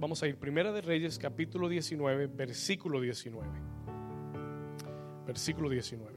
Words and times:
Vamos 0.00 0.22
a 0.22 0.28
ir, 0.28 0.36
Primera 0.36 0.70
de 0.70 0.80
Reyes, 0.80 1.18
capítulo 1.18 1.68
19, 1.68 2.28
versículo 2.28 3.00
19. 3.00 3.48
Versículo 5.26 5.68
19. 5.68 6.14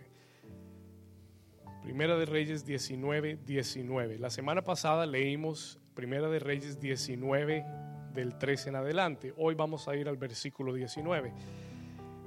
Primera 1.82 2.16
de 2.16 2.28
Reyes 2.28 2.64
19, 2.64 3.40
19. 3.44 4.20
La 4.20 4.30
semana 4.30 4.64
pasada 4.64 5.08
leímos 5.08 5.80
Primera 5.96 6.30
de 6.30 6.38
Reyes 6.38 6.80
19 6.80 7.66
del 8.14 8.38
13 8.38 8.70
en 8.70 8.76
adelante. 8.76 9.34
Hoy 9.36 9.56
vamos 9.56 9.88
a 9.88 9.96
ir 9.96 10.08
al 10.08 10.18
versículo 10.18 10.76
19. 10.76 11.34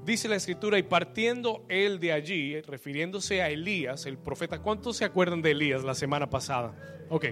Dice 0.04 0.26
la 0.26 0.34
escritura, 0.34 0.76
y 0.76 0.82
partiendo 0.82 1.64
él 1.68 2.00
de 2.00 2.12
allí, 2.12 2.60
refiriéndose 2.62 3.42
a 3.42 3.48
Elías, 3.48 4.06
el 4.06 4.18
profeta, 4.18 4.60
¿cuántos 4.60 4.96
se 4.96 5.04
acuerdan 5.04 5.40
de 5.40 5.52
Elías 5.52 5.84
la 5.84 5.94
semana 5.94 6.28
pasada? 6.28 6.74
Ok. 7.10 7.26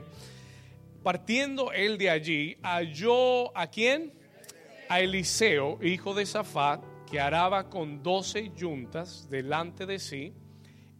Partiendo 1.02 1.72
él 1.72 1.98
de 1.98 2.10
allí, 2.10 2.56
halló 2.62 3.56
a 3.56 3.66
quién? 3.66 4.12
A 4.88 5.00
Eliseo, 5.00 5.78
hijo 5.82 6.14
de 6.14 6.26
Safat, 6.26 6.84
que 7.10 7.18
araba 7.18 7.68
con 7.68 8.02
doce 8.02 8.52
yuntas 8.54 9.28
delante 9.28 9.84
de 9.84 9.98
sí, 9.98 10.32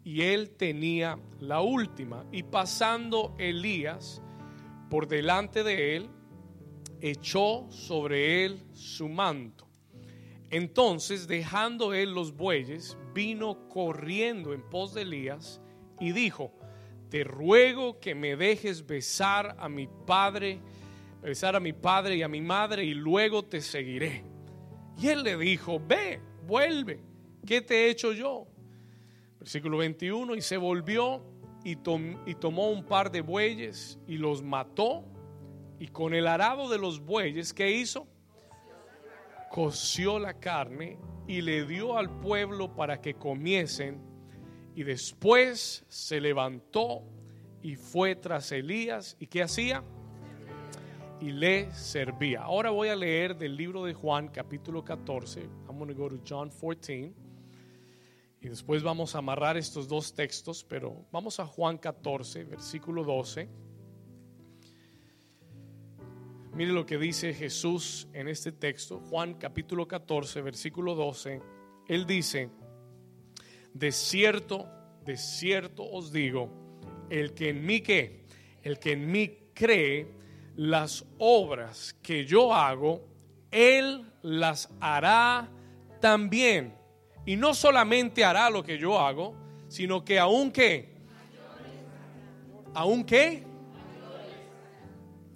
y 0.04 0.22
él 0.22 0.50
tenía 0.50 1.18
la 1.40 1.60
última. 1.60 2.26
Y 2.32 2.42
pasando 2.42 3.34
Elías 3.38 4.20
por 4.90 5.06
delante 5.06 5.62
de 5.62 5.96
él, 5.96 6.10
echó 7.00 7.66
sobre 7.70 8.44
él 8.44 8.62
su 8.72 9.08
manto. 9.08 9.68
Entonces, 10.50 11.28
dejando 11.28 11.94
él 11.94 12.12
los 12.12 12.36
bueyes, 12.36 12.98
vino 13.14 13.68
corriendo 13.68 14.52
en 14.52 14.68
pos 14.68 14.94
de 14.94 15.02
Elías 15.02 15.62
y 15.98 16.12
dijo, 16.12 16.52
te 17.12 17.24
ruego 17.24 18.00
que 18.00 18.14
me 18.14 18.36
dejes 18.36 18.86
besar 18.86 19.54
a 19.58 19.68
mi 19.68 19.86
padre, 19.86 20.60
besar 21.20 21.54
a 21.54 21.60
mi 21.60 21.74
padre 21.74 22.16
y 22.16 22.22
a 22.22 22.28
mi 22.28 22.40
madre 22.40 22.84
y 22.86 22.94
luego 22.94 23.44
te 23.44 23.60
seguiré. 23.60 24.24
Y 24.98 25.08
él 25.08 25.22
le 25.22 25.36
dijo, 25.36 25.78
ve, 25.78 26.22
vuelve, 26.46 27.00
¿qué 27.46 27.60
te 27.60 27.84
he 27.84 27.90
hecho 27.90 28.14
yo? 28.14 28.46
Versículo 29.38 29.76
21, 29.76 30.36
y 30.36 30.40
se 30.40 30.56
volvió 30.56 31.22
y, 31.62 31.72
y 31.72 32.34
tomó 32.36 32.70
un 32.70 32.86
par 32.86 33.12
de 33.12 33.20
bueyes 33.20 33.98
y 34.06 34.16
los 34.16 34.42
mató 34.42 35.04
y 35.78 35.88
con 35.88 36.14
el 36.14 36.26
arado 36.26 36.70
de 36.70 36.78
los 36.78 36.98
bueyes, 36.98 37.52
¿qué 37.52 37.72
hizo? 37.72 38.08
Coció 39.50 40.18
la 40.18 40.40
carne 40.40 40.96
y 41.26 41.42
le 41.42 41.66
dio 41.66 41.98
al 41.98 42.08
pueblo 42.20 42.74
para 42.74 43.02
que 43.02 43.12
comiesen 43.12 44.00
y 44.74 44.82
después 44.84 45.84
se 45.88 46.20
levantó 46.20 47.02
y 47.62 47.76
fue 47.76 48.16
tras 48.16 48.52
Elías. 48.52 49.16
¿Y 49.20 49.26
qué 49.26 49.42
hacía? 49.42 49.84
Y 51.20 51.30
le 51.30 51.72
servía. 51.74 52.42
Ahora 52.42 52.70
voy 52.70 52.88
a 52.88 52.96
leer 52.96 53.36
del 53.36 53.56
libro 53.56 53.84
de 53.84 53.94
Juan, 53.94 54.28
capítulo 54.28 54.84
14. 54.84 55.42
I'm 55.68 55.78
going 55.78 55.88
to 55.88 55.94
go 55.94 56.08
to 56.08 56.20
John 56.26 56.50
14. 56.50 57.12
Y 58.40 58.48
después 58.48 58.82
vamos 58.82 59.14
a 59.14 59.18
amarrar 59.18 59.56
estos 59.56 59.86
dos 59.86 60.14
textos, 60.14 60.64
pero 60.64 61.06
vamos 61.12 61.38
a 61.38 61.46
Juan 61.46 61.78
14, 61.78 62.44
versículo 62.44 63.04
12. 63.04 63.48
Mire 66.54 66.72
lo 66.72 66.84
que 66.84 66.98
dice 66.98 67.32
Jesús 67.32 68.08
en 68.12 68.28
este 68.28 68.50
texto, 68.50 68.98
Juan 68.98 69.34
capítulo 69.34 69.86
14, 69.86 70.42
versículo 70.42 70.96
12. 70.96 71.40
Él 71.86 72.04
dice, 72.04 72.50
de 73.74 73.92
cierto, 73.92 74.68
de 75.04 75.16
cierto 75.16 75.84
os 75.84 76.12
digo, 76.12 76.48
el 77.10 77.34
que 77.34 77.50
en 77.50 77.64
mí 77.64 77.80
que, 77.80 78.24
el 78.62 78.78
que 78.78 78.92
en 78.92 79.10
mí 79.10 79.38
cree, 79.54 80.06
las 80.56 81.04
obras 81.18 81.94
que 82.02 82.24
yo 82.24 82.54
hago, 82.54 83.02
él 83.50 84.04
las 84.22 84.68
hará 84.80 85.48
también. 86.00 86.74
Y 87.24 87.36
no 87.36 87.54
solamente 87.54 88.24
hará 88.24 88.50
lo 88.50 88.62
que 88.62 88.78
yo 88.78 88.98
hago, 88.98 89.34
sino 89.68 90.04
que 90.04 90.18
aún 90.18 90.50
que, 90.50 90.92
aún 92.74 93.04
que, 93.04 93.44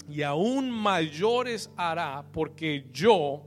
y 0.08 0.22
aún 0.22 0.70
mayores 0.70 1.70
hará, 1.76 2.24
porque 2.32 2.86
yo 2.92 3.44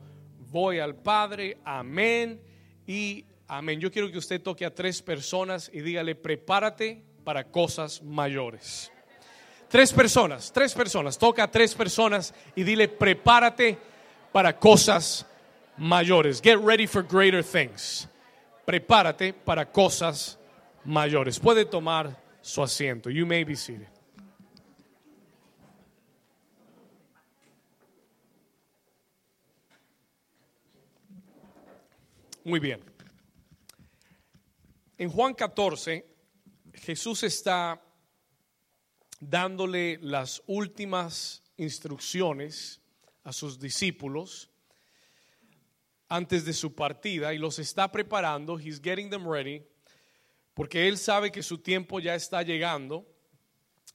voy 0.51 0.79
al 0.79 0.95
Padre, 0.95 1.57
amén 1.63 2.41
y 2.85 3.25
Amén. 3.51 3.79
Yo 3.79 3.91
quiero 3.91 4.11
que 4.11 4.17
usted 4.19 4.39
toque 4.39 4.63
a 4.63 4.75
tres 4.75 5.01
personas 5.01 5.71
y 5.73 5.81
dígale, 5.81 6.13
prepárate 6.13 7.01
para 7.23 7.45
cosas 7.45 7.99
mayores. 8.03 8.91
Tres 9.67 9.91
personas, 9.91 10.51
tres 10.53 10.71
personas. 10.75 11.17
Toca 11.17 11.45
a 11.45 11.51
tres 11.51 11.73
personas 11.73 12.31
y 12.55 12.61
dile, 12.61 12.87
prepárate 12.87 13.75
para 14.31 14.55
cosas 14.55 15.25
mayores. 15.77 16.39
Get 16.43 16.59
ready 16.59 16.85
for 16.85 17.01
greater 17.01 17.43
things. 17.43 18.07
Prepárate 18.65 19.33
para 19.33 19.65
cosas 19.65 20.37
mayores. 20.85 21.39
Puede 21.39 21.65
tomar 21.65 22.21
su 22.41 22.61
asiento. 22.61 23.09
You 23.09 23.25
may 23.25 23.43
be 23.43 23.55
seated. 23.55 23.87
Muy 32.45 32.59
bien. 32.59 32.88
En 34.99 35.09
Juan 35.09 35.33
14, 35.33 36.05
Jesús 36.73 37.23
está 37.23 37.81
dándole 39.21 39.97
las 40.01 40.43
últimas 40.45 41.41
instrucciones 41.55 42.81
a 43.23 43.31
sus 43.31 43.57
discípulos 43.57 44.49
antes 46.09 46.43
de 46.43 46.51
su 46.51 46.75
partida 46.75 47.33
y 47.33 47.37
los 47.37 47.59
está 47.59 47.89
preparando, 47.89 48.59
he's 48.59 48.81
getting 48.81 49.09
them 49.09 49.25
ready, 49.25 49.63
porque 50.53 50.89
él 50.89 50.97
sabe 50.97 51.31
que 51.31 51.43
su 51.43 51.59
tiempo 51.59 52.01
ya 52.01 52.13
está 52.13 52.43
llegando, 52.43 53.07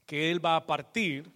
que 0.07 0.31
él 0.31 0.43
va 0.43 0.57
a 0.57 0.65
partir 0.65 1.31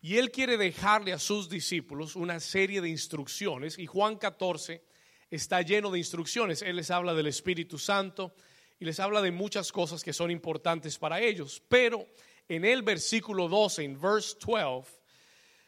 y 0.00 0.16
él 0.16 0.30
quiere 0.30 0.56
dejarle 0.56 1.12
a 1.12 1.18
sus 1.18 1.50
discípulos 1.50 2.16
una 2.16 2.40
serie 2.40 2.80
de 2.80 2.88
instrucciones 2.88 3.78
y 3.78 3.84
Juan 3.84 4.16
14 4.16 4.82
está 5.30 5.60
lleno 5.60 5.90
de 5.90 5.98
instrucciones. 5.98 6.62
Él 6.62 6.76
les 6.76 6.90
habla 6.90 7.12
del 7.12 7.26
Espíritu 7.26 7.76
Santo, 7.76 8.34
y 8.80 8.86
les 8.86 8.98
habla 8.98 9.20
de 9.20 9.30
muchas 9.30 9.70
cosas 9.70 10.02
que 10.02 10.14
son 10.14 10.30
importantes 10.30 10.98
para 10.98 11.20
ellos. 11.20 11.62
Pero 11.68 12.06
en 12.48 12.64
el 12.64 12.82
versículo 12.82 13.46
12, 13.46 13.84
en 13.84 14.00
verse 14.00 14.36
12, 14.44 14.90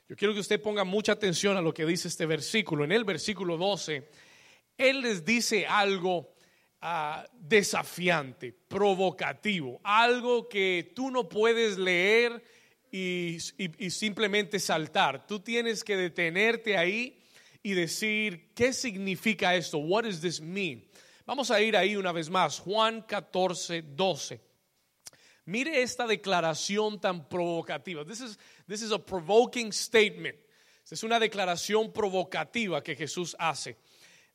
yo 0.09 0.17
quiero 0.17 0.33
que 0.33 0.41
usted 0.41 0.61
ponga 0.61 0.85
mucha 0.85 1.13
atención 1.13 1.59
a 1.59 1.61
lo 1.61 1.75
que 1.75 1.85
dice 1.85 2.09
este 2.09 2.25
versículo. 2.25 2.85
En 2.85 2.93
el 2.93 3.05
versículo 3.05 3.59
12, 3.59 4.09
Él 4.79 5.03
les 5.03 5.27
dice 5.27 5.67
algo 5.67 6.35
ah, 6.81 7.27
desafiante, 7.35 8.53
provocativo, 8.67 9.79
algo 9.85 10.49
que 10.49 10.93
tú 10.95 11.11
no 11.11 11.29
puedes 11.29 11.77
leer 11.77 12.43
y, 12.91 13.37
y 13.59 13.91
simplemente 13.91 14.59
saltar. 14.59 15.27
Tú 15.27 15.41
tienes 15.41 15.85
que 15.85 15.99
detenerte 15.99 16.79
ahí 16.79 17.23
y 17.63 17.75
decir, 17.75 18.53
¿qué 18.55 18.73
significa 18.73 19.55
esto? 19.55 19.79
What 19.79 20.05
does 20.05 20.21
this 20.23 20.41
mean? 20.41 20.83
Vamos 21.33 21.51
a 21.51 21.63
ir 21.63 21.79
ahí 21.79 21.97
una 21.97 22.13
vez 22.13 22.29
más, 22.29 22.59
Juan 22.61 23.01
14, 23.01 23.81
12. 23.81 24.39
Mire 25.47 25.81
esta 25.81 26.07
declaración 26.07 27.01
tan 27.01 27.27
provocativa. 27.27 28.05
This 28.05 28.21
is, 28.21 28.39
this 28.69 28.83
is 28.83 28.93
a 28.93 28.99
provoking 28.99 29.73
statement. 29.73 30.37
Es 30.91 31.03
una 31.03 31.19
declaración 31.19 31.91
provocativa 31.91 32.83
que 32.83 32.95
Jesús 32.95 33.35
hace. 33.39 33.79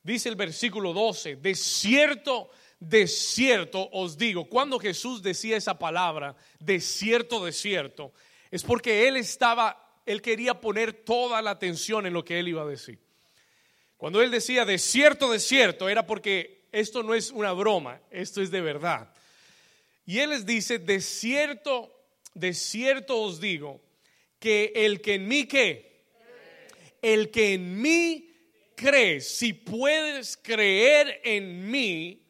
Dice 0.02 0.28
el 0.28 0.34
versículo 0.34 0.92
12, 0.92 1.36
de 1.36 1.54
cierto, 1.54 2.50
de 2.80 3.06
cierto 3.06 3.88
os 3.92 4.18
digo, 4.18 4.48
cuando 4.48 4.80
Jesús 4.80 5.22
decía 5.22 5.56
esa 5.56 5.78
palabra, 5.78 6.34
de 6.58 6.80
cierto, 6.80 7.44
de 7.44 7.52
cierto, 7.52 8.12
es 8.50 8.64
porque 8.64 9.06
él 9.06 9.16
estaba, 9.16 10.00
él 10.04 10.20
quería 10.20 10.60
poner 10.60 11.04
toda 11.04 11.42
la 11.42 11.52
atención 11.52 12.06
en 12.06 12.12
lo 12.12 12.24
que 12.24 12.40
él 12.40 12.48
iba 12.48 12.62
a 12.62 12.66
decir. 12.66 12.98
Cuando 13.96 14.20
él 14.20 14.32
decía 14.32 14.64
de 14.64 14.78
cierto, 14.78 15.30
de 15.30 15.38
cierto, 15.38 15.88
era 15.88 16.04
porque 16.04 16.57
esto 16.72 17.02
no 17.02 17.14
es 17.14 17.30
una 17.30 17.52
broma, 17.52 18.00
esto 18.10 18.42
es 18.42 18.50
de 18.50 18.60
verdad. 18.60 19.12
Y 20.06 20.18
Él 20.18 20.30
les 20.30 20.46
dice, 20.46 20.78
de 20.78 21.00
cierto, 21.00 21.92
de 22.34 22.54
cierto 22.54 23.20
os 23.20 23.40
digo, 23.40 23.80
que 24.38 24.72
el 24.74 25.00
que 25.00 25.14
en 25.14 25.28
mí 25.28 25.46
que, 25.46 26.06
el 27.02 27.30
que 27.30 27.54
en 27.54 27.80
mí 27.80 28.30
cree, 28.74 29.20
si 29.20 29.52
puedes 29.52 30.36
creer 30.36 31.20
en 31.24 31.70
mí, 31.70 32.22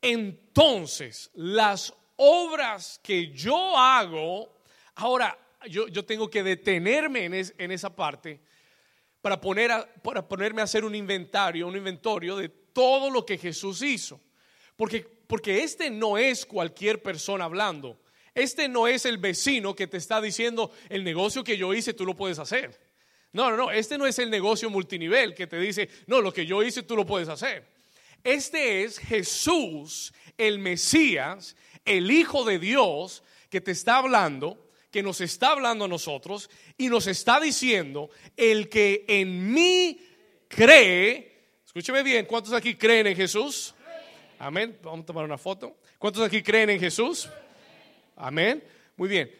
entonces 0.00 1.30
las 1.34 1.92
obras 2.16 2.98
que 3.02 3.30
yo 3.30 3.76
hago, 3.76 4.52
ahora 4.94 5.38
yo, 5.68 5.88
yo 5.88 6.04
tengo 6.04 6.30
que 6.30 6.42
detenerme 6.42 7.24
en, 7.24 7.34
en 7.34 7.70
esa 7.70 7.94
parte 7.94 8.40
para, 9.20 9.40
poner 9.40 9.70
para 10.02 10.26
ponerme 10.26 10.60
a 10.60 10.64
hacer 10.64 10.84
un 10.84 10.94
inventario, 10.94 11.66
un 11.66 11.76
inventario 11.76 12.36
de 12.36 12.65
todo 12.76 13.08
lo 13.08 13.24
que 13.24 13.38
Jesús 13.38 13.80
hizo. 13.80 14.20
Porque, 14.76 15.00
porque 15.00 15.62
este 15.62 15.88
no 15.88 16.18
es 16.18 16.44
cualquier 16.44 17.02
persona 17.02 17.46
hablando. 17.46 17.98
Este 18.34 18.68
no 18.68 18.86
es 18.86 19.06
el 19.06 19.16
vecino 19.16 19.74
que 19.74 19.86
te 19.86 19.96
está 19.96 20.20
diciendo 20.20 20.70
el 20.90 21.02
negocio 21.02 21.42
que 21.42 21.56
yo 21.56 21.72
hice, 21.72 21.94
tú 21.94 22.04
lo 22.04 22.14
puedes 22.14 22.38
hacer. 22.38 22.78
No, 23.32 23.48
no, 23.48 23.56
no, 23.56 23.70
este 23.70 23.96
no 23.96 24.06
es 24.06 24.18
el 24.18 24.28
negocio 24.28 24.68
multinivel 24.68 25.34
que 25.34 25.46
te 25.46 25.58
dice, 25.58 25.88
no, 26.06 26.20
lo 26.20 26.34
que 26.34 26.44
yo 26.44 26.62
hice 26.62 26.82
tú 26.82 26.94
lo 26.96 27.06
puedes 27.06 27.30
hacer. 27.30 27.66
Este 28.22 28.84
es 28.84 28.98
Jesús, 28.98 30.12
el 30.36 30.58
Mesías, 30.58 31.56
el 31.86 32.10
Hijo 32.10 32.44
de 32.44 32.58
Dios, 32.58 33.22
que 33.48 33.62
te 33.62 33.70
está 33.70 33.96
hablando, 33.96 34.68
que 34.90 35.02
nos 35.02 35.22
está 35.22 35.52
hablando 35.52 35.86
a 35.86 35.88
nosotros 35.88 36.50
y 36.76 36.90
nos 36.90 37.06
está 37.06 37.40
diciendo, 37.40 38.10
el 38.36 38.68
que 38.68 39.06
en 39.08 39.50
mí 39.50 39.98
cree, 40.48 41.35
escúcheme 41.76 42.02
bien, 42.02 42.24
¿cuántos 42.24 42.54
aquí 42.54 42.74
creen 42.74 43.06
en 43.06 43.14
Jesús? 43.14 43.74
Amén. 44.38 44.78
Vamos 44.82 45.02
a 45.02 45.04
tomar 45.04 45.26
una 45.26 45.36
foto. 45.36 45.76
¿Cuántos 45.98 46.22
aquí 46.22 46.42
creen 46.42 46.70
en 46.70 46.80
Jesús? 46.80 47.28
Amén. 48.16 48.64
Muy 48.96 49.10
bien. 49.10 49.30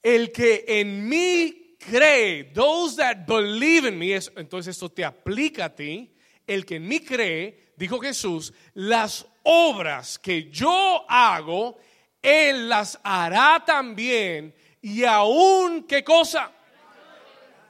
El 0.00 0.30
que 0.30 0.64
en 0.68 1.08
mí 1.08 1.74
cree, 1.80 2.44
those 2.54 2.94
that 2.94 3.26
believe 3.26 3.88
in 3.88 3.98
me, 3.98 4.14
entonces 4.36 4.76
esto 4.76 4.88
te 4.88 5.04
aplica 5.04 5.64
a 5.64 5.74
ti. 5.74 6.08
El 6.46 6.64
que 6.64 6.76
en 6.76 6.86
mí 6.86 7.00
cree, 7.00 7.72
dijo 7.76 7.98
Jesús, 7.98 8.52
las 8.74 9.26
obras 9.42 10.16
que 10.16 10.48
yo 10.48 11.04
hago, 11.08 11.76
Él 12.22 12.68
las 12.68 13.00
hará 13.02 13.64
también. 13.66 14.54
Y 14.80 15.02
aún, 15.02 15.88
¿qué 15.88 16.04
cosa? 16.04 16.52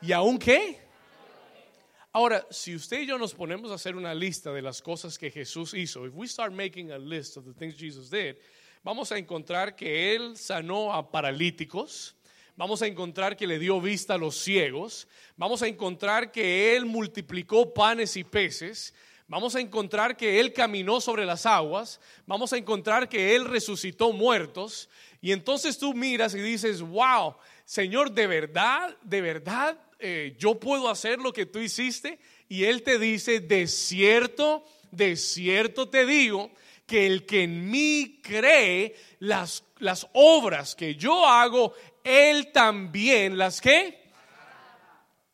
¿Y 0.02 0.12
aún 0.12 0.38
qué? 0.38 0.79
Ahora, 2.12 2.44
si 2.50 2.74
usted 2.74 3.02
y 3.02 3.06
yo 3.06 3.18
nos 3.18 3.34
ponemos 3.34 3.70
a 3.70 3.74
hacer 3.74 3.94
una 3.94 4.12
lista 4.14 4.52
de 4.52 4.62
las 4.62 4.82
cosas 4.82 5.16
que 5.16 5.30
Jesús 5.30 5.74
hizo, 5.74 6.04
if 6.04 6.12
we 6.12 6.26
start 6.26 6.52
making 6.52 6.90
a 6.90 6.98
list 6.98 7.36
of 7.36 7.44
the 7.44 7.52
things 7.52 7.76
Jesus 7.76 8.10
did, 8.10 8.34
vamos 8.82 9.12
a 9.12 9.18
encontrar 9.18 9.76
que 9.76 10.16
Él 10.16 10.36
sanó 10.36 10.92
a 10.92 11.08
paralíticos, 11.08 12.16
vamos 12.56 12.82
a 12.82 12.88
encontrar 12.88 13.36
que 13.36 13.46
le 13.46 13.60
dio 13.60 13.80
vista 13.80 14.14
a 14.14 14.18
los 14.18 14.34
ciegos, 14.34 15.06
vamos 15.36 15.62
a 15.62 15.68
encontrar 15.68 16.32
que 16.32 16.74
Él 16.74 16.84
multiplicó 16.84 17.72
panes 17.72 18.16
y 18.16 18.24
peces, 18.24 18.92
vamos 19.28 19.54
a 19.54 19.60
encontrar 19.60 20.16
que 20.16 20.40
Él 20.40 20.52
caminó 20.52 21.00
sobre 21.00 21.24
las 21.24 21.46
aguas, 21.46 22.00
vamos 22.26 22.52
a 22.52 22.56
encontrar 22.56 23.08
que 23.08 23.36
Él 23.36 23.44
resucitó 23.44 24.12
muertos, 24.12 24.88
y 25.20 25.30
entonces 25.30 25.78
tú 25.78 25.94
miras 25.94 26.34
y 26.34 26.40
dices, 26.40 26.82
wow, 26.82 27.36
Señor, 27.64 28.10
de 28.10 28.26
verdad, 28.26 28.96
de 29.00 29.20
verdad 29.20 29.78
eh, 30.00 30.34
yo 30.38 30.58
puedo 30.58 30.88
hacer 30.88 31.18
lo 31.18 31.32
que 31.32 31.46
tú 31.46 31.58
hiciste. 31.58 32.18
Y 32.48 32.64
Él 32.64 32.82
te 32.82 32.98
dice, 32.98 33.40
de 33.40 33.66
cierto, 33.66 34.64
de 34.90 35.16
cierto 35.16 35.88
te 35.88 36.06
digo, 36.06 36.50
que 36.86 37.06
el 37.06 37.24
que 37.24 37.44
en 37.44 37.70
mí 37.70 38.18
cree, 38.20 38.96
las, 39.20 39.62
las 39.78 40.08
obras 40.12 40.74
que 40.74 40.96
yo 40.96 41.24
hago, 41.26 41.72
Él 42.02 42.50
también 42.52 43.38
las 43.38 43.60
que... 43.60 44.00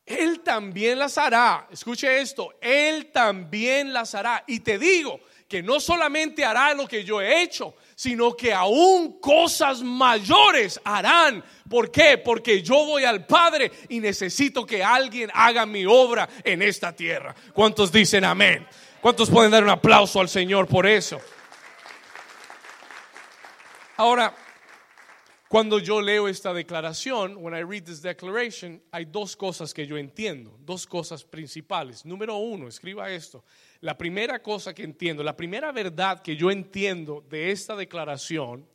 Él 0.05 0.41
también 0.41 1.01
las 1.01 1.19
hará. 1.19 1.67
Escuche 1.71 2.21
esto, 2.21 2.55
Él 2.61 3.11
también 3.11 3.93
las 3.93 4.15
hará. 4.15 4.45
Y 4.47 4.61
te 4.61 4.79
digo 4.79 5.19
que 5.49 5.63
no 5.63 5.81
solamente 5.81 6.45
hará 6.45 6.75
lo 6.75 6.87
que 6.87 7.03
yo 7.03 7.21
he 7.21 7.43
hecho, 7.43 7.75
sino 7.97 8.37
que 8.37 8.53
aún 8.53 9.19
cosas 9.21 9.83
mayores 9.83 10.79
harán. 10.85 11.43
¿Por 11.69 11.91
qué? 11.91 12.19
Porque 12.19 12.63
yo 12.63 12.85
voy 12.85 13.05
al 13.05 13.27
Padre 13.27 13.73
y 13.89 14.01
necesito 14.01 14.67
que 14.67 14.85
alguien 14.85 15.31
haga 15.33 15.65
mi 15.65 15.87
obra 15.87 16.29
en 16.45 16.61
esta 16.61 16.95
tierra. 16.95 17.35
¿Cuántos 17.55 17.91
dicen 17.91 18.25
amén? 18.25 18.69
¿Cuántos 19.01 19.31
pueden 19.31 19.51
dar 19.51 19.65
un 19.65 19.71
aplauso 19.71 20.21
al 20.21 20.29
Señor 20.29 20.69
por 20.69 20.87
eso? 20.87 21.19
Ahora, 23.97 24.35
cuando 25.49 25.79
yo 25.79 26.01
leo 26.01 26.27
esta 26.27 26.53
declaración, 26.53 27.37
when 27.37 27.55
I 27.55 27.63
read 27.63 27.85
this 27.85 28.03
declaration, 28.03 28.83
hay 28.91 29.05
dos 29.05 29.37
cosas 29.37 29.73
que 29.73 29.87
yo 29.87 29.97
entiendo, 29.97 30.59
dos 30.61 30.87
cosas 30.87 31.25
principales. 31.25 32.05
Número 32.05 32.37
uno, 32.37 32.67
escriba 32.67 33.11
esto. 33.11 33.45
La 33.81 33.97
primera 33.97 34.43
cosa 34.43 34.75
que 34.75 34.83
entiendo, 34.83 35.23
la 35.23 35.37
primera 35.37 35.71
verdad 35.71 36.21
que 36.21 36.37
yo 36.37 36.51
entiendo 36.51 37.25
de 37.29 37.53
esta 37.53 37.77
declaración 37.77 38.67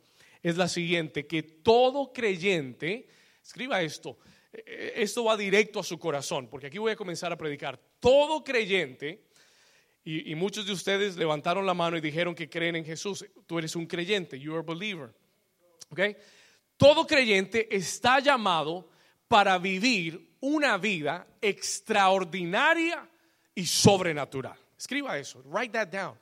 es 0.42 0.56
la 0.56 0.66
siguiente, 0.66 1.26
que 1.26 1.42
todo 1.42 2.12
creyente, 2.12 3.06
escriba 3.42 3.82
esto, 3.82 4.18
eh, 4.52 4.94
esto 4.96 5.24
va 5.24 5.36
directo 5.36 5.80
a 5.80 5.84
su 5.84 5.98
corazón, 5.98 6.48
porque 6.48 6.68
aquí 6.68 6.78
voy 6.78 6.92
a 6.92 6.96
comenzar 6.96 7.32
a 7.32 7.36
predicar, 7.36 7.78
todo 8.00 8.42
creyente, 8.42 9.24
y, 10.04 10.34
muchos 10.34 10.66
de 10.66 10.72
ustedes 10.72 11.16
levantaron 11.16 11.64
la 11.64 11.74
mano 11.74 11.96
y 11.96 12.00
dijeron 12.00 12.34
que 12.34 12.50
creen 12.50 12.74
en 12.74 12.84
Jesús, 12.84 13.24
tú 13.46 13.58
eres 13.58 13.76
un 13.76 13.86
creyente, 13.86 14.36
you 14.36 14.52
are 14.52 14.58
a 14.58 14.62
believer, 14.62 15.10
¿ok? 15.90 16.00
Todo 16.82 17.06
creyente 17.06 17.68
está 17.70 18.18
llamado 18.18 18.88
para 19.28 19.56
vivir 19.56 20.36
una 20.40 20.78
vida 20.78 21.24
extraordinaria 21.40 23.08
y 23.54 23.64
sobrenatural. 23.64 24.58
Escriba 24.76 25.16
eso, 25.16 25.44
write 25.44 25.72
that 25.74 25.86
down. 25.92 26.18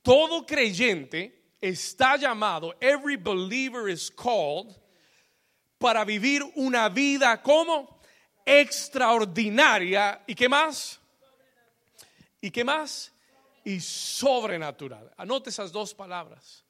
Todo 0.00 0.46
creyente 0.46 1.56
está 1.60 2.16
llamado, 2.16 2.76
every 2.80 3.16
believer 3.16 3.88
is 3.88 4.08
called, 4.08 4.72
para 5.78 6.04
vivir 6.04 6.44
una 6.54 6.88
vida 6.88 7.42
como 7.42 7.98
extraordinaria. 8.46 10.22
¿Y 10.28 10.36
qué 10.36 10.48
más? 10.48 11.00
¿Y 12.40 12.52
qué 12.52 12.62
más? 12.62 13.12
Y 13.64 13.80
sobrenatural. 13.80 15.12
Anote 15.16 15.50
esas 15.50 15.72
dos 15.72 15.92
palabras. 15.92 16.61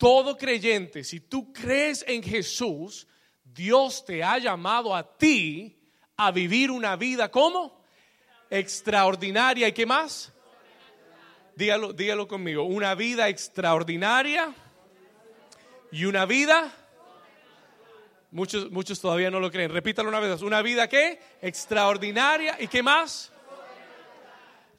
Todo 0.00 0.38
creyente, 0.38 1.04
si 1.04 1.20
tú 1.20 1.52
crees 1.52 2.02
en 2.08 2.22
Jesús, 2.22 3.06
Dios 3.44 4.02
te 4.02 4.24
ha 4.24 4.38
llamado 4.38 4.96
a 4.96 5.18
ti 5.18 5.78
a 6.16 6.30
vivir 6.30 6.70
una 6.70 6.96
vida 6.96 7.30
como 7.30 7.84
extraordinaria. 8.48 9.68
¿Y 9.68 9.72
qué 9.72 9.84
más? 9.84 10.32
Dígalo, 11.54 11.92
dígalo 11.92 12.26
conmigo. 12.26 12.62
Una 12.62 12.94
vida 12.94 13.28
extraordinaria 13.28 14.54
y 15.92 16.06
una 16.06 16.24
vida. 16.24 16.72
Muchos, 18.30 18.70
muchos 18.70 18.98
todavía 19.02 19.30
no 19.30 19.38
lo 19.38 19.50
creen. 19.50 19.70
Repítalo 19.70 20.08
una 20.08 20.20
vez. 20.20 20.40
Una 20.40 20.62
vida 20.62 20.88
qué? 20.88 21.20
Extraordinaria. 21.42 22.56
¿Y 22.58 22.68
qué 22.68 22.82
más? 22.82 23.30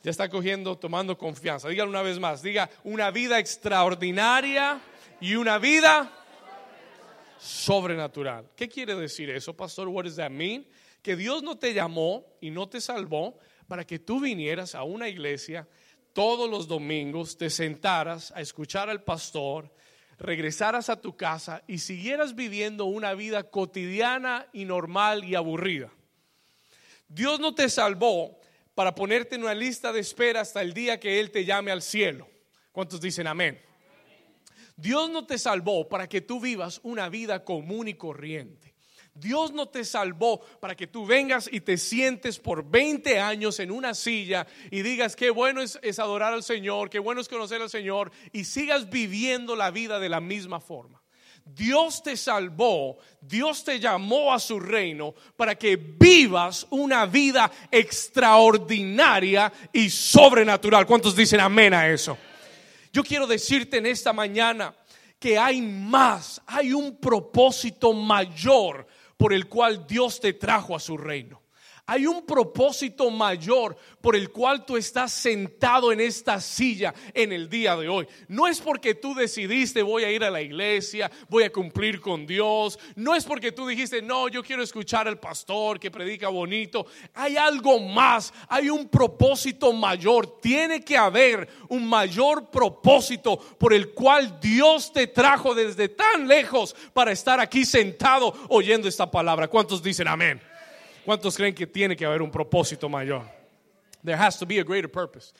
Ya 0.01 0.09
está 0.09 0.27
cogiendo, 0.29 0.79
tomando 0.79 1.15
confianza. 1.15 1.69
Dígalo 1.69 1.91
una 1.91 2.01
vez 2.01 2.17
más. 2.17 2.41
Diga 2.41 2.71
una 2.83 3.11
vida 3.11 3.37
extraordinaria 3.37 4.81
y 5.21 5.35
una 5.35 5.59
vida 5.59 6.11
sobrenatural. 7.39 8.49
¿Qué 8.55 8.67
quiere 8.67 8.95
decir 8.95 9.29
eso, 9.29 9.55
pastor? 9.55 9.87
What 9.87 10.05
does 10.05 10.15
that 10.15 10.31
mean? 10.31 10.65
Que 11.01 11.15
Dios 11.15 11.43
no 11.43 11.57
te 11.57 11.73
llamó 11.73 12.25
y 12.41 12.49
no 12.49 12.67
te 12.67 12.81
salvó 12.81 13.37
para 13.67 13.85
que 13.85 13.99
tú 13.99 14.19
vinieras 14.19 14.75
a 14.75 14.83
una 14.83 15.07
iglesia 15.07 15.67
todos 16.13 16.49
los 16.49 16.67
domingos, 16.67 17.37
te 17.37 17.49
sentaras 17.49 18.31
a 18.31 18.41
escuchar 18.41 18.89
al 18.89 19.03
pastor, 19.03 19.71
regresaras 20.19 20.89
a 20.89 20.99
tu 20.99 21.15
casa 21.15 21.63
y 21.67 21.77
siguieras 21.77 22.35
viviendo 22.35 22.85
una 22.85 23.13
vida 23.13 23.43
cotidiana 23.43 24.47
y 24.51 24.65
normal 24.65 25.23
y 25.23 25.35
aburrida. 25.35 25.89
Dios 27.07 27.39
no 27.39 27.55
te 27.55 27.69
salvó 27.69 28.39
para 28.75 28.95
ponerte 28.95 29.35
en 29.35 29.43
una 29.43 29.53
lista 29.53 29.93
de 29.93 29.99
espera 29.99 30.41
hasta 30.41 30.61
el 30.61 30.73
día 30.73 30.99
que 30.99 31.19
Él 31.19 31.31
te 31.31 31.45
llame 31.45 31.71
al 31.71 31.81
cielo. 31.81 32.27
¿Cuántos 32.71 32.99
dicen 32.99 33.27
amén? 33.27 33.70
Dios 34.75 35.09
no 35.09 35.25
te 35.25 35.37
salvó 35.37 35.87
para 35.87 36.07
que 36.07 36.21
tú 36.21 36.39
vivas 36.39 36.79
una 36.83 37.09
vida 37.09 37.43
común 37.43 37.87
y 37.87 37.93
corriente. 37.95 38.71
Dios 39.13 39.51
no 39.51 39.67
te 39.67 39.83
salvó 39.83 40.39
para 40.59 40.75
que 40.75 40.87
tú 40.87 41.05
vengas 41.05 41.49
y 41.51 41.61
te 41.61 41.77
sientes 41.77 42.39
por 42.39 42.69
20 42.69 43.19
años 43.19 43.59
en 43.59 43.69
una 43.69 43.93
silla 43.93 44.47
y 44.69 44.81
digas 44.83 45.15
qué 45.15 45.29
bueno 45.29 45.61
es, 45.61 45.99
adorar 45.99 46.33
al 46.33 46.43
Señor, 46.43 46.89
qué 46.89 46.99
bueno 46.99 47.19
es 47.19 47.27
conocer 47.27 47.61
al 47.61 47.69
Señor 47.69 48.11
y 48.31 48.45
sigas 48.45 48.89
viviendo 48.89 49.55
la 49.55 49.69
vida 49.69 49.99
de 49.99 50.09
la 50.09 50.21
misma 50.21 50.61
forma. 50.61 51.01
Dios 51.43 52.01
te 52.03 52.15
salvó, 52.15 52.99
Dios 53.19 53.65
te 53.65 53.79
llamó 53.79 54.33
a 54.33 54.39
su 54.39 54.59
reino 54.59 55.13
para 55.35 55.55
que 55.55 55.75
vivas 55.75 56.65
una 56.69 57.05
vida 57.05 57.51
extraordinaria 57.69 59.51
y 59.73 59.89
sobrenatural. 59.89 60.85
¿Cuántos 60.85 61.15
dicen 61.15 61.41
amén 61.41 61.73
a 61.73 61.89
eso? 61.89 62.17
Yo 62.93 63.03
quiero 63.03 63.25
decirte 63.25 63.77
en 63.77 63.85
esta 63.85 64.13
mañana 64.13 64.75
que 65.19 65.37
hay 65.37 65.61
más, 65.61 66.41
hay 66.45 66.73
un 66.73 66.97
propósito 66.97 67.93
mayor 67.93 68.87
por 69.17 69.33
el 69.33 69.47
cual 69.47 69.85
Dios 69.87 70.19
te 70.19 70.33
trajo 70.33 70.75
a 70.75 70.79
su 70.79 70.97
reino. 70.97 71.40
Hay 71.91 72.07
un 72.07 72.25
propósito 72.25 73.11
mayor 73.11 73.75
por 73.99 74.15
el 74.15 74.29
cual 74.29 74.65
tú 74.65 74.77
estás 74.77 75.11
sentado 75.11 75.91
en 75.91 75.99
esta 75.99 76.39
silla 76.39 76.93
en 77.13 77.33
el 77.33 77.49
día 77.49 77.75
de 77.75 77.89
hoy. 77.89 78.07
No 78.29 78.47
es 78.47 78.61
porque 78.61 78.95
tú 78.95 79.13
decidiste 79.13 79.83
voy 79.83 80.05
a 80.05 80.09
ir 80.09 80.23
a 80.23 80.31
la 80.31 80.41
iglesia, 80.41 81.11
voy 81.27 81.43
a 81.43 81.51
cumplir 81.51 81.99
con 81.99 82.25
Dios. 82.25 82.79
No 82.95 83.13
es 83.13 83.25
porque 83.25 83.51
tú 83.51 83.67
dijiste 83.67 84.01
no, 84.01 84.29
yo 84.29 84.41
quiero 84.41 84.63
escuchar 84.63 85.05
al 85.09 85.19
pastor 85.19 85.81
que 85.81 85.91
predica 85.91 86.29
bonito. 86.29 86.85
Hay 87.13 87.35
algo 87.35 87.77
más, 87.81 88.33
hay 88.47 88.69
un 88.69 88.87
propósito 88.87 89.73
mayor. 89.73 90.39
Tiene 90.39 90.85
que 90.85 90.97
haber 90.97 91.49
un 91.67 91.85
mayor 91.85 92.49
propósito 92.49 93.37
por 93.37 93.73
el 93.73 93.89
cual 93.89 94.39
Dios 94.39 94.93
te 94.93 95.07
trajo 95.07 95.53
desde 95.53 95.89
tan 95.89 96.25
lejos 96.25 96.73
para 96.93 97.11
estar 97.11 97.41
aquí 97.41 97.65
sentado 97.65 98.33
oyendo 98.47 98.87
esta 98.87 99.11
palabra. 99.11 99.49
¿Cuántos 99.49 99.83
dicen 99.83 100.07
amén? 100.07 100.50
¿Cuántos 101.05 101.35
creen 101.35 101.55
que 101.55 101.65
tiene 101.65 101.95
que 101.95 102.05
haber 102.05 102.21
un 102.21 102.31
propósito 102.31 102.87
mayor? 102.87 103.23
There 104.03 104.17
has 104.17 104.37
to 104.39 104.45
be 104.45 104.59
a 104.59 104.63
greater 104.63 104.89
purpose. 104.89 105.33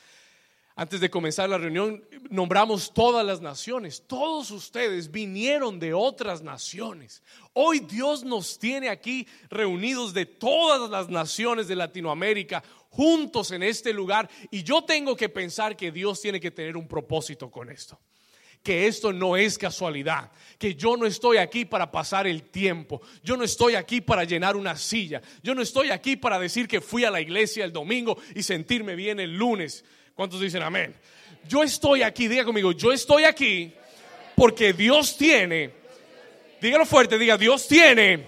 Antes 0.76 1.00
de 1.00 1.10
comenzar 1.10 1.50
la 1.50 1.58
reunión, 1.58 2.04
nombramos 2.30 2.92
todas 2.94 3.26
las 3.26 3.42
naciones. 3.42 4.02
Todos 4.08 4.50
ustedes 4.52 5.12
vinieron 5.12 5.80
de 5.80 5.94
otras 5.94 6.42
naciones. 6.42 7.22
Hoy 7.54 7.80
Dios 7.82 8.24
nos 8.24 8.58
tiene 8.58 8.90
aquí 8.90 9.28
reunidos 9.50 10.14
de 10.14 10.26
todas 10.26 10.90
las 10.90 11.10
naciones 11.10 11.68
de 11.68 11.76
Latinoamérica, 11.76 12.64
juntos 12.90 13.52
en 13.52 13.64
este 13.64 13.94
lugar. 13.94 14.30
Y 14.50 14.64
yo 14.64 14.84
tengo 14.84 15.16
que 15.16 15.30
pensar 15.30 15.76
que 15.76 15.92
Dios 15.92 16.22
tiene 16.22 16.40
que 16.40 16.52
tener 16.52 16.78
un 16.78 16.88
propósito 16.88 17.52
con 17.52 17.70
esto 17.70 18.00
que 18.64 18.88
esto 18.88 19.12
no 19.12 19.36
es 19.36 19.58
casualidad, 19.58 20.32
que 20.60 20.76
yo 20.76 20.96
no 20.96 21.06
estoy 21.06 21.38
aquí 21.38 21.66
para 21.66 21.92
pasar 21.92 22.28
el 22.28 22.44
tiempo, 22.44 23.02
yo 23.24 23.36
no 23.36 23.44
estoy 23.44 23.76
aquí 23.76 24.02
para 24.02 24.24
llenar 24.24 24.56
una 24.56 24.76
silla, 24.76 25.22
yo 25.42 25.56
no 25.56 25.62
estoy 25.62 25.90
aquí 25.90 26.16
para 26.16 26.38
decir 26.38 26.68
que 26.68 26.82
fui 26.82 27.04
a 27.04 27.12
la 27.12 27.22
iglesia 27.22 27.66
el 27.66 27.74
domingo 27.74 28.18
y 28.36 28.44
sentirme 28.44 28.96
bien 28.96 29.20
el 29.20 29.36
lunes. 29.36 29.84
¿Cuántos 30.14 30.40
dicen 30.40 30.62
amén? 30.62 30.96
Yo 31.48 31.64
estoy 31.64 32.04
aquí, 32.04 32.28
diga 32.28 32.46
conmigo, 32.46 32.72
yo 32.72 32.92
estoy 32.92 33.24
aquí 33.24 33.74
porque 34.36 34.74
Dios 34.74 35.18
tiene, 35.18 35.72
dígalo 36.62 36.86
fuerte, 36.86 37.18
diga, 37.18 37.38
Dios 37.38 37.68
tiene 37.68 38.28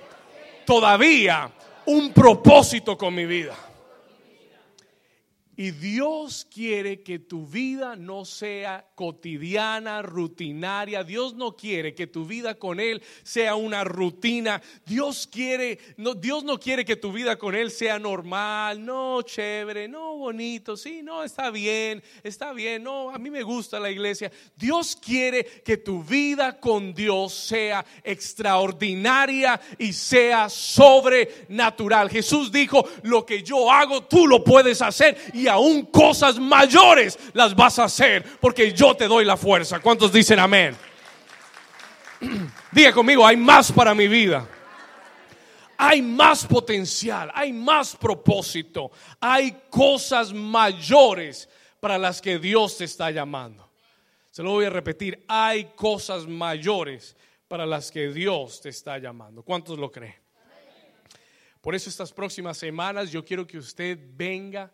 todavía 0.65 1.51
un 1.85 2.11
propósito 2.11 2.97
con 2.97 3.13
mi 3.13 3.25
vida. 3.25 3.55
Y 5.55 5.69
Dios 5.69 6.48
quiere 6.51 7.03
que 7.03 7.19
tu 7.19 7.45
vida 7.45 7.95
no 7.95 8.25
sea 8.25 8.88
cotidiana, 8.95 10.01
rutinaria. 10.01 11.03
Dios 11.03 11.36
no 11.36 11.55
quiere 11.55 11.93
que 11.93 12.07
tu 12.07 12.25
vida 12.25 12.55
con 12.55 12.79
Él 12.79 13.03
sea 13.22 13.53
una 13.53 13.83
rutina. 13.83 14.62
Dios 14.83 15.27
quiere, 15.31 15.77
no, 15.98 16.15
Dios 16.15 16.43
no 16.43 16.60
quiere 16.60 16.83
que 16.83 16.95
tu 16.95 17.12
vida 17.12 17.38
con 17.38 17.53
Él 17.53 17.69
sea 17.69 18.00
normal, 18.00 18.83
no 18.83 19.22
chévere, 19.22 19.88
no 19.88 20.15
bonito, 20.17 20.75
sí, 20.75 21.03
no 21.03 21.24
está 21.24 21.51
bien, 21.51 22.01
está 22.24 22.51
bien, 22.51 22.81
no, 22.81 23.12
a 23.12 23.19
mí 23.19 23.29
me 23.29 23.43
gusta 23.43 23.79
la 23.79 23.91
iglesia. 23.91 24.31
Dios 24.55 24.95
quiere 24.95 25.45
que 25.63 25.77
tu 25.77 26.03
vida 26.03 26.60
con 26.60 26.95
Dios 26.95 27.31
sea 27.31 27.86
extraordinaria 28.03 29.62
y 29.77 29.93
sea 29.93 30.50
sobrenatural. 30.50 32.10
Jesús 32.10 32.51
dijo, 32.51 32.83
lo 33.03 33.24
que 33.24 33.43
yo 33.43 33.72
hago, 33.72 34.05
tú 34.05 34.25
lo 34.25 34.43
puedes 34.43 34.81
hacer 34.81 35.15
aún 35.47 35.85
cosas 35.85 36.39
mayores 36.39 37.17
las 37.33 37.55
vas 37.55 37.79
a 37.79 37.85
hacer 37.85 38.23
porque 38.39 38.71
yo 38.73 38.95
te 38.95 39.07
doy 39.07 39.25
la 39.25 39.38
fuerza. 39.38 39.79
¿Cuántos 39.79 40.12
dicen 40.12 40.39
amén? 40.39 40.75
Diga 42.71 42.91
conmigo, 42.91 43.25
hay 43.25 43.38
más 43.38 43.71
para 43.71 43.93
mi 43.93 44.07
vida. 44.07 44.47
Hay 45.77 46.01
más 46.01 46.45
potencial, 46.45 47.31
hay 47.33 47.51
más 47.51 47.95
propósito, 47.95 48.91
hay 49.19 49.63
cosas 49.69 50.31
mayores 50.31 51.50
para 51.79 51.97
las 51.97 52.21
que 52.21 52.39
Dios 52.39 52.77
te 52.77 52.85
está 52.85 53.12
llamando. 53.12 53.69
Se 54.31 54.41
lo 54.41 54.51
voy 54.51 54.65
a 54.65 54.69
repetir, 54.69 55.25
hay 55.27 55.65
cosas 55.75 56.25
mayores 56.27 57.17
para 57.47 57.65
las 57.65 57.91
que 57.91 58.07
Dios 58.13 58.62
te 58.62 58.69
está 58.69 58.97
llamando. 58.97 59.43
¿Cuántos 59.43 59.77
lo 59.77 59.91
creen? 59.91 60.15
Por 61.59 61.75
eso 61.75 61.89
estas 61.89 62.12
próximas 62.12 62.57
semanas 62.57 63.12
yo 63.12 63.23
quiero 63.23 63.45
que 63.45 63.57
usted 63.57 64.00
venga 64.15 64.71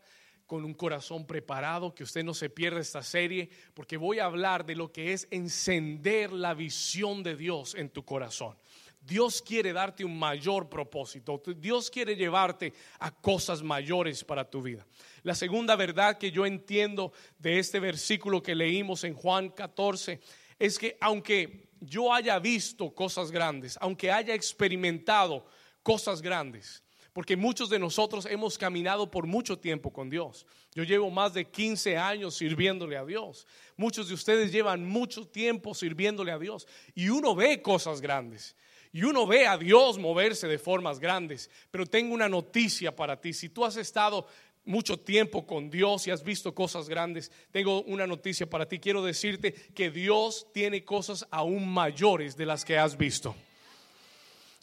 con 0.50 0.66
un 0.66 0.74
corazón 0.74 1.28
preparado, 1.28 1.94
que 1.94 2.02
usted 2.02 2.24
no 2.24 2.34
se 2.34 2.50
pierda 2.50 2.80
esta 2.80 3.04
serie, 3.04 3.52
porque 3.76 3.98
voy 3.98 4.18
a 4.18 4.26
hablar 4.26 4.66
de 4.66 4.74
lo 4.74 4.92
que 4.92 5.14
es 5.14 5.28
encender 5.30 6.34
la 6.34 6.56
visión 6.56 7.22
de 7.22 7.36
Dios 7.36 7.76
en 7.76 7.92
tu 7.92 8.04
corazón. 8.04 8.58
Dios 9.00 9.44
quiere 9.44 9.74
darte 9.74 10.04
un 10.04 10.18
mayor 10.18 10.68
propósito. 10.68 11.40
Dios 11.56 11.92
quiere 11.92 12.16
llevarte 12.16 12.74
a 12.98 13.12
cosas 13.12 13.62
mayores 13.62 14.24
para 14.24 14.50
tu 14.50 14.64
vida. 14.64 14.88
La 15.22 15.36
segunda 15.36 15.76
verdad 15.76 16.18
que 16.18 16.32
yo 16.32 16.48
entiendo 16.48 17.14
de 17.38 17.60
este 17.60 17.80
versículo 17.80 18.42
que 18.42 18.56
leímos 18.56 19.04
en 19.04 19.14
Juan 19.14 19.50
14 19.50 20.20
es 20.58 20.80
que 20.80 20.98
aunque 21.00 21.70
yo 21.80 22.12
haya 22.12 22.40
visto 22.40 22.90
cosas 22.96 23.30
grandes, 23.30 23.78
aunque 23.80 24.12
haya 24.12 24.34
experimentado 24.34 25.46
cosas 25.84 26.24
grandes, 26.24 26.82
porque 27.20 27.36
muchos 27.36 27.70
de 27.70 27.80
nosotros 27.80 28.26
hemos 28.28 28.58
caminado 28.58 29.12
por 29.12 29.28
mucho 29.28 29.60
tiempo 29.60 29.92
con 29.92 30.10
Dios. 30.10 30.46
Yo 30.74 30.86
llevo 30.86 31.12
más 31.12 31.34
de 31.34 31.44
15 31.44 31.98
años 31.98 32.38
sirviéndole 32.38 32.96
a 32.96 33.04
Dios. 33.04 33.46
Muchos 33.76 34.08
de 34.08 34.14
ustedes 34.14 34.54
llevan 34.54 34.86
mucho 34.86 35.28
tiempo 35.28 35.76
sirviéndole 35.76 36.32
a 36.32 36.40
Dios. 36.40 36.66
Y 36.96 37.10
uno 37.10 37.36
ve 37.36 37.62
cosas 37.62 38.00
grandes. 38.00 38.56
Y 38.94 39.04
uno 39.04 39.28
ve 39.28 39.46
a 39.48 39.58
Dios 39.58 39.98
moverse 39.98 40.48
de 40.48 40.58
formas 40.58 40.98
grandes. 40.98 41.50
Pero 41.72 41.86
tengo 41.86 42.14
una 42.14 42.30
noticia 42.30 42.96
para 42.96 43.20
ti. 43.20 43.34
Si 43.34 43.50
tú 43.50 43.66
has 43.66 43.76
estado 43.76 44.26
mucho 44.64 44.98
tiempo 44.98 45.46
con 45.46 45.70
Dios 45.70 46.08
y 46.08 46.12
has 46.12 46.24
visto 46.24 46.56
cosas 46.56 46.88
grandes, 46.88 47.34
tengo 47.52 47.82
una 47.82 48.08
noticia 48.08 48.50
para 48.50 48.66
ti. 48.66 48.80
Quiero 48.80 49.04
decirte 49.04 49.52
que 49.52 49.92
Dios 49.92 50.48
tiene 50.54 50.86
cosas 50.86 51.28
aún 51.32 51.68
mayores 51.68 52.38
de 52.38 52.46
las 52.46 52.64
que 52.64 52.78
has 52.78 52.98
visto. 52.98 53.36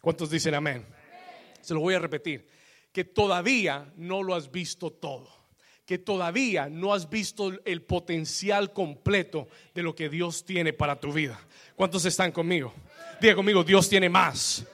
¿Cuántos 0.00 0.30
dicen 0.30 0.54
amén? 0.54 0.95
Se 1.66 1.74
lo 1.74 1.80
voy 1.80 1.94
a 1.94 1.98
repetir, 1.98 2.46
que 2.92 3.04
todavía 3.04 3.92
no 3.96 4.22
lo 4.22 4.36
has 4.36 4.52
visto 4.52 4.92
todo, 4.92 5.28
que 5.84 5.98
todavía 5.98 6.68
no 6.68 6.94
has 6.94 7.10
visto 7.10 7.52
el 7.64 7.82
potencial 7.82 8.72
completo 8.72 9.48
de 9.74 9.82
lo 9.82 9.94
que 9.94 10.08
Dios 10.08 10.44
tiene 10.44 10.72
para 10.72 11.00
tu 11.00 11.12
vida. 11.12 11.40
¿Cuántos 11.74 12.04
están 12.04 12.30
conmigo? 12.30 12.72
Diga 13.20 13.34
conmigo, 13.34 13.64
Dios 13.64 13.88
tiene 13.88 14.08
más. 14.08 14.64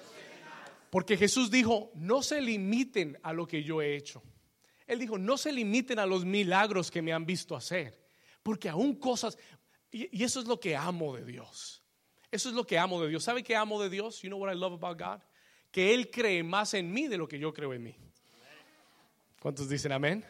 Porque 0.91 1.17
Jesús 1.17 1.51
dijo, 1.51 1.91
no 1.95 2.23
se 2.23 2.43
limiten 2.43 3.19
a 3.23 3.33
lo 3.33 3.47
que 3.47 3.63
yo 3.63 3.81
he 3.81 3.97
hecho. 3.97 4.23
Él 4.87 4.99
dijo, 4.99 5.17
no 5.17 5.39
se 5.39 5.51
limiten 5.51 5.99
a 5.99 6.05
los 6.05 6.27
milagros 6.27 6.91
que 6.91 7.01
me 7.01 7.15
han 7.15 7.25
visto 7.25 7.57
hacer. 7.57 7.99
Porque 8.43 8.69
aún 8.69 8.97
cosas, 8.97 9.39
y, 9.91 10.23
eso 10.23 10.41
es 10.41 10.47
lo 10.47 10.61
que 10.61 10.77
amo 10.77 11.17
de 11.17 11.25
Dios. 11.25 11.83
Eso 12.31 12.51
es 12.51 12.55
lo 12.55 12.67
que 12.67 12.79
amo 12.79 13.01
de 13.01 13.09
Dios. 13.09 13.25
¿Sabe 13.25 13.43
qué 13.43 13.57
amo 13.57 13.81
de 13.81 13.89
Dios? 13.89 14.21
You 14.21 14.29
know 14.29 14.39
what 14.39 14.53
I 14.53 14.57
love 14.57 14.75
about 14.75 14.99
God? 14.99 15.23
Que 15.73 15.95
Él 15.95 16.11
cree 16.11 16.43
más 16.45 16.75
en 16.75 16.93
mí 16.93 17.09
de 17.09 17.17
lo 17.17 17.27
que 17.27 17.39
yo 17.39 17.53
creo 17.53 17.73
en 17.73 17.83
mí. 17.83 17.97
¿Cuántos 19.41 19.69
dicen 19.69 19.91
amén? 19.91 20.25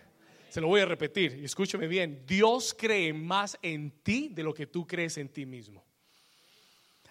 Se 0.48 0.60
lo 0.60 0.68
voy 0.68 0.80
a 0.80 0.86
repetir 0.86 1.38
y 1.40 1.44
escúchame 1.44 1.86
bien. 1.86 2.24
Dios 2.26 2.74
cree 2.78 3.12
más 3.12 3.58
en 3.60 3.90
ti 4.02 4.28
de 4.32 4.42
lo 4.42 4.54
que 4.54 4.66
tú 4.66 4.86
crees 4.86 5.18
en 5.18 5.28
ti 5.28 5.44
mismo. 5.44 5.84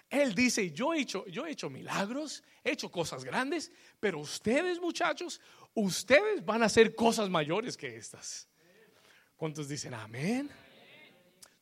Él 0.08 0.34
dice, 0.34 0.70
yo 0.72 0.92
he 0.92 1.00
hecho, 1.00 1.26
yo 1.26 1.46
he 1.46 1.52
hecho 1.52 1.70
milagros, 1.70 2.42
he 2.64 2.72
hecho 2.72 2.90
cosas 2.90 3.24
grandes, 3.24 3.72
pero 3.98 4.18
ustedes 4.18 4.80
muchachos, 4.80 5.40
ustedes 5.74 6.44
van 6.44 6.62
a 6.62 6.66
hacer 6.66 6.94
cosas 6.94 7.30
mayores 7.30 7.76
que 7.76 7.96
estas. 7.96 8.48
¿Cuántos 9.36 9.68
dicen 9.68 9.94
amén? 9.94 10.50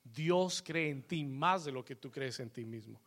Dios 0.02 0.62
cree 0.62 0.90
en 0.90 1.02
ti 1.02 1.24
más 1.24 1.64
de 1.64 1.72
lo 1.72 1.84
que 1.84 1.96
tú 1.96 2.10
crees 2.10 2.40
en 2.40 2.50
ti 2.50 2.64
mismo. 2.64 3.00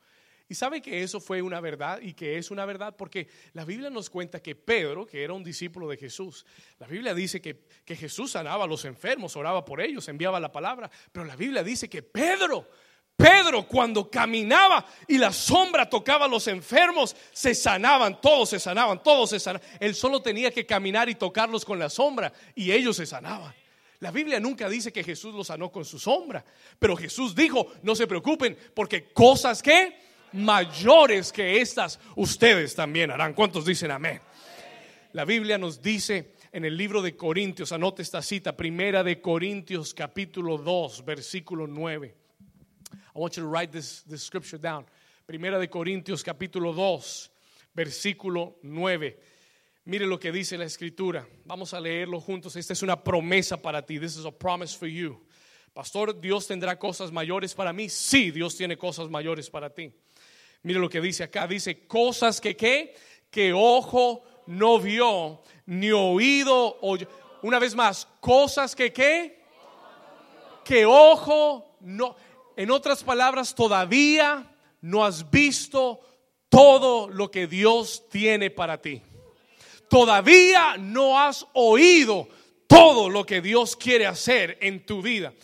Y 0.50 0.56
sabe 0.56 0.82
que 0.82 1.04
eso 1.04 1.20
fue 1.20 1.42
una 1.42 1.62
verdad 1.62 2.00
y 2.02 2.14
que 2.14 2.38
es 2.38 2.52
una 2.52 2.66
verdad 2.66 2.96
porque 2.98 3.28
la 3.54 3.66
Biblia 3.66 3.90
nos 3.90 4.10
cuenta 4.10 4.42
que 4.42 4.56
Pedro, 4.56 5.06
que 5.06 5.24
era 5.24 5.34
un 5.34 5.44
discípulo 5.44 5.88
de 5.88 5.98
Jesús, 5.98 6.46
la 6.80 6.88
Biblia 6.88 7.14
dice 7.14 7.42
que, 7.42 7.66
que 7.86 7.96
Jesús 7.96 8.32
sanaba 8.32 8.66
a 8.66 8.68
los 8.68 8.86
enfermos, 8.86 9.36
oraba 9.36 9.64
por 9.64 9.82
ellos, 9.82 10.08
enviaba 10.10 10.40
la 10.40 10.52
palabra, 10.52 10.92
pero 11.12 11.26
la 11.26 11.36
Biblia 11.36 11.64
dice 11.64 11.90
que 11.90 12.04
Pedro, 12.04 12.68
Pedro 13.16 13.68
cuando 13.68 14.12
caminaba 14.12 14.86
y 15.08 15.18
la 15.18 15.32
sombra 15.32 15.90
tocaba 15.90 16.26
a 16.26 16.30
los 16.30 16.48
enfermos, 16.48 17.16
se 17.32 17.56
sanaban, 17.56 18.20
todos 18.20 18.50
se 18.50 18.60
sanaban, 18.60 19.02
todos 19.02 19.30
se 19.30 19.40
sanaban. 19.40 19.66
Él 19.80 19.96
solo 19.96 20.22
tenía 20.22 20.52
que 20.52 20.66
caminar 20.66 21.08
y 21.08 21.16
tocarlos 21.16 21.64
con 21.64 21.80
la 21.80 21.90
sombra 21.90 22.34
y 22.54 22.72
ellos 22.72 22.98
se 22.98 23.06
sanaban. 23.06 23.54
La 24.00 24.12
Biblia 24.12 24.38
nunca 24.42 24.68
dice 24.68 24.92
que 24.92 25.02
Jesús 25.02 25.34
los 25.34 25.48
sanó 25.48 25.72
con 25.72 25.86
su 25.86 25.98
sombra, 25.98 26.44
pero 26.78 26.98
Jesús 26.98 27.34
dijo, 27.34 27.68
no 27.84 27.96
se 27.96 28.06
preocupen 28.06 28.58
porque 28.74 29.14
cosas 29.14 29.64
que 29.64 30.03
mayores 30.34 31.32
que 31.32 31.62
estas 31.62 32.00
ustedes 32.16 32.76
también 32.76 33.12
harán. 33.12 33.34
¿Cuántos 33.34 33.66
dicen 33.66 33.92
amén? 33.92 34.22
La 35.14 35.26
Biblia 35.26 35.58
nos 35.58 35.82
dice 35.82 36.34
en 36.52 36.66
el 36.66 36.76
libro 36.76 37.02
de 37.02 37.16
Corintios, 37.16 37.72
anote 37.72 38.02
esta 38.02 38.22
cita, 38.22 38.58
primera 38.58 39.04
de 39.04 39.22
Corintios 39.22 39.94
capítulo 39.94 40.58
2, 40.58 41.06
versículo 41.06 41.68
9. 41.68 42.16
I 43.16 43.20
want 43.20 43.36
you 43.36 43.44
to 43.44 43.50
write 43.50 43.72
this, 43.72 44.04
scripture 44.18 44.60
down. 44.60 44.86
Primera 45.26 45.60
de 45.60 45.70
Corintios 45.70 46.24
capítulo 46.24 46.74
2, 46.74 47.32
versículo 47.74 48.58
9. 48.64 49.20
Mire 49.86 50.08
lo 50.08 50.20
que 50.20 50.32
dice 50.32 50.58
la 50.58 50.66
escritura. 50.66 51.28
Vamos 51.46 51.74
a 51.74 51.80
leerlo 51.80 52.20
juntos. 52.20 52.56
Esta 52.56 52.74
es 52.74 52.82
una 52.82 53.04
promesa 53.04 53.62
para 53.62 53.86
ti. 53.86 54.00
This 54.00 54.18
is 54.18 54.26
a 54.26 54.32
promise 54.32 54.76
for 54.76 54.88
you. 54.88 55.24
Pastor, 55.74 56.20
¿Dios 56.20 56.48
tendrá 56.48 56.78
cosas 56.78 57.12
mayores 57.12 57.54
para 57.54 57.74
mí? 57.74 57.90
Sí, 57.90 58.32
Dios 58.32 58.56
tiene 58.56 58.78
cosas 58.78 59.10
mayores 59.10 59.50
para 59.50 59.70
ti. 59.70 59.92
Mire 60.64 60.80
lo 60.80 60.90
que 60.90 61.02
dice 61.02 61.24
acá, 61.24 61.48
dice 61.48 61.86
cosas 61.88 62.42
que 62.42 62.56
qué, 62.56 62.96
que 63.30 63.54
ojo 63.54 64.24
no 64.48 64.80
vio, 64.80 65.42
ni 65.66 65.92
oído 65.92 66.78
oyó. 66.82 67.08
Una 67.42 67.60
vez 67.60 67.76
más, 67.76 68.08
cosas 68.20 68.76
que 68.76 68.92
qué, 68.92 69.44
que 70.64 70.86
ojo 70.86 71.78
no, 71.82 72.16
en 72.56 72.72
otras 72.72 73.04
palabras, 73.04 73.54
todavía 73.54 74.56
no 74.82 75.04
has 75.04 75.30
visto 75.30 76.00
todo 76.50 77.10
lo 77.10 77.30
que 77.30 77.48
Dios 77.48 78.08
tiene 78.10 78.50
para 78.50 78.82
ti 78.82 79.02
todavía 79.94 80.76
no 80.80 81.20
has 81.20 81.46
oído 81.54 82.28
todo 82.66 83.12
lo 83.12 83.28
que 83.28 83.42
Dios 83.42 83.76
quiere 83.76 84.08
hacer 84.08 84.58
en 84.60 84.88
tu 84.88 85.04
vida. 85.04 85.36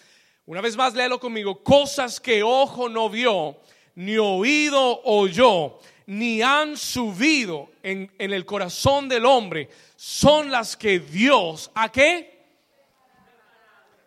Una 0.47 0.59
vez 0.59 0.75
más, 0.75 0.95
léalo 0.95 1.19
conmigo. 1.19 1.63
Cosas 1.63 2.19
que 2.19 2.41
ojo 2.41 2.89
no 2.89 3.11
vio, 3.11 3.57
ni 3.95 4.17
oído 4.17 5.01
oyó, 5.03 5.79
ni 6.05 6.41
han 6.41 6.77
subido 6.77 7.69
en, 7.83 8.11
en 8.17 8.33
el 8.33 8.45
corazón 8.45 9.09
del 9.09 9.25
hombre, 9.25 9.69
son 9.95 10.51
las 10.51 10.75
que 10.77 10.99
Dios, 10.99 11.71
¿a 11.75 11.91
qué? 11.91 12.39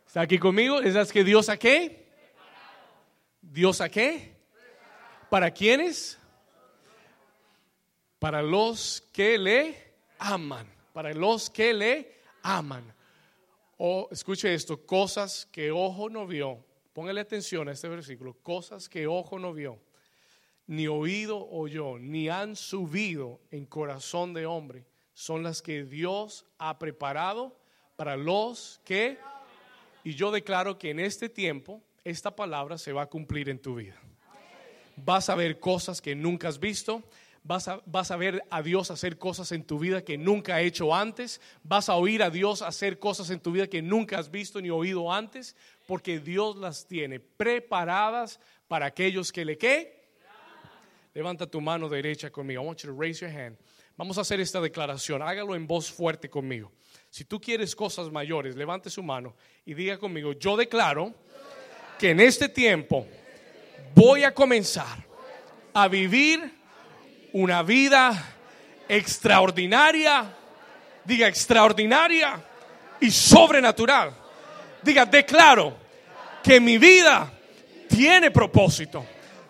¿Está 0.07 0.21
aquí 0.21 0.39
conmigo? 0.39 0.81
¿Es 0.81 0.95
las 0.95 1.11
que 1.11 1.25
Dios 1.25 1.49
a 1.49 1.57
qué? 1.57 2.07
¿Dios 3.41 3.81
a 3.81 3.89
qué? 3.89 4.35
¿Para 5.31 5.51
quiénes? 5.51 6.19
Para 8.19 8.43
los 8.43 9.03
que 9.13 9.39
le 9.39 9.95
aman. 10.19 10.67
Para 10.93 11.15
los 11.15 11.49
que 11.49 11.73
le 11.73 12.15
aman. 12.43 12.95
O 13.79 14.09
escuche 14.13 14.53
esto, 14.53 14.85
cosas 14.85 15.49
que 15.51 15.71
ojo 15.71 16.11
no 16.11 16.27
vio. 16.27 16.63
Póngale 16.93 17.21
atención 17.21 17.69
a 17.69 17.73
este 17.73 17.89
versículo. 17.89 18.35
Cosas 18.43 18.89
que 18.89 19.07
ojo 19.07 19.39
no 19.39 19.53
vio, 19.53 19.79
ni 20.67 20.87
oído 20.89 21.49
oyó, 21.51 21.99
ni 21.99 22.29
han 22.29 22.55
subido 22.55 23.41
en 23.51 23.65
corazón 23.65 24.35
de 24.35 24.47
hombre, 24.47 24.85
son 25.15 25.43
las 25.43 25.63
que 25.63 25.85
Dios 25.85 26.47
ha 26.59 26.79
preparado 26.79 27.59
para 27.97 28.17
los 28.17 28.81
que... 28.85 29.19
Y 30.05 30.15
yo 30.15 30.33
declaro 30.33 30.79
que 30.79 30.91
en 30.91 30.99
este 30.99 31.29
tiempo 31.29 31.81
esta 32.03 32.35
palabra 32.35 32.77
se 32.77 32.93
va 32.93 33.03
a 33.03 33.07
cumplir 33.07 33.49
en 33.49 33.61
tu 33.61 33.77
vida. 33.77 34.01
Vas 34.97 35.29
a 35.29 35.35
ver 35.35 35.61
cosas 35.61 36.03
que 36.03 36.15
nunca 36.15 36.49
has 36.49 36.59
visto, 36.59 37.03
Vas 37.45 37.67
a, 37.67 37.83
vas 37.87 38.13
a, 38.13 38.17
ver 38.17 38.45
a 38.51 38.63
Dios 38.63 38.93
hacer 38.93 39.19
cosas 39.19 39.51
en 39.51 39.65
tu 39.65 39.81
vida 39.81 40.05
que 40.05 40.17
nunca 40.17 40.55
ha 40.55 40.61
hecho 40.61 40.95
antes. 40.95 41.41
Vas 41.65 41.89
a 41.89 41.97
oír 41.97 42.23
a 42.23 42.31
Dios 42.31 42.63
hacer 42.63 43.01
cosas 43.01 43.31
en 43.31 43.41
tu 43.41 43.51
vida 43.51 43.67
que 43.67 43.83
nunca 43.83 44.19
has 44.21 44.31
visto 44.31 44.61
ni 44.61 44.71
oído 44.71 45.13
antes, 45.13 45.57
porque 45.87 46.19
Dios 46.19 46.57
las 46.57 46.87
tiene 46.87 47.21
preparadas 47.21 48.41
para 48.69 48.87
aquellos 48.87 49.33
que 49.33 49.45
le 49.45 49.59
qué. 49.59 50.03
Levanta 51.15 51.47
tu 51.47 51.61
mano 51.61 51.89
derecha 51.89 52.31
conmigo. 52.31 52.63
I 52.63 52.67
want 52.67 52.83
you 52.83 52.91
to 52.91 52.99
raise 52.99 53.21
your 53.21 53.31
hand. 53.31 53.59
Vamos 53.97 54.17
a 54.17 54.23
hacer 54.23 54.41
esta 54.41 54.61
declaración. 54.61 55.21
Hágalo 55.21 55.55
en 55.55 55.67
voz 55.67 55.91
fuerte 55.91 56.31
conmigo. 56.31 56.73
Si 57.11 57.25
tú 57.25 57.41
quieres 57.41 57.77
cosas 57.77 58.11
mayores, 58.11 58.57
levante 58.57 58.89
su 58.89 59.03
mano 59.03 59.35
y 59.67 59.75
diga 59.75 59.99
conmigo, 59.99 60.33
yo 60.33 60.57
declaro 60.57 61.13
que 61.99 62.11
en 62.11 62.21
este 62.21 62.49
tiempo 62.49 63.07
voy 63.95 64.25
a 64.25 64.33
comenzar 64.33 65.05
a 65.75 65.89
vivir 65.89 66.41
una 67.33 67.63
vida 67.63 68.37
extraordinaria, 68.89 70.35
diga 71.05 71.29
extraordinaria 71.29 72.43
y 73.01 73.11
sobrenatural. 73.11 74.22
Diga, 74.83 75.07
declaro 75.07 75.77
que 76.43 76.61
mi 76.61 76.79
vida 76.79 77.31
tiene 77.89 78.31
propósito. 78.31 79.07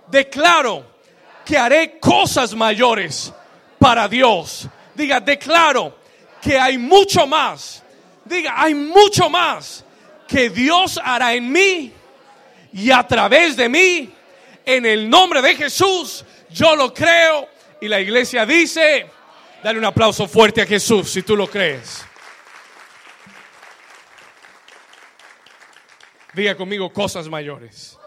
Declaro 0.08 0.84
que 1.44 1.56
haré 1.56 1.98
cosas 1.98 2.54
mayores 2.54 3.32
para 3.78 4.08
Dios. 4.08 4.68
Diga, 4.94 5.20
declaro 5.20 5.96
que 6.40 6.58
hay 6.58 6.78
mucho 6.78 7.26
más. 7.26 7.82
Diga, 8.24 8.54
hay 8.56 8.74
mucho 8.74 9.28
más 9.30 9.84
que 10.28 10.50
Dios 10.50 11.00
hará 11.02 11.34
en 11.34 11.50
mí 11.50 11.92
y 12.72 12.90
a 12.90 13.06
través 13.06 13.56
de 13.56 13.68
mí. 13.68 14.10
En 14.64 14.86
el 14.86 15.10
nombre 15.10 15.42
de 15.42 15.56
Jesús, 15.56 16.24
yo 16.50 16.76
lo 16.76 16.94
creo 16.94 17.48
y 17.80 17.88
la 17.88 18.00
iglesia 18.00 18.46
dice, 18.46 19.06
dale 19.62 19.78
un 19.78 19.84
aplauso 19.84 20.28
fuerte 20.28 20.62
a 20.62 20.66
Jesús 20.66 21.10
si 21.10 21.22
tú 21.22 21.36
lo 21.36 21.48
crees. 21.48 22.04
Diga 26.34 26.56
conmigo 26.56 26.90
cosas 26.90 27.28
mayores. 27.28 27.98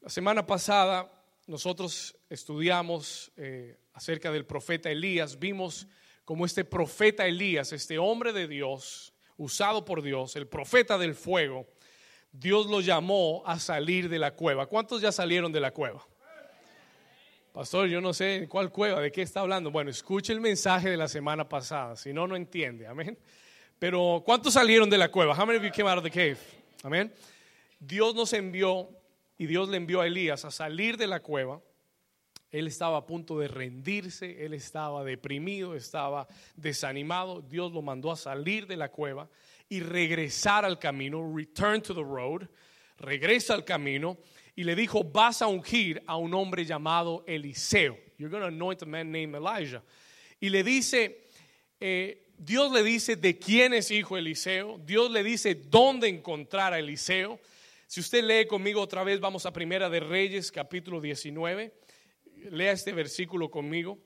La 0.00 0.08
semana 0.08 0.44
pasada 0.44 1.08
nosotros 1.46 2.16
estudiamos 2.28 3.30
eh, 3.36 3.78
acerca 3.92 4.32
del 4.32 4.44
profeta 4.44 4.90
Elías, 4.90 5.38
vimos 5.38 5.86
como 6.24 6.44
este 6.44 6.64
profeta 6.64 7.28
Elías, 7.28 7.72
este 7.72 7.96
hombre 7.98 8.32
de 8.32 8.48
Dios, 8.48 9.14
usado 9.36 9.84
por 9.84 10.02
Dios, 10.02 10.34
el 10.34 10.48
profeta 10.48 10.98
del 10.98 11.14
fuego, 11.14 11.68
Dios 12.32 12.66
lo 12.66 12.80
llamó 12.80 13.44
a 13.46 13.60
salir 13.60 14.08
de 14.08 14.18
la 14.18 14.32
cueva. 14.32 14.66
¿Cuántos 14.66 15.00
ya 15.00 15.12
salieron 15.12 15.52
de 15.52 15.60
la 15.60 15.70
cueva? 15.70 16.04
Pastor, 17.52 17.86
yo 17.86 18.00
no 18.00 18.12
sé 18.12 18.48
cuál 18.48 18.72
cueva, 18.72 19.00
de 19.00 19.12
qué 19.12 19.22
está 19.22 19.40
hablando. 19.40 19.70
Bueno, 19.70 19.90
escuche 19.90 20.32
el 20.32 20.40
mensaje 20.40 20.90
de 20.90 20.96
la 20.96 21.06
semana 21.06 21.48
pasada, 21.48 21.94
si 21.94 22.12
no, 22.12 22.26
no 22.26 22.34
entiende. 22.34 22.88
Amén. 22.88 23.16
Pero, 23.78 24.22
¿cuántos 24.26 24.54
salieron 24.54 24.90
de 24.90 24.98
la 24.98 25.08
cueva? 25.08 25.36
How 25.36 25.46
many 25.46 25.58
of 25.58 25.64
you 25.64 25.70
came 25.70 25.88
out 25.88 25.96
of 25.96 26.04
the 26.04 26.10
cave? 26.10 26.59
Amén. 26.82 27.12
Dios 27.78 28.14
nos 28.14 28.32
envió 28.32 28.88
y 29.36 29.46
Dios 29.46 29.68
le 29.68 29.76
envió 29.76 30.00
a 30.00 30.06
Elías 30.06 30.44
a 30.44 30.50
salir 30.50 30.96
de 30.96 31.06
la 31.06 31.20
cueva. 31.20 31.60
Él 32.50 32.66
estaba 32.66 32.98
a 32.98 33.06
punto 33.06 33.38
de 33.38 33.48
rendirse, 33.48 34.44
él 34.44 34.54
estaba 34.54 35.04
deprimido, 35.04 35.74
estaba 35.74 36.26
desanimado. 36.56 37.42
Dios 37.42 37.72
lo 37.72 37.82
mandó 37.82 38.10
a 38.10 38.16
salir 38.16 38.66
de 38.66 38.76
la 38.76 38.90
cueva 38.90 39.28
y 39.68 39.80
regresar 39.80 40.64
al 40.64 40.78
camino, 40.78 41.32
return 41.34 41.80
to 41.80 41.94
the 41.94 42.02
road, 42.02 42.48
regresa 42.98 43.54
al 43.54 43.64
camino 43.64 44.18
y 44.56 44.64
le 44.64 44.74
dijo, 44.74 45.04
vas 45.04 45.42
a 45.42 45.46
ungir 45.46 46.02
a 46.06 46.16
un 46.16 46.34
hombre 46.34 46.64
llamado 46.64 47.24
Eliseo. 47.26 47.96
You're 48.18 48.30
going 48.30 48.42
to 48.42 48.48
anoint 48.48 48.82
a 48.82 48.86
man 48.86 49.12
named 49.12 49.34
Elijah. 49.34 49.82
Y 50.40 50.48
le 50.48 50.64
dice, 50.64 51.28
eh, 51.78 52.29
Dios 52.42 52.72
le 52.72 52.82
dice 52.82 53.16
de 53.16 53.38
quién 53.38 53.74
es 53.74 53.90
hijo 53.90 54.16
Eliseo. 54.16 54.78
Dios 54.78 55.10
le 55.10 55.22
dice 55.22 55.54
dónde 55.54 56.08
encontrar 56.08 56.72
a 56.72 56.78
Eliseo. 56.78 57.38
Si 57.86 58.00
usted 58.00 58.24
lee 58.24 58.46
conmigo 58.46 58.80
otra 58.80 59.04
vez, 59.04 59.20
vamos 59.20 59.44
a 59.44 59.52
Primera 59.52 59.90
de 59.90 60.00
Reyes, 60.00 60.50
capítulo 60.50 61.02
19. 61.02 61.70
Lea 62.50 62.72
este 62.72 62.94
versículo 62.94 63.50
conmigo. 63.50 63.98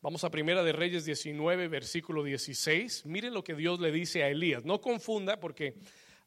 Vamos 0.00 0.22
a 0.22 0.30
Primera 0.30 0.62
de 0.62 0.70
Reyes 0.70 1.04
19, 1.04 1.66
versículo 1.66 2.22
16. 2.22 3.06
Mire 3.06 3.32
lo 3.32 3.42
que 3.42 3.56
Dios 3.56 3.80
le 3.80 3.90
dice 3.90 4.22
a 4.22 4.28
Elías. 4.28 4.64
No 4.64 4.80
confunda 4.80 5.40
porque 5.40 5.74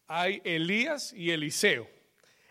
hay 0.08 0.41
Elías 0.43 1.13
y 1.13 1.32
Eliseo. 1.32 1.88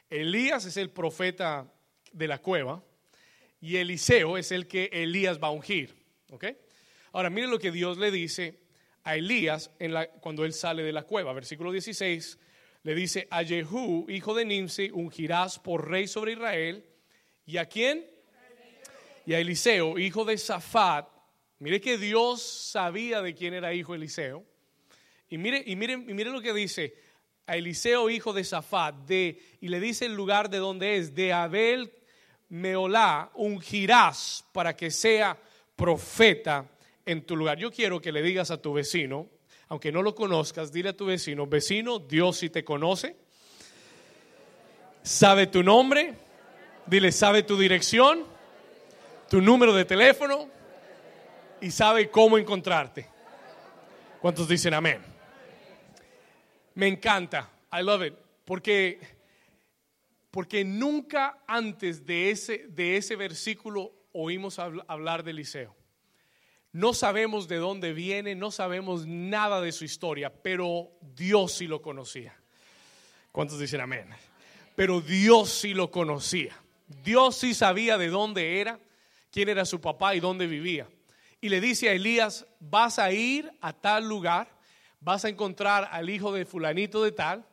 Elías 0.09 0.64
es 0.64 0.79
el 0.79 0.88
profeta 0.88 1.71
de 2.12 2.29
la 2.29 2.38
cueva 2.38 2.83
y 3.61 3.77
Eliseo 3.77 4.38
es 4.38 4.53
el 4.53 4.66
que 4.68 4.88
Elías 4.90 5.38
va 5.38 5.49
a 5.49 5.51
ungir. 5.51 5.95
¿ok? 6.31 6.47
Ahora, 7.12 7.29
mire 7.29 7.46
lo 7.46 7.59
que 7.59 7.70
Dios 7.70 7.98
le 7.98 8.11
dice 8.11 8.59
a 9.05 9.16
Elías 9.16 9.70
cuando 10.20 10.44
él 10.44 10.55
sale 10.55 10.83
de 10.83 10.92
la 10.92 11.03
cueva. 11.03 11.33
Versículo 11.33 11.70
16 11.70 12.38
le 12.85 12.94
dice, 12.94 13.29
a 13.31 13.44
Jehú, 13.44 14.07
hijo 14.09 14.35
de 14.35 14.44
Nimsi, 14.44 14.90
ungirás 14.92 15.59
por 15.59 15.88
rey 15.88 16.09
sobre 16.09 16.33
Israel. 16.33 16.85
¿Y 17.44 17.59
a 17.59 17.66
quién? 17.66 18.09
Y 19.27 19.35
a 19.35 19.40
Eliseo, 19.40 19.98
hijo 19.98 20.25
de 20.25 20.38
Safat. 20.38 21.07
Mire 21.59 21.81
que 21.81 21.98
Dios 21.98 22.42
sabía 22.42 23.20
de 23.20 23.35
quién 23.35 23.55
era 23.55 23.75
hijo 23.75 23.94
Eliseo. 23.94 24.44
Y 25.29 25.38
mire, 25.38 25.62
y 25.66 25.77
mire, 25.77 25.92
y 25.92 26.14
mire 26.14 26.31
lo 26.31 26.40
que 26.40 26.53
dice, 26.53 26.94
a 27.46 27.57
Eliseo, 27.57 28.09
hijo 28.09 28.33
de 28.33 28.42
Safat, 28.42 28.94
de, 29.07 29.40
y 29.61 29.68
le 29.68 29.81
dice 29.81 30.07
el 30.07 30.14
lugar 30.14 30.48
de 30.48 30.59
donde 30.59 30.96
es, 30.96 31.14
de 31.14 31.33
Abel 31.33 31.92
Meolá, 32.48 33.31
ungirás 33.35 34.44
para 34.53 34.75
que 34.75 34.90
sea 34.90 35.38
profeta 35.77 36.68
en 37.07 37.25
tu 37.25 37.37
lugar. 37.37 37.59
Yo 37.59 37.71
quiero 37.71 38.01
que 38.01 38.12
le 38.12 38.23
digas 38.23 38.51
a 38.51 38.61
tu 38.61 38.73
vecino, 38.73 39.29
aunque 39.69 39.93
no 39.93 40.03
lo 40.03 40.15
conozcas, 40.15 40.73
dile 40.73 40.91
a 40.91 40.97
tu 40.97 41.07
vecino, 41.07 41.47
vecino, 41.47 41.99
Dios 41.99 42.37
sí 42.38 42.51
te 42.51 42.65
conoce, 42.65 43.17
sabe 45.03 45.47
tu 45.47 45.62
nombre, 45.62 46.15
dile, 46.87 47.11
sabe 47.12 47.43
tu 47.43 47.59
dirección, 47.59 48.25
tu 49.29 49.41
número 49.41 49.73
de 49.73 49.85
teléfono 49.85 50.49
y 51.61 51.71
sabe 51.71 52.11
cómo 52.11 52.38
encontrarte. 52.38 53.09
¿Cuántos 54.21 54.47
dicen 54.47 54.75
amén? 54.75 55.01
Me 56.75 56.87
encanta. 56.87 57.51
I 57.73 57.83
love 57.83 58.07
it. 58.07 58.15
Porque, 58.45 59.01
porque 60.31 60.65
nunca 60.65 61.43
antes 61.47 62.05
de 62.05 62.31
ese, 62.31 62.67
de 62.69 62.97
ese 62.97 63.17
versículo 63.17 63.93
oímos 64.12 64.59
hablar 64.59 65.23
de 65.23 65.31
Eliseo. 65.31 65.75
No 66.73 66.95
sabemos 66.95 67.49
de 67.49 67.57
dónde 67.57 67.93
viene, 67.93 68.35
no 68.35 68.51
sabemos 68.51 69.07
nada 69.07 69.61
de 69.61 69.73
su 69.73 69.85
historia, 69.85 70.33
pero 70.33 70.91
Dios 71.15 71.53
sí 71.53 71.67
lo 71.67 71.83
conocía. 71.83 72.35
¿Cuántos 73.31 73.59
dicen 73.59 73.81
amén? 73.81 74.09
Pero 74.75 75.01
Dios 75.01 75.51
sí 75.51 75.75
lo 75.75 75.91
conocía. 75.91 76.57
Dios 77.05 77.37
sí 77.37 77.55
sabía 77.55 77.99
de 77.99 78.09
dónde 78.09 78.61
era, 78.61 78.81
quién 79.31 79.49
era 79.49 79.65
su 79.65 79.81
papá 79.81 80.15
y 80.15 80.21
dónde 80.21 80.47
vivía. 80.47 80.89
Y 81.41 81.49
le 81.49 81.61
dice 81.61 81.89
a 81.89 81.93
Elías, 81.93 82.47
vas 82.61 82.99
a 82.99 83.13
ir 83.13 83.53
a 83.61 83.73
tal 83.73 84.09
lugar 84.09 84.49
vas 85.03 85.25
a 85.25 85.29
encontrar 85.29 85.89
al 85.91 86.09
hijo 86.09 86.33
de 86.33 86.45
fulanito 86.45 87.03
de 87.03 87.13
tal 87.13 87.45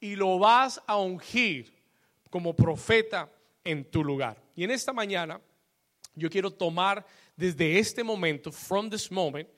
y 0.00 0.14
lo 0.14 0.38
vas 0.38 0.80
a 0.86 0.96
ungir 0.98 1.74
como 2.30 2.54
profeta 2.54 3.30
en 3.64 3.84
tu 3.90 4.04
lugar. 4.04 4.36
Y 4.54 4.64
en 4.64 4.70
esta 4.70 4.92
mañana 4.92 5.40
yo 6.14 6.28
quiero 6.30 6.52
tomar 6.52 7.06
desde 7.38 7.78
este 7.78 8.02
momento, 8.02 8.50
from 8.50 8.90
this 8.90 9.10
moment. 9.12 9.48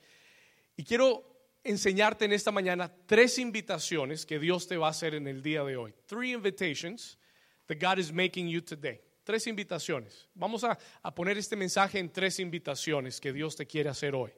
Y 0.77 0.85
quiero 0.85 1.25
enseñarte 1.65 2.27
en 2.27 2.33
esta 2.33 2.51
mañana 2.51 2.93
tres 3.07 3.39
invitaciones 3.39 4.27
que 4.27 4.39
Dios 4.39 4.67
te 4.69 4.77
va 4.77 4.89
a 4.89 4.91
hacer 4.91 5.15
en 5.15 5.27
el 5.27 5.43
día 5.43 5.65
de 5.65 5.77
hoy. 5.77 5.95
Three 6.07 6.33
invitations 6.33 7.19
that 7.67 7.79
God 7.81 7.99
is 7.99 8.13
making 8.13 8.49
you 8.49 8.61
today. 8.61 9.01
Tres 9.25 9.47
invitaciones. 9.47 10.29
Vamos 10.35 10.63
a, 10.63 10.79
a 11.03 11.15
poner 11.15 11.39
este 11.39 11.57
mensaje 11.57 11.99
en 11.99 12.11
tres 12.11 12.39
invitaciones 12.39 13.19
que 13.19 13.33
Dios 13.33 13.57
te 13.57 13.67
quiere 13.67 13.89
hacer 13.89 14.15
hoy. 14.15 14.31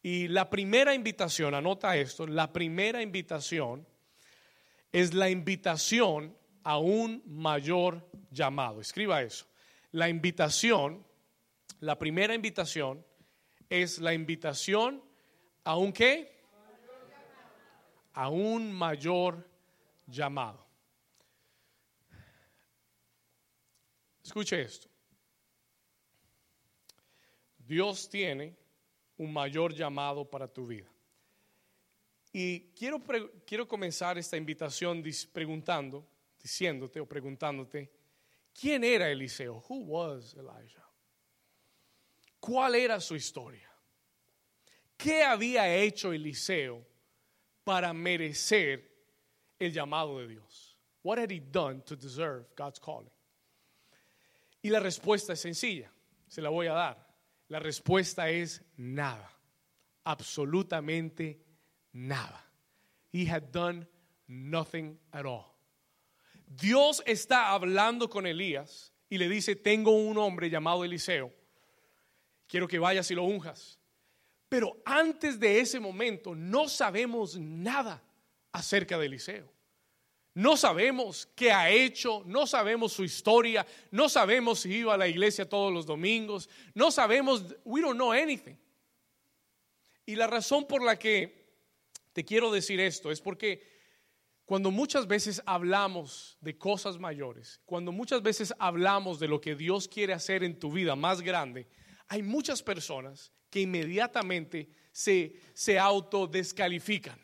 Y 0.00 0.28
la 0.28 0.48
primera 0.48 0.94
invitación, 0.94 1.54
anota 1.54 1.96
esto, 1.96 2.26
la 2.26 2.52
primera 2.52 3.02
invitación 3.02 3.86
es 4.92 5.14
la 5.14 5.30
invitación 5.30 6.36
a 6.62 6.78
un 6.78 7.22
mayor 7.26 8.08
llamado. 8.30 8.80
Escriba 8.80 9.22
eso. 9.22 9.46
La 9.90 10.08
invitación, 10.08 11.04
la 11.82 11.98
primera 11.98 12.32
invitación 12.32 13.04
es 13.68 13.98
la 13.98 14.14
invitación 14.14 15.02
a 15.64 15.76
un 15.76 15.92
qué? 15.92 16.30
A 18.12 18.28
un 18.28 18.72
mayor 18.72 19.44
llamado. 20.06 20.64
Escuche 24.22 24.62
esto. 24.62 24.88
Dios 27.58 28.08
tiene 28.08 28.56
un 29.16 29.32
mayor 29.32 29.74
llamado 29.74 30.24
para 30.24 30.46
tu 30.46 30.68
vida. 30.68 30.88
Y 32.32 32.70
quiero, 32.76 33.02
quiero 33.44 33.66
comenzar 33.66 34.18
esta 34.18 34.36
invitación 34.36 35.02
preguntando, 35.32 36.06
diciéndote 36.40 37.00
o 37.00 37.06
preguntándote, 37.06 37.90
¿quién 38.52 38.84
era 38.84 39.10
Eliseo? 39.10 39.64
Who 39.68 39.80
was 39.86 40.34
Elijah? 40.34 40.81
¿Cuál 42.42 42.74
era 42.74 42.98
su 42.98 43.14
historia? 43.14 43.70
¿Qué 44.96 45.22
había 45.22 45.72
hecho 45.72 46.12
Eliseo 46.12 46.84
para 47.62 47.92
merecer 47.92 48.90
el 49.60 49.72
llamado 49.72 50.18
de 50.18 50.26
Dios? 50.26 50.76
What 51.04 51.20
had 51.20 51.30
he 51.30 51.38
done 51.38 51.82
to 51.82 51.94
deserve 51.94 52.46
God's 52.56 52.80
calling? 52.80 53.12
Y 54.60 54.70
la 54.70 54.80
respuesta 54.80 55.34
es 55.34 55.40
sencilla, 55.40 55.92
se 56.26 56.42
la 56.42 56.50
voy 56.50 56.66
a 56.66 56.72
dar. 56.72 57.06
La 57.48 57.60
respuesta 57.60 58.28
es 58.28 58.60
nada, 58.76 59.30
absolutamente 60.02 61.38
nada. 61.92 62.44
He 63.12 63.24
had 63.24 63.52
done 63.52 63.86
nothing 64.26 64.98
at 65.12 65.26
all. 65.26 65.54
Dios 66.48 67.04
está 67.06 67.52
hablando 67.52 68.10
con 68.10 68.26
Elías 68.26 68.92
y 69.08 69.18
le 69.18 69.28
dice, 69.28 69.54
tengo 69.54 69.92
un 69.92 70.18
hombre 70.18 70.50
llamado 70.50 70.84
Eliseo, 70.84 71.32
quiero 72.46 72.68
que 72.68 72.78
vayas 72.78 73.10
y 73.10 73.14
lo 73.14 73.24
unjas. 73.24 73.78
Pero 74.48 74.76
antes 74.84 75.40
de 75.40 75.60
ese 75.60 75.80
momento 75.80 76.34
no 76.34 76.68
sabemos 76.68 77.38
nada 77.38 78.02
acerca 78.52 78.98
de 78.98 79.06
Eliseo. 79.06 79.50
No 80.34 80.56
sabemos 80.56 81.28
qué 81.34 81.52
ha 81.52 81.70
hecho, 81.70 82.22
no 82.26 82.46
sabemos 82.46 82.92
su 82.92 83.04
historia, 83.04 83.66
no 83.90 84.08
sabemos 84.08 84.60
si 84.60 84.72
iba 84.76 84.94
a 84.94 84.98
la 84.98 85.08
iglesia 85.08 85.48
todos 85.48 85.72
los 85.72 85.84
domingos, 85.84 86.48
no 86.74 86.90
sabemos, 86.90 87.44
we 87.64 87.82
don't 87.82 87.96
know 87.96 88.12
anything. 88.12 88.56
Y 90.06 90.16
la 90.16 90.26
razón 90.26 90.66
por 90.66 90.82
la 90.82 90.98
que 90.98 91.42
te 92.12 92.24
quiero 92.24 92.50
decir 92.50 92.80
esto 92.80 93.10
es 93.10 93.20
porque 93.20 93.62
cuando 94.44 94.70
muchas 94.70 95.06
veces 95.06 95.42
hablamos 95.46 96.36
de 96.40 96.56
cosas 96.56 96.98
mayores, 96.98 97.60
cuando 97.66 97.92
muchas 97.92 98.22
veces 98.22 98.54
hablamos 98.58 99.20
de 99.20 99.28
lo 99.28 99.40
que 99.40 99.54
Dios 99.54 99.86
quiere 99.86 100.12
hacer 100.12 100.44
en 100.44 100.58
tu 100.58 100.72
vida 100.72 100.96
más 100.96 101.20
grande, 101.20 101.68
hay 102.12 102.22
muchas 102.22 102.62
personas 102.62 103.32
que 103.48 103.62
inmediatamente 103.62 104.68
se, 104.92 105.34
se 105.54 105.78
autodescalifican. 105.78 107.18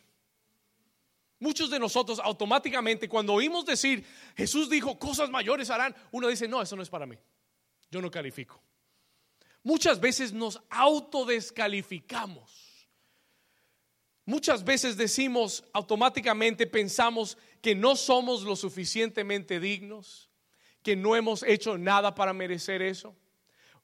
Muchos 1.37 1.69
de 1.69 1.77
nosotros 1.77 2.19
automáticamente 2.23 3.07
cuando 3.07 3.33
oímos 3.33 3.67
decir, 3.67 4.03
Jesús 4.35 4.67
dijo, 4.67 4.97
cosas 4.97 5.29
mayores 5.29 5.69
harán, 5.69 5.95
uno 6.09 6.27
dice, 6.27 6.47
no, 6.47 6.59
eso 6.59 6.75
no 6.75 6.81
es 6.81 6.89
para 6.89 7.05
mí. 7.05 7.15
Yo 7.91 8.01
no 8.01 8.09
califico. 8.09 8.63
Muchas 9.61 9.99
veces 9.99 10.33
nos 10.33 10.59
autodescalificamos. 10.71 12.89
Muchas 14.25 14.63
veces 14.63 14.97
decimos 14.97 15.63
automáticamente, 15.71 16.65
pensamos 16.65 17.37
que 17.61 17.75
no 17.75 17.95
somos 17.95 18.41
lo 18.41 18.55
suficientemente 18.55 19.59
dignos, 19.59 20.31
que 20.81 20.95
no 20.95 21.15
hemos 21.15 21.43
hecho 21.43 21.77
nada 21.77 22.15
para 22.15 22.33
merecer 22.33 22.81
eso. 22.81 23.15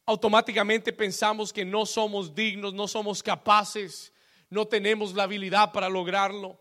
Automáticamente 0.05 0.93
pensamos 0.93 1.51
que 1.51 1.65
no 1.65 1.85
somos 1.85 2.33
dignos, 2.35 2.73
no 2.73 2.87
somos 2.87 3.23
capaces, 3.23 4.13
no 4.49 4.67
tenemos 4.67 5.13
la 5.15 5.23
habilidad 5.23 5.71
para 5.71 5.89
lograrlo. 5.89 6.59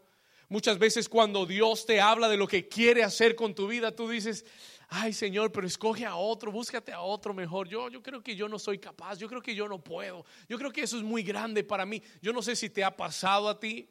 Muchas 0.49 0.79
veces 0.79 1.09
cuando 1.09 1.45
Dios 1.45 1.85
te 1.85 2.01
habla 2.01 2.29
de 2.29 2.37
lo 2.37 2.47
que 2.47 2.69
quiere 2.69 3.03
hacer 3.03 3.35
con 3.35 3.55
tu 3.55 3.67
vida, 3.67 3.95
tú 3.95 4.09
dices, 4.09 4.47
ay 4.89 5.13
Señor, 5.13 5.53
pero 5.53 5.67
escoge 5.67 6.07
a 6.07 6.17
otro, 6.17 6.53
búscate 6.53 6.93
a 6.93 7.01
otro 7.01 7.35
mejor. 7.35 7.69
Yo, 7.69 7.89
yo 7.89 8.03
creo 8.03 8.23
que 8.23 8.37
yo 8.37 8.49
no 8.49 8.59
soy 8.59 8.79
capaz, 8.79 9.19
yo 9.19 9.29
creo 9.29 9.43
que 9.43 9.55
yo 9.55 9.69
no 9.69 9.83
puedo, 9.83 10.25
yo 10.49 10.57
creo 10.59 10.71
que 10.71 10.83
eso 10.83 10.97
es 10.97 11.03
muy 11.03 11.23
grande 11.23 11.65
para 11.65 11.85
mí. 11.85 12.03
Yo 12.23 12.33
no 12.33 12.41
sé 12.41 12.57
si 12.57 12.71
te 12.71 12.85
ha 12.85 12.97
pasado 12.97 13.49
a 13.49 13.59
ti, 13.59 13.91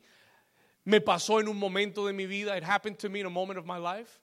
me 0.84 1.00
pasó 1.00 1.40
en 1.40 1.48
un 1.48 1.58
momento 1.58 2.08
de 2.08 2.14
mi 2.14 2.26
vida, 2.26 2.58
it 2.58 2.64
happened 2.64 2.98
to 2.98 3.10
me 3.10 3.20
in 3.20 3.26
a 3.26 3.30
moment 3.30 3.60
of 3.60 3.66
my 3.66 3.78
life. 3.78 4.23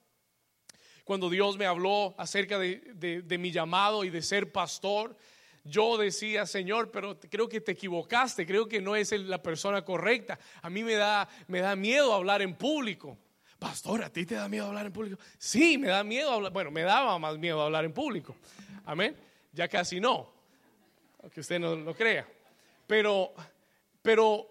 Cuando 1.03 1.29
Dios 1.29 1.57
me 1.57 1.65
habló 1.65 2.15
acerca 2.17 2.57
de, 2.59 3.21
de 3.23 3.37
mi 3.37 3.51
llamado 3.51 4.03
y 4.03 4.09
de 4.09 4.21
ser 4.21 4.51
pastor, 4.51 5.15
yo 5.63 5.97
decía, 5.97 6.45
Señor, 6.45 6.89
pero 6.91 7.19
creo 7.19 7.47
que 7.47 7.61
te 7.61 7.73
equivocaste, 7.73 8.45
creo 8.47 8.67
que 8.67 8.81
no 8.81 8.95
es 8.95 9.11
la 9.11 9.41
persona 9.41 9.83
correcta. 9.85 10.39
A 10.61 10.69
mí 10.69 10.83
me 10.83 10.95
da, 10.95 11.27
me 11.47 11.59
da 11.59 11.75
miedo 11.75 12.13
hablar 12.13 12.41
en 12.41 12.55
público. 12.55 13.17
Pastor, 13.59 14.03
¿a 14.03 14.09
ti 14.09 14.25
te 14.25 14.35
da 14.35 14.47
miedo 14.47 14.65
hablar 14.65 14.87
en 14.87 14.91
público? 14.91 15.21
Sí, 15.37 15.77
me 15.77 15.89
da 15.89 16.03
miedo 16.03 16.31
hablar. 16.31 16.51
Bueno, 16.51 16.71
me 16.71 16.81
daba 16.81 17.19
más 17.19 17.37
miedo 17.37 17.61
hablar 17.61 17.85
en 17.85 17.93
público. 17.93 18.35
Amén. 18.85 19.15
Ya 19.53 19.67
casi 19.67 19.99
no. 19.99 20.33
Aunque 21.21 21.41
usted 21.41 21.59
no 21.59 21.75
lo 21.75 21.93
crea. 21.93 22.27
Pero, 22.87 23.33
pero 24.01 24.47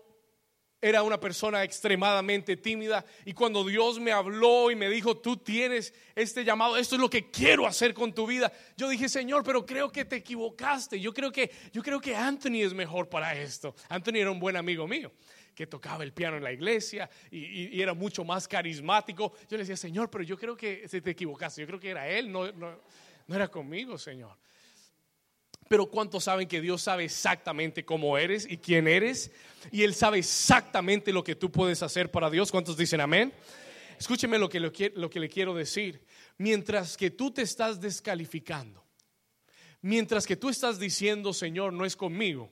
era 0.81 1.03
una 1.03 1.21
persona 1.21 1.62
extremadamente 1.62 2.57
tímida 2.57 3.05
y 3.25 3.33
cuando 3.33 3.64
Dios 3.64 4.01
me 4.01 4.12
habló 4.12 4.71
y 4.71 4.77
me 4.77 4.88
dijo, 4.88 5.16
tú 5.16 5.37
tienes 5.37 5.93
este 6.14 6.45
llamado, 6.45 6.77
esto 6.77 6.95
es 6.95 7.01
lo 7.01 7.11
que 7.11 7.31
quiero 7.31 7.66
hacer 7.66 7.93
con 7.93 8.14
tu 8.14 8.27
vida, 8.27 8.51
yo 8.77 8.88
dije, 8.88 9.09
Señor, 9.09 9.43
pero 9.45 9.66
creo 9.66 9.93
que 9.93 10.05
te 10.05 10.16
equivocaste, 10.16 10.99
yo 10.99 11.12
creo 11.12 11.31
que, 11.31 11.51
yo 11.73 11.83
creo 11.83 12.01
que 12.01 12.16
Anthony 12.16 12.62
es 12.62 12.73
mejor 12.73 13.09
para 13.09 13.35
esto. 13.35 13.75
Anthony 13.88 14.16
era 14.16 14.31
un 14.31 14.40
buen 14.40 14.57
amigo 14.57 14.87
mío 14.87 15.12
que 15.55 15.66
tocaba 15.66 16.05
el 16.05 16.12
piano 16.12 16.38
en 16.38 16.45
la 16.45 16.53
iglesia 16.53 17.11
y, 17.31 17.81
era 17.81 17.93
mucho 17.93 18.25
más 18.25 18.49
carismático. 18.49 19.35
Yo 19.49 19.57
le 19.57 19.64
decía, 19.64 19.77
Señor, 19.77 20.11
pero 20.11 20.25
yo 20.25 20.38
creo 20.38 20.57
que 20.57 20.88
te 20.88 21.11
equivocaste, 21.11 21.61
yo 21.61 21.66
creo 21.66 21.81
que 21.81 21.90
era 21.90 22.09
él, 22.09 22.33
no, 22.33 22.51
no, 22.53 22.81
no 23.27 23.35
era 23.35 23.49
conmigo, 23.49 23.99
Señor. 23.99 24.37
Pero 25.71 25.87
¿cuántos 25.87 26.25
saben 26.25 26.49
que 26.49 26.61
Dios 26.61 26.83
sabe 26.83 27.05
exactamente 27.05 27.85
cómo 27.85 28.19
eres 28.19 28.45
y 28.45 28.57
quién 28.57 28.89
eres? 28.89 29.31
Y 29.71 29.85
Él 29.85 29.95
sabe 29.95 30.19
exactamente 30.19 31.13
lo 31.13 31.23
que 31.23 31.37
tú 31.37 31.53
puedes 31.53 31.81
hacer 31.85 32.11
para 32.11 32.29
Dios. 32.29 32.51
¿Cuántos 32.51 32.77
dicen 32.77 33.01
amén? 33.01 33.33
Escúcheme 33.97 34.37
lo 34.37 34.49
que, 34.49 34.59
lo 34.59 35.09
que 35.09 35.21
le 35.21 35.29
quiero 35.29 35.55
decir. 35.55 36.05
Mientras 36.39 36.97
que 36.97 37.13
tú 37.13 37.31
te 37.31 37.43
estás 37.43 37.81
descalificando, 37.81 38.85
mientras 39.81 40.27
que 40.27 40.35
tú 40.35 40.49
estás 40.49 40.81
diciendo, 40.81 41.33
Señor, 41.33 41.73
no 41.73 41.85
es 41.85 41.95
conmigo, 41.95 42.51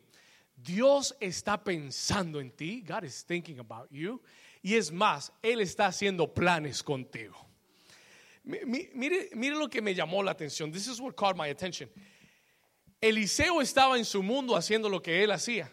Dios 0.55 1.17
está 1.19 1.65
pensando 1.65 2.39
en 2.39 2.53
ti. 2.53 2.85
God 2.87 3.03
is 3.03 3.25
thinking 3.25 3.59
about 3.59 3.91
you. 3.91 4.23
Y 4.63 4.77
es 4.77 4.93
más, 4.93 5.33
Él 5.43 5.61
está 5.61 5.87
haciendo 5.87 6.33
planes 6.33 6.85
contigo. 6.85 7.37
Mire, 8.45 9.31
mire 9.35 9.57
lo 9.57 9.69
que 9.69 9.83
me 9.83 9.93
llamó 9.93 10.23
la 10.23 10.31
atención. 10.31 10.71
This 10.71 10.87
is 10.87 11.01
what 11.01 11.17
caught 11.17 11.37
my 11.37 11.49
attention. 11.49 11.91
Eliseo 13.01 13.61
estaba 13.61 13.97
en 13.97 14.05
su 14.05 14.23
mundo 14.23 14.57
haciendo 14.57 14.89
lo 14.89 15.03
que 15.03 15.23
él 15.23 15.31
hacía. 15.31 15.73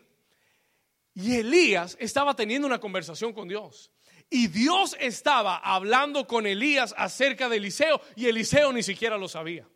Y 1.14 1.38
Elías 1.38 1.98
estaba 2.00 2.36
teniendo 2.36 2.68
una 2.68 2.80
conversación 2.80 3.34
con 3.34 3.48
Dios. 3.48 3.92
Y 4.30 4.48
Dios 4.48 4.96
estaba 5.00 5.58
hablando 5.58 6.28
con 6.28 6.46
Elías 6.46 6.94
acerca 6.98 7.48
de 7.48 7.58
Eliseo 7.58 8.02
y 8.16 8.26
Eliseo 8.26 8.74
ni 8.74 8.84
siquiera 8.84 9.18
lo 9.18 9.28
sabía. 9.28 9.68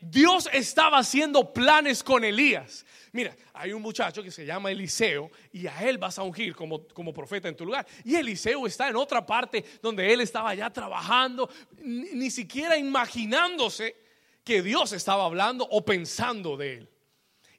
Dios 0.00 0.48
estaba 0.52 0.98
haciendo 0.98 1.52
planes 1.52 2.02
con 2.02 2.24
Elías. 2.24 2.86
Mira, 3.12 3.36
hay 3.52 3.72
un 3.72 3.82
muchacho 3.82 4.22
que 4.22 4.30
se 4.30 4.46
llama 4.46 4.70
Eliseo 4.70 5.30
y 5.52 5.66
a 5.66 5.88
él 5.88 5.98
vas 5.98 6.18
a 6.18 6.22
ungir 6.22 6.54
como, 6.54 6.86
como 6.88 7.12
profeta 7.12 7.48
en 7.48 7.56
tu 7.56 7.64
lugar. 7.64 7.86
Y 8.04 8.14
Eliseo 8.14 8.66
está 8.66 8.88
en 8.88 8.96
otra 8.96 9.24
parte 9.24 9.64
donde 9.82 10.12
él 10.12 10.20
estaba 10.20 10.54
ya 10.54 10.70
trabajando, 10.70 11.50
ni 11.82 12.30
siquiera 12.30 12.76
imaginándose 12.76 13.96
que 14.48 14.62
Dios 14.62 14.92
estaba 14.92 15.26
hablando 15.26 15.68
o 15.70 15.84
pensando 15.84 16.56
de 16.56 16.76
él. 16.78 16.88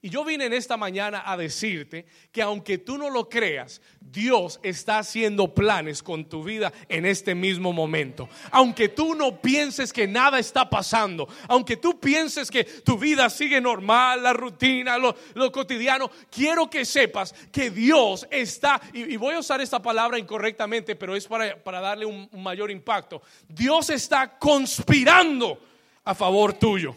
Y 0.02 0.10
yo 0.10 0.26
vine 0.26 0.46
en 0.46 0.54
esta 0.54 0.76
mañana 0.76 1.22
a 1.24 1.38
decirte 1.38 2.08
que 2.32 2.42
aunque 2.42 2.80
tú 2.80 2.98
no 2.98 3.12
lo 3.12 3.30
creas, 3.30 3.80
Dios 4.02 4.60
está 4.64 4.98
haciendo 4.98 5.54
planes 5.54 6.02
con 6.02 6.26
tu 6.26 6.44
vida 6.44 6.74
en 6.88 7.06
este 7.06 7.36
mismo 7.36 7.74
momento. 7.74 8.28
Aunque 8.50 8.90
tú 8.90 9.14
no 9.14 9.40
pienses 9.40 9.94
que 9.94 10.08
nada 10.08 10.40
está 10.40 10.68
pasando, 10.68 11.30
aunque 11.48 11.78
tú 11.78 12.00
pienses 12.00 12.50
que 12.50 12.64
tu 12.64 12.98
vida 12.98 13.30
sigue 13.30 13.62
normal, 13.62 14.24
la 14.24 14.34
rutina, 14.34 14.98
lo, 14.98 15.16
cotidiano, 15.52 16.10
quiero 16.32 16.72
que 16.72 16.86
sepas 16.86 17.36
que 17.52 17.70
Dios 17.70 18.26
está, 18.32 18.82
y, 18.94 19.16
voy 19.16 19.36
a 19.36 19.40
usar 19.40 19.62
esta 19.62 19.80
palabra 19.80 20.18
incorrectamente, 20.18 20.96
pero 20.96 21.16
es 21.16 21.28
para, 21.28 21.82
darle 21.82 22.08
un 22.08 22.28
mayor 22.34 22.72
impacto. 22.72 23.22
Dios 23.48 23.92
está 23.92 24.40
conspirando 24.40 25.69
a 26.10 26.16
favor 26.16 26.54
tuyo. 26.54 26.96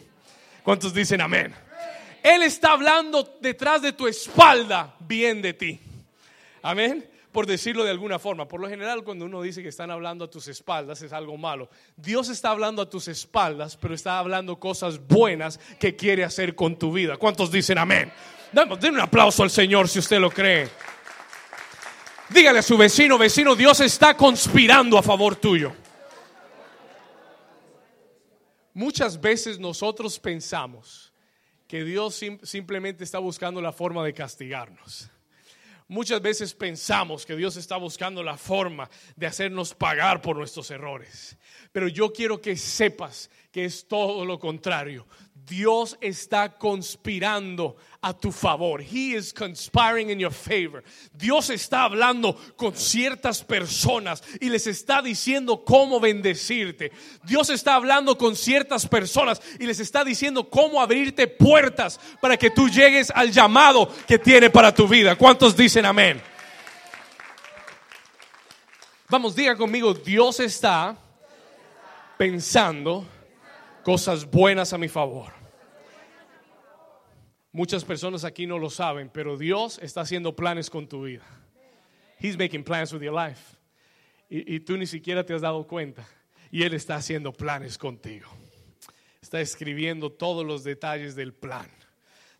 ¿Cuántos 0.63 0.91
dicen 0.91 1.21
amén? 1.21 1.53
Él 2.23 2.41
está 2.41 2.71
hablando 2.71 3.37
detrás 3.39 3.81
de 3.81 3.93
tu 3.93 4.07
espalda 4.07 4.95
bien 4.99 5.39
de 5.39 5.53
ti. 5.53 5.79
Amén. 6.63 7.07
Por 7.31 7.45
decirlo 7.45 7.83
de 7.83 7.91
alguna 7.91 8.17
forma. 8.17 8.47
Por 8.47 8.59
lo 8.59 8.67
general, 8.67 9.03
cuando 9.03 9.25
uno 9.25 9.43
dice 9.43 9.61
que 9.61 9.69
están 9.69 9.91
hablando 9.91 10.25
a 10.25 10.31
tus 10.31 10.47
espaldas, 10.47 11.01
es 11.03 11.13
algo 11.13 11.37
malo. 11.37 11.69
Dios 11.95 12.29
está 12.29 12.49
hablando 12.49 12.81
a 12.81 12.89
tus 12.89 13.07
espaldas, 13.07 13.77
pero 13.77 13.93
está 13.93 14.17
hablando 14.17 14.59
cosas 14.59 15.05
buenas 15.05 15.59
que 15.79 15.95
quiere 15.95 16.23
hacer 16.23 16.55
con 16.55 16.79
tu 16.79 16.91
vida. 16.91 17.17
¿Cuántos 17.17 17.51
dicen 17.51 17.77
amén? 17.77 18.11
Den 18.51 18.95
un 18.95 18.99
aplauso 18.99 19.43
al 19.43 19.51
Señor 19.51 19.89
si 19.89 19.99
usted 19.99 20.19
lo 20.19 20.31
cree. 20.31 20.69
Dígale 22.29 22.59
a 22.59 22.63
su 22.63 22.77
vecino, 22.77 23.19
vecino, 23.19 23.55
Dios 23.55 23.79
está 23.81 24.17
conspirando 24.17 24.97
a 24.97 25.03
favor 25.03 25.35
tuyo. 25.35 25.82
Muchas 28.73 29.19
veces 29.21 29.59
nosotros 29.59 30.19
pensamos 30.19 31.13
que 31.67 31.83
Dios 31.83 32.19
simplemente 32.43 33.03
está 33.03 33.19
buscando 33.19 33.61
la 33.61 33.71
forma 33.71 34.03
de 34.03 34.13
castigarnos. 34.13 35.09
Muchas 35.87 36.21
veces 36.21 36.53
pensamos 36.53 37.25
que 37.25 37.35
Dios 37.35 37.55
está 37.57 37.77
buscando 37.77 38.23
la 38.23 38.37
forma 38.37 38.89
de 39.15 39.27
hacernos 39.27 39.75
pagar 39.75 40.21
por 40.21 40.35
nuestros 40.37 40.71
errores. 40.71 41.37
Pero 41.71 41.87
yo 41.87 42.11
quiero 42.13 42.41
que 42.41 42.55
sepas 42.55 43.29
que 43.51 43.65
es 43.65 43.87
todo 43.87 44.25
lo 44.25 44.39
contrario. 44.39 45.05
Dios 45.45 45.97
está 45.99 46.57
conspirando 46.57 47.75
a 48.01 48.13
tu 48.13 48.31
favor. 48.31 48.81
He 48.81 49.15
is 49.15 49.33
conspiring 49.33 50.09
in 50.09 50.19
your 50.19 50.31
favor. 50.31 50.83
Dios 51.13 51.49
está 51.49 51.83
hablando 51.83 52.37
con 52.55 52.75
ciertas 52.75 53.43
personas 53.43 54.23
y 54.39 54.49
les 54.49 54.67
está 54.67 55.01
diciendo 55.01 55.63
cómo 55.65 55.99
bendecirte. 55.99 56.91
Dios 57.23 57.49
está 57.49 57.75
hablando 57.75 58.17
con 58.17 58.35
ciertas 58.35 58.87
personas 58.87 59.41
y 59.59 59.65
les 59.65 59.79
está 59.79 60.03
diciendo 60.03 60.49
cómo 60.49 60.81
abrirte 60.81 61.27
puertas 61.27 61.99
para 62.21 62.37
que 62.37 62.49
tú 62.49 62.69
llegues 62.69 63.11
al 63.11 63.31
llamado 63.31 63.89
que 64.07 64.19
tiene 64.19 64.49
para 64.49 64.73
tu 64.73 64.87
vida. 64.87 65.15
¿Cuántos 65.17 65.57
dicen 65.57 65.85
amén? 65.85 66.21
Vamos, 69.09 69.35
diga 69.35 69.55
conmigo, 69.55 69.93
Dios 69.93 70.39
está 70.39 70.97
pensando 72.17 73.05
cosas 73.83 74.25
buenas 74.25 74.73
a 74.73 74.77
mi 74.77 74.87
favor. 74.87 75.31
Muchas 77.51 77.85
personas 77.85 78.23
aquí 78.23 78.47
no 78.47 78.57
lo 78.57 78.71
saben, 78.71 79.09
pero 79.09 79.37
Dios 79.37 79.79
está 79.83 80.01
haciendo 80.01 80.35
planes 80.35 80.69
con 80.71 80.87
tu 80.87 81.03
vida. 81.03 81.23
He's 82.19 82.37
making 82.37 82.63
plans 82.63 82.91
with 82.91 83.01
your 83.01 83.13
life. 83.13 83.57
Y, 84.29 84.61
tú 84.61 84.77
ni 84.77 84.87
siquiera 84.87 85.23
te 85.23 85.35
has 85.35 85.41
dado 85.41 85.67
cuenta. 85.67 86.07
Y 86.49 86.63
Él 86.63 86.73
está 86.73 86.95
haciendo 86.95 87.31
planes 87.31 87.77
contigo. 87.77 88.27
Está 89.21 89.39
escribiendo 89.39 90.11
todos 90.11 90.43
los 90.43 90.63
detalles 90.63 91.15
del 91.15 91.33
plan. 91.33 91.69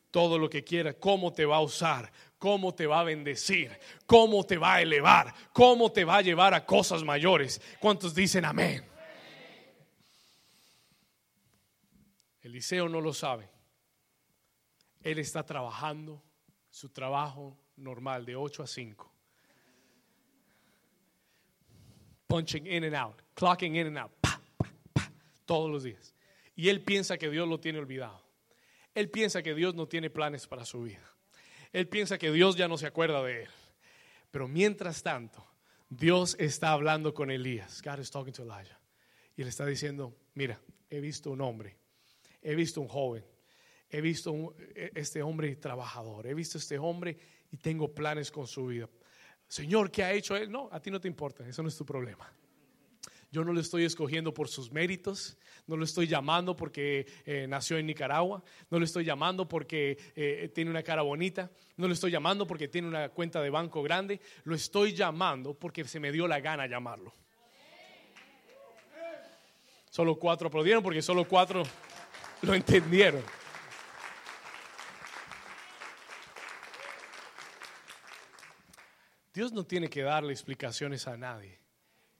Todo 0.10 0.40
lo 0.40 0.50
que 0.50 0.64
quiera, 0.64 0.94
cómo 0.94 1.34
te 1.34 1.46
va 1.46 1.58
a 1.58 1.62
usar, 1.62 2.12
cómo 2.40 2.74
te 2.74 2.88
va 2.88 3.02
a 3.02 3.04
bendecir, 3.04 3.72
cómo 4.08 4.44
te 4.44 4.58
va 4.58 4.76
a 4.76 4.82
elevar, 4.82 5.34
cómo 5.52 5.92
te 5.92 6.06
va 6.06 6.18
a 6.18 6.22
llevar 6.22 6.54
a 6.56 6.66
cosas 6.66 7.04
mayores. 7.04 7.62
¿Cuántos 7.80 8.16
dicen 8.16 8.46
amén? 8.46 8.93
Eliseo 12.44 12.90
no 12.90 13.00
lo 13.00 13.14
sabe. 13.14 13.50
Él 15.02 15.20
está 15.20 15.46
trabajando 15.46 16.22
su 16.70 16.90
trabajo 16.90 17.58
normal 17.78 18.26
de 18.26 18.36
8 18.36 18.64
a 18.64 18.68
5. 18.68 19.12
Punching 22.28 22.68
in 22.68 22.84
and 22.84 22.96
out, 22.96 23.22
clocking 23.34 23.76
in 23.76 23.88
and 23.88 23.98
out, 23.98 24.12
todos 25.46 25.70
los 25.72 25.84
días. 25.84 26.14
Y 26.56 26.70
él 26.70 26.82
piensa 26.84 27.18
que 27.18 27.30
Dios 27.30 27.48
lo 27.48 27.60
tiene 27.60 27.80
olvidado. 27.80 28.24
Él 28.94 29.10
piensa 29.10 29.42
que 29.42 29.56
Dios 29.56 29.74
no 29.76 29.88
tiene 29.88 30.10
planes 30.10 30.48
para 30.48 30.66
su 30.66 30.84
vida. 30.84 31.04
Él 31.72 31.88
piensa 31.88 32.18
que 32.18 32.32
Dios 32.32 32.56
ya 32.56 32.68
no 32.68 32.78
se 32.78 32.86
acuerda 32.86 33.24
de 33.24 33.44
él. 33.44 33.50
Pero 34.32 34.48
mientras 34.48 35.02
tanto, 35.02 35.46
Dios 35.90 36.36
está 36.40 36.72
hablando 36.72 37.14
con 37.14 37.32
Elías. 37.32 37.82
God 37.82 38.00
is 38.00 38.12
talking 38.12 38.34
to 38.34 38.44
Elijah. 38.44 38.80
Y 39.36 39.44
le 39.44 39.50
está 39.50 39.66
diciendo, 39.66 40.16
mira, 40.34 40.60
he 40.90 41.00
visto 41.00 41.32
un 41.32 41.42
hombre 41.42 41.83
he 42.44 42.56
visto 42.56 42.82
un 42.82 42.88
joven, 42.88 43.26
he 43.90 44.02
visto 44.02 44.56
e, 44.76 44.92
este 44.96 45.22
hombre 45.22 45.56
trabajador, 45.56 46.28
he 46.28 46.34
visto 46.34 46.58
este 46.58 46.78
hombre 46.78 47.18
y 47.52 47.58
tengo 47.58 47.94
planes 47.94 48.32
con 48.32 48.48
su 48.48 48.68
vida. 48.68 48.90
Señor, 49.48 49.92
¿qué 49.92 50.04
ha 50.04 50.14
hecho 50.14 50.36
él? 50.36 50.52
No, 50.52 50.70
a 50.72 50.80
ti 50.82 50.92
no 50.92 51.00
te 51.00 51.08
importa, 51.08 51.48
eso 51.48 51.62
no 51.62 51.70
es 51.70 51.78
tu 51.78 51.86
problema. 51.86 52.32
Yo 53.32 53.44
no 53.44 53.52
lo 53.52 53.60
estoy 53.60 53.84
escogiendo 53.84 54.32
por 54.32 54.48
sus 54.48 54.72
méritos, 54.72 55.38
no 55.66 55.76
lo 55.76 55.86
estoy 55.86 56.06
llamando 56.06 56.56
porque 56.56 57.08
eh, 57.26 57.48
nació 57.50 57.80
en 57.80 57.88
Nicaragua, 57.88 58.44
no 58.70 58.78
lo 58.78 58.86
estoy 58.86 59.06
llamando 59.06 59.48
porque 59.48 59.98
eh, 60.16 60.52
tiene 60.54 60.70
una 60.70 60.84
cara 60.84 61.02
bonita, 61.02 61.50
no 61.78 61.88
lo 61.88 61.94
estoy 61.94 62.12
llamando 62.12 62.46
porque 62.46 62.68
tiene 62.68 62.88
una 62.88 63.10
cuenta 63.10 63.42
de 63.42 63.50
banco 63.50 63.82
grande, 63.82 64.22
lo 64.44 64.54
estoy 64.54 64.94
llamando 64.94 65.56
porque 65.56 65.84
se 65.86 66.00
me 66.00 66.12
dio 66.12 66.28
la 66.28 66.42
gana 66.42 66.68
llamarlo. 66.68 67.12
Solo 69.90 70.16
cuatro 70.18 70.48
aplaudieron 70.48 70.84
porque 70.84 71.02
solo 71.02 71.28
cuatro 71.28 71.64
lo 72.48 72.54
entendieron. 72.54 73.24
Dios 79.34 79.52
no 79.52 79.66
tiene 79.66 79.90
que 79.90 80.04
darle 80.04 80.34
explicaciones 80.34 81.08
a 81.08 81.18
nadie 81.18 81.60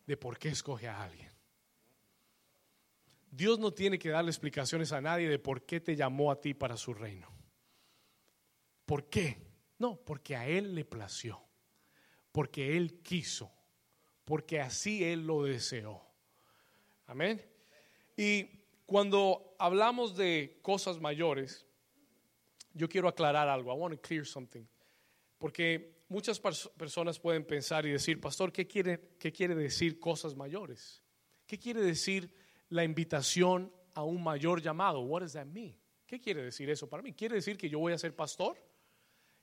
de 0.08 0.18
por 0.18 0.40
qué 0.40 0.50
escoge 0.50 0.88
a 0.88 1.04
alguien. 1.04 1.32
Dios 3.30 3.60
no 3.60 3.72
tiene 3.72 4.00
que 4.00 4.10
darle 4.10 4.32
explicaciones 4.32 4.92
a 4.92 5.02
nadie 5.02 5.28
de 5.28 5.40
por 5.40 5.66
qué 5.66 5.80
te 5.80 5.96
llamó 5.96 6.32
a 6.32 6.40
ti 6.40 6.54
para 6.54 6.78
su 6.78 6.94
reino. 6.94 7.28
¿Por 8.86 9.10
qué? 9.10 9.38
No, 9.78 9.98
porque 9.98 10.36
a 10.36 10.48
Él 10.48 10.74
le 10.74 10.86
plació, 10.86 11.42
porque 12.32 12.78
Él 12.78 13.02
quiso, 13.02 13.52
porque 14.24 14.62
así 14.62 15.04
Él 15.04 15.28
lo 15.28 15.44
deseó. 15.44 16.02
Amén. 17.08 17.44
Y 18.16 18.63
cuando 18.86 19.56
hablamos 19.60 20.16
de 20.16 20.60
cosas 20.62 21.00
mayores, 21.00 21.66
yo 22.74 22.90
quiero 22.90 23.08
aclarar 23.08 23.48
algo. 23.48 23.72
I 23.72 23.78
want 23.78 23.94
to 23.94 24.02
clear 24.02 24.26
something. 24.26 24.66
Porque 25.38 26.04
muchas 26.10 26.40
personas 26.40 27.20
pueden 27.20 27.46
pensar 27.46 27.86
y 27.86 27.92
decir, 27.92 28.20
pastor, 28.20 28.52
¿qué 28.52 28.68
quiere, 28.68 29.16
¿qué 29.20 29.32
quiere 29.32 29.56
decir 29.56 30.00
cosas 30.00 30.36
mayores? 30.36 31.02
¿Qué 31.46 31.58
quiere 31.58 31.82
decir 31.82 32.34
la 32.70 32.84
invitación 32.84 33.72
a 33.94 34.04
un 34.04 34.24
mayor 34.24 34.62
llamado? 34.62 35.02
What 35.02 35.22
does 35.22 35.34
that 35.34 35.46
mean? 35.46 35.76
¿Qué 36.06 36.20
quiere 36.20 36.44
decir 36.44 36.70
eso 36.70 36.90
para 36.90 37.04
mí? 37.04 37.14
¿Quiere 37.14 37.36
decir 37.36 37.58
que 37.58 37.70
yo 37.70 37.80
voy 37.80 37.94
a 37.94 37.98
ser 37.98 38.16
pastor? 38.16 38.56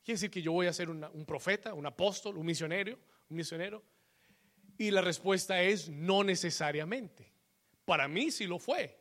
¿Quiere 0.02 0.16
decir 0.16 0.30
que 0.30 0.42
yo 0.42 0.52
voy 0.52 0.66
a 0.66 0.72
ser 0.72 0.88
un 0.88 1.24
profeta, 1.26 1.74
un 1.74 1.86
apóstol, 1.86 2.38
un 2.38 2.46
misionero, 2.46 2.98
un 3.28 3.36
misionero? 3.36 3.82
Y 4.78 4.90
la 4.90 5.02
respuesta 5.02 5.62
es 5.62 5.88
no 5.88 6.24
necesariamente. 6.24 7.32
Para 7.84 8.08
mí 8.08 8.30
sí 8.30 8.46
lo 8.46 8.58
fue. 8.58 8.99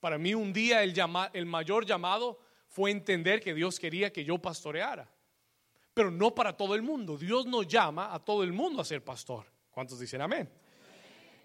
Para 0.00 0.18
mí 0.18 0.34
un 0.34 0.52
día 0.52 0.82
el, 0.82 0.94
el 1.32 1.46
mayor 1.46 1.86
llamado 1.86 2.40
fue 2.66 2.90
entender 2.90 3.40
que 3.40 3.54
Dios 3.54 3.78
quería 3.78 4.12
que 4.12 4.24
yo 4.24 4.38
pastoreara. 4.38 5.08
Pero 5.92 6.10
no 6.10 6.34
para 6.34 6.56
todo 6.56 6.74
el 6.74 6.82
mundo. 6.82 7.18
Dios 7.18 7.46
no 7.46 7.62
llama 7.62 8.14
a 8.14 8.18
todo 8.18 8.42
el 8.42 8.52
mundo 8.52 8.80
a 8.80 8.84
ser 8.84 9.04
pastor. 9.04 9.44
¿Cuántos 9.70 10.00
dicen 10.00 10.20
amén? 10.22 10.50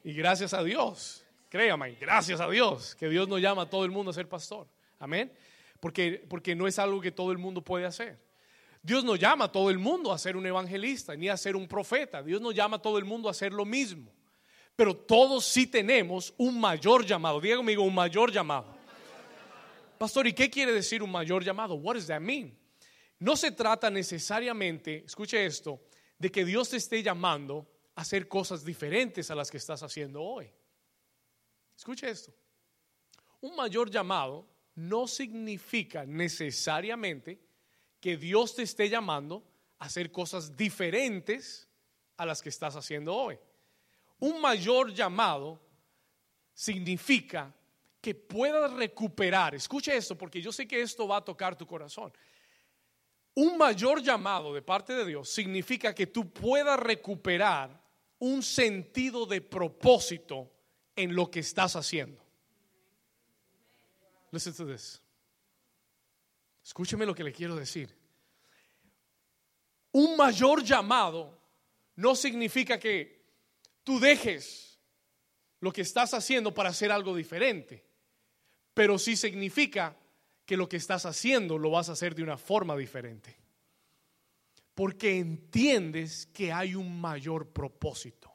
Y 0.03 0.13
gracias 0.13 0.53
a 0.53 0.63
Dios, 0.63 1.25
créame, 1.49 1.95
gracias 1.95 2.39
a 2.39 2.47
Dios 2.47 2.95
que 2.95 3.09
Dios 3.09 3.27
no 3.27 3.39
llama 3.39 3.63
a 3.63 3.69
todo 3.69 3.83
el 3.83 3.91
mundo 3.91 4.11
a 4.11 4.13
ser 4.13 4.29
pastor. 4.29 4.67
Amén. 4.99 5.33
Porque, 5.79 6.23
porque 6.29 6.55
no 6.55 6.67
es 6.67 6.79
algo 6.79 7.01
que 7.01 7.11
todo 7.11 7.31
el 7.31 7.37
mundo 7.37 7.61
puede 7.61 7.85
hacer. 7.85 8.19
Dios 8.81 9.03
no 9.03 9.15
llama 9.15 9.45
a 9.45 9.51
todo 9.51 9.71
el 9.71 9.79
mundo 9.79 10.13
a 10.13 10.17
ser 10.17 10.37
un 10.37 10.45
evangelista 10.45 11.15
ni 11.15 11.27
a 11.27 11.35
ser 11.37 11.55
un 11.55 11.67
profeta. 11.67 12.21
Dios 12.21 12.39
no 12.39 12.51
llama 12.51 12.77
a 12.77 12.81
todo 12.81 12.99
el 12.99 13.05
mundo 13.05 13.27
a 13.27 13.31
hacer 13.31 13.51
lo 13.51 13.65
mismo. 13.65 14.14
Pero 14.75 14.95
todos 14.95 15.45
sí 15.45 15.67
tenemos 15.67 16.33
un 16.37 16.59
mayor 16.59 17.05
llamado. 17.05 17.39
Diego 17.39 17.61
amigo, 17.61 17.83
un 17.83 17.95
mayor 17.95 18.31
llamado. 18.31 18.75
Pastor, 19.97 20.27
¿y 20.27 20.33
qué 20.33 20.49
quiere 20.49 20.73
decir 20.73 21.01
un 21.01 21.11
mayor 21.11 21.43
llamado? 21.43 21.75
What 21.75 21.95
does 21.95 22.07
that 22.07 22.19
mean? 22.19 22.57
No 23.19 23.37
se 23.37 23.51
trata 23.51 23.89
necesariamente, 23.89 25.03
escuche 25.05 25.45
esto, 25.45 25.79
de 26.19 26.29
que 26.29 26.43
Dios 26.43 26.69
te 26.69 26.77
esté 26.77 27.01
llamando 27.01 27.65
a 27.95 28.01
hacer 28.01 28.27
cosas 28.27 28.65
diferentes 28.65 29.31
a 29.31 29.35
las 29.35 29.49
que 29.49 29.57
estás 29.57 29.81
haciendo 29.83 30.21
hoy. 30.21 30.51
Escuche 31.77 32.09
esto. 32.09 32.33
Un 33.41 33.55
mayor 33.55 33.89
llamado 33.89 34.47
no 34.75 35.07
significa 35.07 36.05
necesariamente 36.05 37.39
que 38.01 38.17
Dios 38.17 38.55
te 38.55 38.63
esté 38.63 38.89
llamando 38.89 39.47
a 39.79 39.85
hacer 39.85 40.11
cosas 40.11 40.55
diferentes 40.57 41.69
a 42.17 42.25
las 42.25 42.41
que 42.41 42.49
estás 42.49 42.75
haciendo 42.75 43.15
hoy. 43.15 43.39
Un 44.19 44.41
mayor 44.41 44.93
llamado 44.93 45.59
significa 46.53 47.53
que 48.01 48.15
puedas 48.15 48.71
recuperar, 48.73 49.55
escuche 49.55 49.95
esto 49.95 50.17
porque 50.17 50.41
yo 50.41 50.51
sé 50.51 50.67
que 50.67 50.81
esto 50.81 51.07
va 51.07 51.17
a 51.17 51.25
tocar 51.25 51.57
tu 51.57 51.65
corazón. 51.65 52.13
Un 53.33 53.57
mayor 53.57 54.01
llamado 54.01 54.53
de 54.53 54.61
parte 54.61 54.93
de 54.93 55.05
Dios 55.05 55.29
significa 55.29 55.93
que 55.93 56.07
tú 56.07 56.31
puedas 56.31 56.79
recuperar 56.79 57.81
un 58.19 58.41
sentido 58.41 59.25
de 59.25 59.41
propósito 59.41 60.51
en 60.95 61.13
lo 61.15 61.29
que 61.29 61.41
estás 61.41 61.75
haciendo. 61.75 62.23
Listen 64.31 64.53
to 64.53 64.65
this. 64.65 65.01
Escúcheme 66.63 67.05
lo 67.05 67.13
que 67.13 67.23
le 67.23 67.31
quiero 67.31 67.55
decir. 67.55 67.95
Un 69.91 70.17
mayor 70.17 70.63
llamado 70.63 71.37
no 71.95 72.15
significa 72.15 72.79
que 72.79 73.14
tú 73.85 73.99
dejes 74.01 74.81
lo 75.61 75.71
que 75.71 75.81
estás 75.81 76.13
haciendo 76.13 76.53
para 76.53 76.69
hacer 76.69 76.91
algo 76.91 77.15
diferente, 77.15 77.85
pero 78.73 78.99
sí 78.99 79.15
significa 79.15 79.95
que 80.45 80.57
lo 80.57 80.67
que 80.67 80.77
estás 80.77 81.05
haciendo 81.05 81.57
lo 81.57 81.71
vas 81.71 81.87
a 81.87 81.93
hacer 81.93 82.13
de 82.13 82.23
una 82.23 82.37
forma 82.37 82.75
diferente. 82.75 83.37
Porque 84.73 85.17
entiendes 85.17 86.25
que 86.27 86.51
hay 86.51 86.75
un 86.75 86.99
mayor 86.99 87.53
propósito. 87.53 88.31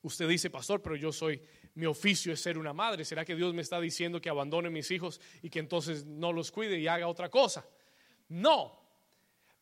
Usted 0.00 0.26
dice, 0.26 0.48
pastor, 0.48 0.80
pero 0.80 0.96
yo 0.96 1.12
soy, 1.12 1.42
mi 1.74 1.84
oficio 1.84 2.32
es 2.32 2.40
ser 2.40 2.56
una 2.56 2.72
madre. 2.72 3.04
¿Será 3.04 3.24
que 3.24 3.36
Dios 3.36 3.52
me 3.52 3.62
está 3.62 3.80
diciendo 3.80 4.20
que 4.20 4.30
abandone 4.30 4.70
mis 4.70 4.90
hijos 4.90 5.20
y 5.42 5.50
que 5.50 5.58
entonces 5.58 6.06
no 6.06 6.32
los 6.32 6.50
cuide 6.50 6.78
y 6.78 6.86
haga 6.86 7.08
otra 7.08 7.28
cosa? 7.28 7.68
No. 8.28 8.77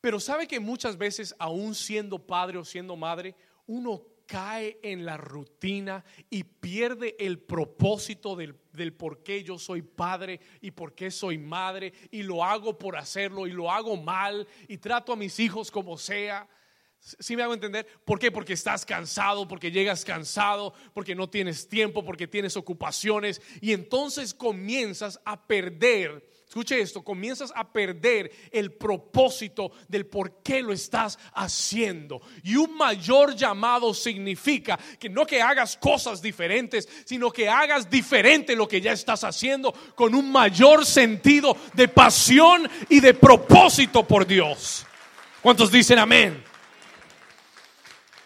Pero 0.00 0.20
sabe 0.20 0.46
que 0.46 0.60
muchas 0.60 0.96
veces, 0.96 1.34
aún 1.38 1.74
siendo 1.74 2.18
padre 2.26 2.58
o 2.58 2.64
siendo 2.64 2.96
madre, 2.96 3.34
uno 3.66 4.02
cae 4.26 4.78
en 4.82 5.04
la 5.06 5.16
rutina 5.16 6.04
y 6.28 6.44
pierde 6.44 7.16
el 7.18 7.38
propósito 7.38 8.36
del, 8.36 8.56
del, 8.72 8.92
por 8.92 9.22
qué 9.22 9.42
yo 9.42 9.58
soy 9.58 9.82
padre 9.82 10.40
y 10.60 10.72
por 10.72 10.94
qué 10.94 11.10
soy 11.10 11.38
madre 11.38 11.92
y 12.10 12.22
lo 12.22 12.44
hago 12.44 12.76
por 12.76 12.96
hacerlo 12.96 13.46
y 13.46 13.52
lo 13.52 13.70
hago 13.70 13.96
mal 13.96 14.46
y 14.68 14.78
trato 14.78 15.12
a 15.12 15.16
mis 15.16 15.38
hijos 15.38 15.70
como 15.70 15.96
sea. 15.96 16.48
¿Sí 16.98 17.36
me 17.36 17.42
hago 17.42 17.54
entender? 17.54 17.86
¿Por 18.04 18.18
qué? 18.18 18.32
Porque 18.32 18.54
estás 18.54 18.84
cansado, 18.84 19.46
porque 19.46 19.70
llegas 19.70 20.04
cansado, 20.04 20.74
porque 20.92 21.14
no 21.14 21.30
tienes 21.30 21.68
tiempo, 21.68 22.04
porque 22.04 22.26
tienes 22.26 22.56
ocupaciones 22.56 23.40
y 23.60 23.72
entonces 23.72 24.34
comienzas 24.34 25.20
a 25.24 25.46
perder 25.46 26.26
escuche 26.48 26.80
esto, 26.80 27.02
comienzas 27.02 27.52
a 27.54 27.70
perder 27.70 28.30
el 28.50 28.72
propósito 28.72 29.72
del 29.88 30.06
por 30.06 30.42
qué 30.42 30.62
lo 30.62 30.72
estás 30.72 31.18
haciendo. 31.34 32.20
Y 32.44 32.56
un 32.56 32.76
mayor 32.76 33.34
llamado 33.34 33.92
significa 33.92 34.78
que 34.98 35.08
no 35.08 35.26
que 35.26 35.42
hagas 35.42 35.76
cosas 35.76 36.22
diferentes, 36.22 36.88
sino 37.04 37.30
que 37.30 37.48
hagas 37.48 37.90
diferente 37.90 38.56
lo 38.56 38.68
que 38.68 38.80
ya 38.80 38.92
estás 38.92 39.24
haciendo 39.24 39.72
con 39.94 40.14
un 40.14 40.30
mayor 40.30 40.86
sentido 40.86 41.56
de 41.74 41.88
pasión 41.88 42.68
y 42.88 43.00
de 43.00 43.12
propósito 43.12 44.06
por 44.06 44.26
Dios. 44.26 44.86
¿Cuántos 45.42 45.70
dicen 45.70 45.98
amén? 45.98 46.42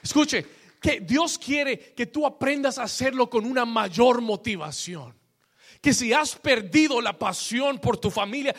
Escuche, 0.03 0.47
que 0.81 1.01
Dios 1.01 1.39
quiere 1.39 1.95
que 1.95 2.07
tú 2.07 2.27
aprendas 2.27 2.79
a 2.79 2.85
hacerlo 2.85 3.29
con 3.29 3.45
una 3.45 3.65
mayor 3.65 4.21
motivación 4.21 5.20
que 5.81 5.95
si 5.95 6.13
has 6.13 6.37
perdido 6.37 7.01
la 7.01 7.19
pasión 7.19 7.79
por 7.79 7.97
tu 7.97 8.11
familia, 8.11 8.55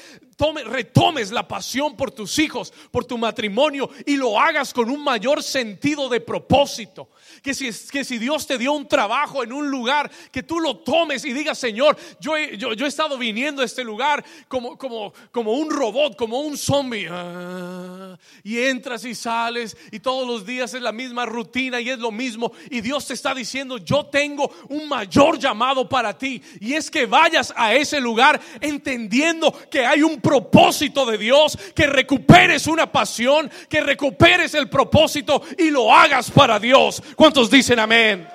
retomes 0.65 1.31
la 1.31 1.47
pasión 1.47 1.95
por 1.95 2.11
tus 2.11 2.39
hijos, 2.39 2.73
por 2.89 3.05
tu 3.05 3.17
matrimonio 3.17 3.89
y 4.05 4.17
lo 4.17 4.39
hagas 4.39 4.73
con 4.73 4.89
un 4.89 5.03
mayor 5.03 5.43
sentido 5.43 6.09
de 6.09 6.19
propósito. 6.19 7.09
Que 7.43 7.53
si, 7.53 7.69
que 7.91 8.03
si 8.03 8.17
Dios 8.17 8.47
te 8.47 8.57
dio 8.57 8.73
un 8.73 8.87
trabajo 8.87 9.43
en 9.43 9.53
un 9.53 9.69
lugar, 9.69 10.09
que 10.31 10.43
tú 10.43 10.59
lo 10.59 10.77
tomes 10.77 11.25
y 11.25 11.33
digas, 11.33 11.57
Señor, 11.57 11.97
yo 12.19 12.35
he, 12.35 12.57
yo, 12.57 12.71
he 12.71 12.87
estado 12.87 13.17
viniendo 13.17 13.61
a 13.61 13.65
este 13.65 13.83
lugar 13.83 14.23
como, 14.47 14.77
como, 14.77 15.13
como 15.31 15.53
un 15.53 15.69
robot, 15.69 16.15
como 16.15 16.39
un 16.39 16.57
zombie. 16.57 17.07
Ah, 17.09 18.17
y 18.43 18.59
entras 18.59 19.05
y 19.05 19.15
sales 19.15 19.77
y 19.91 19.99
todos 19.99 20.27
los 20.27 20.45
días 20.45 20.73
es 20.73 20.81
la 20.81 20.91
misma 20.91 21.25
rutina 21.25 21.79
y 21.79 21.89
es 21.89 21.99
lo 21.99 22.11
mismo. 22.11 22.51
Y 22.69 22.81
Dios 22.81 23.05
te 23.05 23.13
está 23.13 23.33
diciendo, 23.35 23.77
yo 23.77 24.05
tengo 24.07 24.51
un 24.69 24.87
mayor 24.89 25.37
llamado 25.37 25.87
para 25.87 26.17
ti. 26.17 26.41
Y 26.59 26.73
es 26.73 26.89
que 26.89 27.05
vayas 27.11 27.53
a 27.55 27.75
ese 27.75 27.99
lugar 27.99 28.41
entendiendo 28.59 29.51
que 29.69 29.85
hay 29.85 30.01
un 30.01 30.19
propósito 30.19 31.05
de 31.05 31.19
Dios, 31.19 31.55
que 31.75 31.85
recuperes 31.85 32.65
una 32.65 32.91
pasión, 32.91 33.51
que 33.69 33.81
recuperes 33.81 34.55
el 34.55 34.67
propósito 34.67 35.43
y 35.59 35.69
lo 35.69 35.93
hagas 35.93 36.31
para 36.31 36.57
Dios. 36.57 37.03
¿Cuántos 37.15 37.51
dicen 37.51 37.77
amén? 37.77 38.27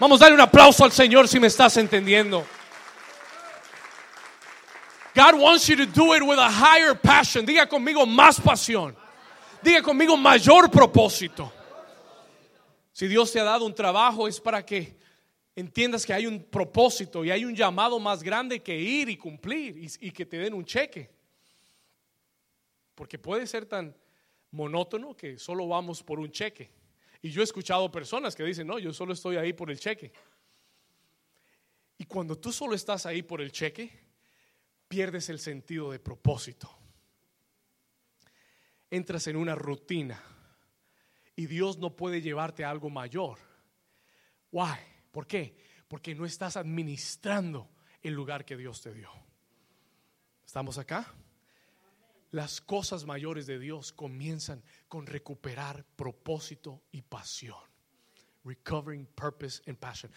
Vamos 0.00 0.20
a 0.20 0.24
darle 0.24 0.34
un 0.34 0.40
aplauso 0.40 0.84
al 0.84 0.92
Señor 0.92 1.28
si 1.28 1.38
me 1.38 1.46
estás 1.46 1.76
entendiendo. 1.76 2.44
God 5.14 5.34
wants 5.34 5.68
you 5.68 5.76
to 5.76 5.86
do 5.86 6.14
it 6.14 6.22
with 6.22 6.38
a 6.38 6.48
higher 6.48 6.94
passion. 6.94 7.44
Diga 7.44 7.68
conmigo 7.68 8.06
más 8.06 8.40
pasión. 8.40 8.96
Diga 9.62 9.82
conmigo 9.82 10.16
mayor 10.16 10.70
propósito. 10.70 11.52
Si 12.92 13.06
Dios 13.06 13.30
te 13.32 13.38
ha 13.38 13.44
dado 13.44 13.64
un 13.64 13.74
trabajo 13.74 14.26
es 14.26 14.40
para 14.40 14.64
que 14.64 14.97
entiendas 15.58 16.06
que 16.06 16.12
hay 16.12 16.24
un 16.24 16.44
propósito 16.44 17.24
y 17.24 17.32
hay 17.32 17.44
un 17.44 17.52
llamado 17.54 17.98
más 17.98 18.22
grande 18.22 18.62
que 18.62 18.78
ir 18.78 19.08
y 19.08 19.16
cumplir 19.16 19.90
y, 20.00 20.10
que 20.12 20.24
te 20.24 20.38
den 20.38 20.54
un 20.54 20.64
cheque. 20.64 21.10
Porque 22.94 23.18
puede 23.18 23.44
ser 23.44 23.66
tan 23.66 23.92
monótono 24.52 25.16
que 25.16 25.36
solo 25.36 25.66
vamos 25.66 26.00
por 26.04 26.20
un 26.20 26.30
cheque. 26.30 26.70
Y 27.20 27.30
yo 27.30 27.40
he 27.40 27.44
escuchado 27.44 27.90
personas 27.90 28.36
que 28.36 28.44
dicen, 28.44 28.68
no, 28.68 28.78
yo 28.78 28.92
solo 28.92 29.12
estoy 29.12 29.36
ahí 29.36 29.52
por 29.52 29.68
el 29.68 29.80
cheque. 29.80 30.12
Y 31.98 32.04
cuando 32.04 32.38
tú 32.38 32.52
solo 32.52 32.76
estás 32.76 33.04
ahí 33.04 33.22
por 33.22 33.40
el 33.40 33.50
cheque, 33.50 33.90
pierdes 34.86 35.28
el 35.28 35.40
sentido 35.40 35.90
de 35.90 35.98
propósito. 35.98 36.70
Entras 38.92 39.26
en 39.26 39.34
una 39.34 39.56
rutina 39.56 40.22
y 41.34 41.46
Dios 41.46 41.78
no 41.78 41.96
puede 41.96 42.22
llevarte 42.22 42.64
a 42.64 42.70
algo 42.70 42.90
mayor. 42.90 43.38
Why? 44.52 44.97
¿Por 45.10 45.26
qué? 45.26 45.56
Porque 45.88 46.14
no 46.14 46.24
estás 46.26 46.56
administrando 46.56 47.70
el 48.02 48.14
lugar 48.14 48.44
que 48.44 48.56
Dios 48.56 48.80
te 48.82 48.92
dio. 48.92 49.10
¿Estamos 50.46 50.78
acá? 50.78 51.14
Las 52.30 52.60
cosas 52.60 53.06
mayores 53.06 53.46
de 53.46 53.58
Dios 53.58 53.92
comienzan 53.92 54.62
con 54.86 55.06
recuperar 55.06 55.84
propósito 55.96 56.82
y 56.92 57.02
pasión. 57.02 57.56
Recovering 58.44 59.06
purpose 59.06 59.62
and 59.66 59.78
passion. 59.78 60.12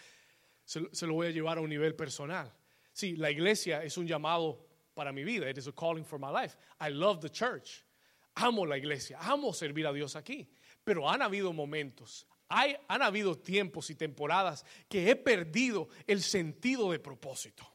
Se, 0.66 0.82
se, 0.92 1.08
lo 1.08 1.14
voy 1.14 1.28
a 1.28 1.32
llevar 1.32 1.58
a 1.58 1.62
un 1.62 1.70
nivel 1.70 1.96
personal. 1.96 2.54
Sí, 2.94 3.16
la 3.16 3.32
iglesia 3.32 3.84
es 3.84 3.98
un 3.98 4.08
llamado 4.08 4.68
para 4.94 5.12
mi 5.12 5.24
vida. 5.24 5.50
It 5.50 5.58
is 5.58 5.68
a 5.68 5.72
calling 5.72 6.06
for 6.06 6.20
my 6.20 6.30
life. 6.30 6.58
I 6.80 6.90
love 6.90 7.22
the 7.22 7.30
church. 7.30 7.84
Amo 8.36 8.66
la 8.66 8.78
iglesia. 8.78 9.18
Amo 9.22 9.54
servir 9.54 9.88
a 9.88 9.94
Dios 9.94 10.16
aquí. 10.16 10.50
Pero 10.84 11.10
han 11.10 11.22
habido 11.22 11.54
momentos, 11.54 12.28
hay, 12.52 12.76
han 12.88 13.02
habido 13.02 13.38
tiempos 13.38 13.90
y 13.90 13.96
temporadas 13.96 14.66
que 14.90 15.10
he 15.10 15.16
perdido 15.16 15.88
el 16.06 16.22
sentido 16.22 16.92
de 16.92 17.00
propósito. 17.00 17.66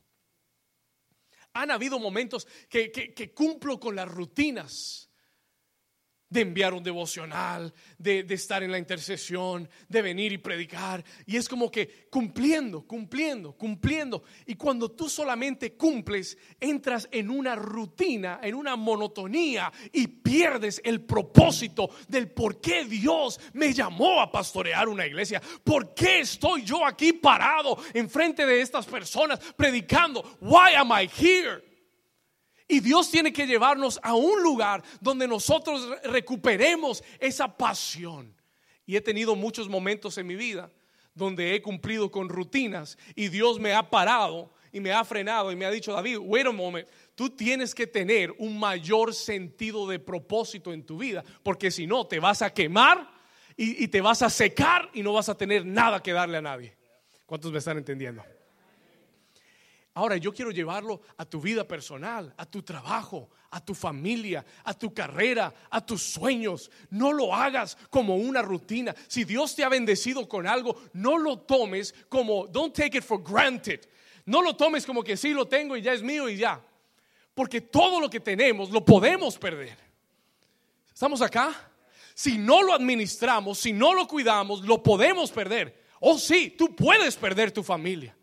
Han 1.54 1.70
habido 1.70 1.98
momentos 1.98 2.46
que, 2.68 2.92
que, 2.92 3.14
que 3.14 3.32
cumplo 3.32 3.80
con 3.80 3.96
las 3.96 4.06
rutinas 4.06 5.05
de 6.28 6.40
enviar 6.40 6.74
un 6.74 6.82
devocional, 6.82 7.72
de, 7.98 8.26
estar 8.30 8.62
en 8.62 8.72
la 8.72 8.78
intercesión, 8.78 9.68
de 9.88 10.02
venir 10.02 10.32
y 10.32 10.38
predicar. 10.38 11.04
Y 11.24 11.36
es 11.36 11.48
como 11.48 11.70
que 11.70 12.06
cumpliendo, 12.10 12.82
cumpliendo, 12.82 13.52
cumpliendo. 13.52 14.24
Y 14.44 14.56
cuando 14.56 14.90
tú 14.90 15.08
solamente 15.08 15.74
cumples, 15.74 16.36
entras 16.58 17.08
en 17.12 17.30
una 17.30 17.54
rutina, 17.54 18.40
en 18.42 18.54
una 18.54 18.76
monotonía 18.76 19.72
y 19.92 20.08
pierdes 20.08 20.80
el 20.84 21.02
propósito 21.02 21.90
del 22.08 22.30
por 22.30 22.60
qué 22.60 22.84
Dios 22.84 23.40
me 23.52 23.72
llamó 23.72 24.20
a 24.20 24.30
pastorear 24.30 24.88
una 24.88 25.06
iglesia. 25.06 25.40
¿Por 25.62 25.94
qué 25.94 26.20
estoy 26.20 26.64
yo 26.64 26.84
aquí 26.84 27.12
parado 27.12 27.78
enfrente 27.94 28.44
de 28.44 28.60
estas 28.60 28.86
personas 28.86 29.38
predicando? 29.56 30.36
Why 30.40 30.74
am 30.76 30.90
I 30.90 31.08
here? 31.08 31.75
Y 32.68 32.80
Dios 32.80 33.10
tiene 33.10 33.32
que 33.32 33.46
llevarnos 33.46 34.00
a 34.02 34.14
un 34.14 34.42
lugar 34.42 34.82
donde 35.00 35.28
nosotros 35.28 35.88
recuperemos 36.04 37.02
esa 37.20 37.56
pasión. 37.56 38.34
Y 38.84 38.96
he 38.96 39.00
tenido 39.00 39.36
muchos 39.36 39.68
momentos 39.68 40.18
en 40.18 40.26
mi 40.26 40.34
vida 40.34 40.70
donde 41.14 41.54
he 41.54 41.62
cumplido 41.62 42.10
con 42.10 42.28
rutinas 42.28 42.98
y 43.14 43.28
Dios 43.28 43.58
me 43.58 43.72
ha 43.72 43.88
parado 43.88 44.52
y 44.70 44.80
me 44.80 44.92
ha 44.92 45.02
frenado 45.02 45.50
y 45.50 45.56
me 45.56 45.64
ha 45.64 45.70
dicho, 45.70 45.92
David, 45.92 46.18
wait 46.18 46.46
a 46.46 46.52
moment, 46.52 46.86
tú 47.14 47.30
tienes 47.30 47.74
que 47.74 47.86
tener 47.86 48.32
un 48.38 48.58
mayor 48.58 49.14
sentido 49.14 49.88
de 49.88 49.98
propósito 49.98 50.74
en 50.74 50.84
tu 50.84 50.98
vida, 50.98 51.24
porque 51.42 51.70
si 51.70 51.86
no 51.86 52.06
te 52.06 52.20
vas 52.20 52.42
a 52.42 52.52
quemar 52.52 53.10
y, 53.56 53.82
y 53.82 53.88
te 53.88 54.02
vas 54.02 54.20
a 54.20 54.28
secar 54.28 54.90
y 54.92 55.02
no 55.02 55.14
vas 55.14 55.30
a 55.30 55.36
tener 55.36 55.64
nada 55.64 56.02
que 56.02 56.12
darle 56.12 56.36
a 56.36 56.42
nadie. 56.42 56.76
¿Cuántos 57.24 57.50
me 57.50 57.58
están 57.58 57.78
entendiendo? 57.78 58.22
Ahora 59.96 60.18
yo 60.18 60.30
quiero 60.30 60.50
llevarlo 60.50 61.00
a 61.16 61.24
tu 61.24 61.40
vida 61.40 61.66
personal, 61.66 62.34
a 62.36 62.44
tu 62.44 62.62
trabajo, 62.62 63.30
a 63.50 63.64
tu 63.64 63.74
familia, 63.74 64.44
a 64.62 64.74
tu 64.74 64.92
carrera, 64.92 65.54
a 65.70 65.84
tus 65.84 66.02
sueños. 66.02 66.70
No 66.90 67.14
lo 67.14 67.34
hagas 67.34 67.78
como 67.88 68.16
una 68.16 68.42
rutina. 68.42 68.94
Si 69.08 69.24
Dios 69.24 69.56
te 69.56 69.64
ha 69.64 69.70
bendecido 69.70 70.28
con 70.28 70.46
algo, 70.46 70.76
no 70.92 71.16
lo 71.16 71.38
tomes 71.38 71.94
como, 72.10 72.46
don't 72.46 72.74
take 72.76 72.98
it 72.98 73.04
for 73.04 73.22
granted. 73.22 73.88
No 74.26 74.42
lo 74.42 74.54
tomes 74.54 74.84
como 74.84 75.02
que 75.02 75.16
sí 75.16 75.30
lo 75.30 75.48
tengo 75.48 75.78
y 75.78 75.80
ya 75.80 75.94
es 75.94 76.02
mío 76.02 76.28
y 76.28 76.36
ya. 76.36 76.60
Porque 77.34 77.62
todo 77.62 77.98
lo 77.98 78.10
que 78.10 78.20
tenemos 78.20 78.68
lo 78.68 78.84
podemos 78.84 79.38
perder. 79.38 79.78
¿Estamos 80.92 81.22
acá? 81.22 81.54
Si 82.14 82.36
no 82.36 82.62
lo 82.62 82.74
administramos, 82.74 83.58
si 83.58 83.72
no 83.72 83.94
lo 83.94 84.06
cuidamos, 84.06 84.60
lo 84.60 84.82
podemos 84.82 85.30
perder. 85.30 85.84
Oh 86.00 86.18
sí, 86.18 86.50
tú 86.50 86.76
puedes 86.76 87.16
perder 87.16 87.50
tu 87.50 87.62
familia. 87.62 88.15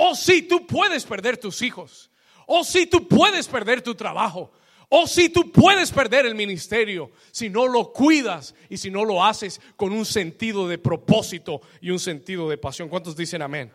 Oh 0.00 0.14
sí, 0.14 0.42
tú 0.42 0.64
puedes 0.64 1.04
perder 1.04 1.36
tus 1.36 1.60
hijos. 1.60 2.08
Oh 2.46 2.62
sí, 2.62 2.86
tú 2.86 3.08
puedes 3.08 3.48
perder 3.48 3.82
tu 3.82 3.96
trabajo. 3.96 4.52
Oh 4.88 5.08
sí, 5.08 5.28
tú 5.28 5.50
puedes 5.50 5.90
perder 5.90 6.24
el 6.24 6.36
ministerio 6.36 7.10
si 7.32 7.50
no 7.50 7.66
lo 7.66 7.92
cuidas 7.92 8.54
y 8.70 8.76
si 8.76 8.90
no 8.90 9.04
lo 9.04 9.22
haces 9.22 9.60
con 9.76 9.92
un 9.92 10.06
sentido 10.06 10.68
de 10.68 10.78
propósito 10.78 11.60
y 11.80 11.90
un 11.90 11.98
sentido 11.98 12.48
de 12.48 12.56
pasión. 12.56 12.88
¿Cuántos 12.88 13.16
dicen 13.16 13.42
amén? 13.42 13.72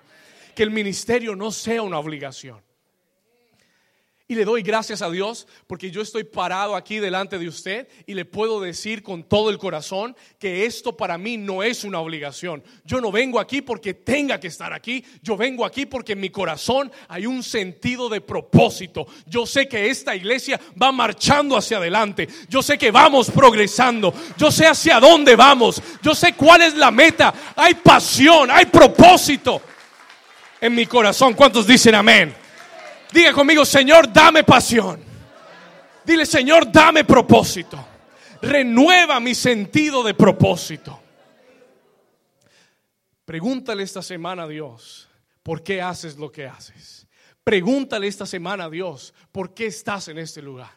Que 0.55 0.63
el 0.63 0.71
ministerio 0.71 1.35
no 1.35 1.51
sea 1.51 1.81
una 1.81 1.99
obligación. 1.99 2.61
Y 4.25 4.35
le 4.35 4.45
doy 4.45 4.61
gracias 4.61 5.01
a 5.01 5.09
Dios 5.09 5.47
porque 5.67 5.91
yo 5.91 6.01
estoy 6.01 6.23
parado 6.23 6.77
aquí 6.77 6.99
delante 6.99 7.37
de 7.37 7.47
usted 7.49 7.89
y 8.07 8.13
le 8.13 8.23
puedo 8.23 8.61
decir 8.61 9.03
con 9.03 9.23
todo 9.23 9.49
el 9.49 9.57
corazón 9.57 10.15
que 10.39 10.65
esto 10.65 10.95
para 10.95 11.17
mí 11.17 11.35
no 11.35 11.61
es 11.61 11.83
una 11.83 11.99
obligación. 11.99 12.63
Yo 12.85 13.01
no 13.01 13.11
vengo 13.11 13.37
aquí 13.37 13.61
porque 13.61 13.93
tenga 13.93 14.39
que 14.39 14.47
estar 14.47 14.71
aquí. 14.71 15.03
Yo 15.21 15.35
vengo 15.35 15.65
aquí 15.65 15.85
porque 15.85 16.13
en 16.13 16.21
mi 16.21 16.29
corazón 16.29 16.89
hay 17.09 17.25
un 17.25 17.43
sentido 17.43 18.07
de 18.07 18.21
propósito. 18.21 19.07
Yo 19.25 19.45
sé 19.45 19.67
que 19.67 19.89
esta 19.89 20.15
iglesia 20.15 20.57
va 20.81 20.93
marchando 20.93 21.57
hacia 21.57 21.75
adelante. 21.75 22.29
Yo 22.47 22.63
sé 22.63 22.77
que 22.77 22.91
vamos 22.91 23.29
progresando. 23.29 24.13
Yo 24.37 24.51
sé 24.51 24.67
hacia 24.67 25.01
dónde 25.01 25.35
vamos. 25.35 25.81
Yo 26.01 26.15
sé 26.15 26.33
cuál 26.33 26.61
es 26.61 26.75
la 26.75 26.91
meta. 26.91 27.33
Hay 27.57 27.73
pasión, 27.73 28.49
hay 28.49 28.67
propósito 28.67 29.61
en 30.61 30.73
mi 30.73 30.85
corazón. 30.85 31.33
¿Cuántos 31.33 31.67
dicen 31.67 31.95
amén? 31.95 32.42
Diga 33.13 33.31
conmigo, 33.31 33.63
Señor, 33.63 34.11
dame 34.11 34.43
pasión. 34.43 34.99
Dile, 36.03 36.25
Señor, 36.25 36.71
dame 36.71 37.03
propósito. 37.03 37.85
Renueva 38.41 39.19
mi 39.19 39.35
sentido 39.35 40.03
de 40.03 40.15
propósito. 40.15 40.99
Pregúntale 43.23 43.83
esta 43.83 44.01
semana 44.01 44.43
a 44.43 44.47
Dios, 44.47 45.07
¿por 45.43 45.63
qué 45.63 45.81
haces 45.81 46.17
lo 46.17 46.31
que 46.31 46.47
haces? 46.47 47.07
Pregúntale 47.43 48.07
esta 48.07 48.25
semana 48.25 48.65
a 48.65 48.69
Dios, 48.69 49.13
¿por 49.31 49.53
qué 49.53 49.67
estás 49.67 50.07
en 50.07 50.17
este 50.17 50.41
lugar? 50.41 50.71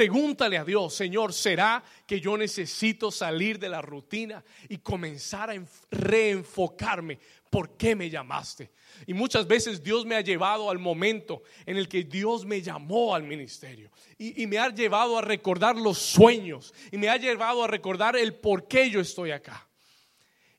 Pregúntale 0.00 0.56
a 0.56 0.64
Dios, 0.64 0.94
Señor, 0.94 1.34
¿será 1.34 1.84
que 2.06 2.18
yo 2.22 2.34
necesito 2.38 3.10
salir 3.10 3.58
de 3.58 3.68
la 3.68 3.82
rutina 3.82 4.42
y 4.70 4.78
comenzar 4.78 5.50
a 5.50 5.62
reenfocarme? 5.90 7.18
¿Por 7.50 7.76
qué 7.76 7.94
me 7.94 8.08
llamaste? 8.08 8.70
Y 9.06 9.12
muchas 9.12 9.46
veces 9.46 9.82
Dios 9.82 10.06
me 10.06 10.14
ha 10.14 10.22
llevado 10.22 10.70
al 10.70 10.78
momento 10.78 11.42
en 11.66 11.76
el 11.76 11.86
que 11.86 12.04
Dios 12.04 12.46
me 12.46 12.62
llamó 12.62 13.14
al 13.14 13.24
ministerio. 13.24 13.90
Y, 14.16 14.46
me 14.46 14.56
ha 14.56 14.70
llevado 14.70 15.18
a 15.18 15.20
recordar 15.20 15.76
los 15.76 15.98
sueños. 15.98 16.72
Y 16.90 16.96
me 16.96 17.10
ha 17.10 17.18
llevado 17.18 17.62
a 17.62 17.66
recordar 17.66 18.16
el 18.16 18.32
por 18.32 18.66
qué 18.68 18.88
yo 18.88 19.02
estoy 19.02 19.32
acá. 19.32 19.68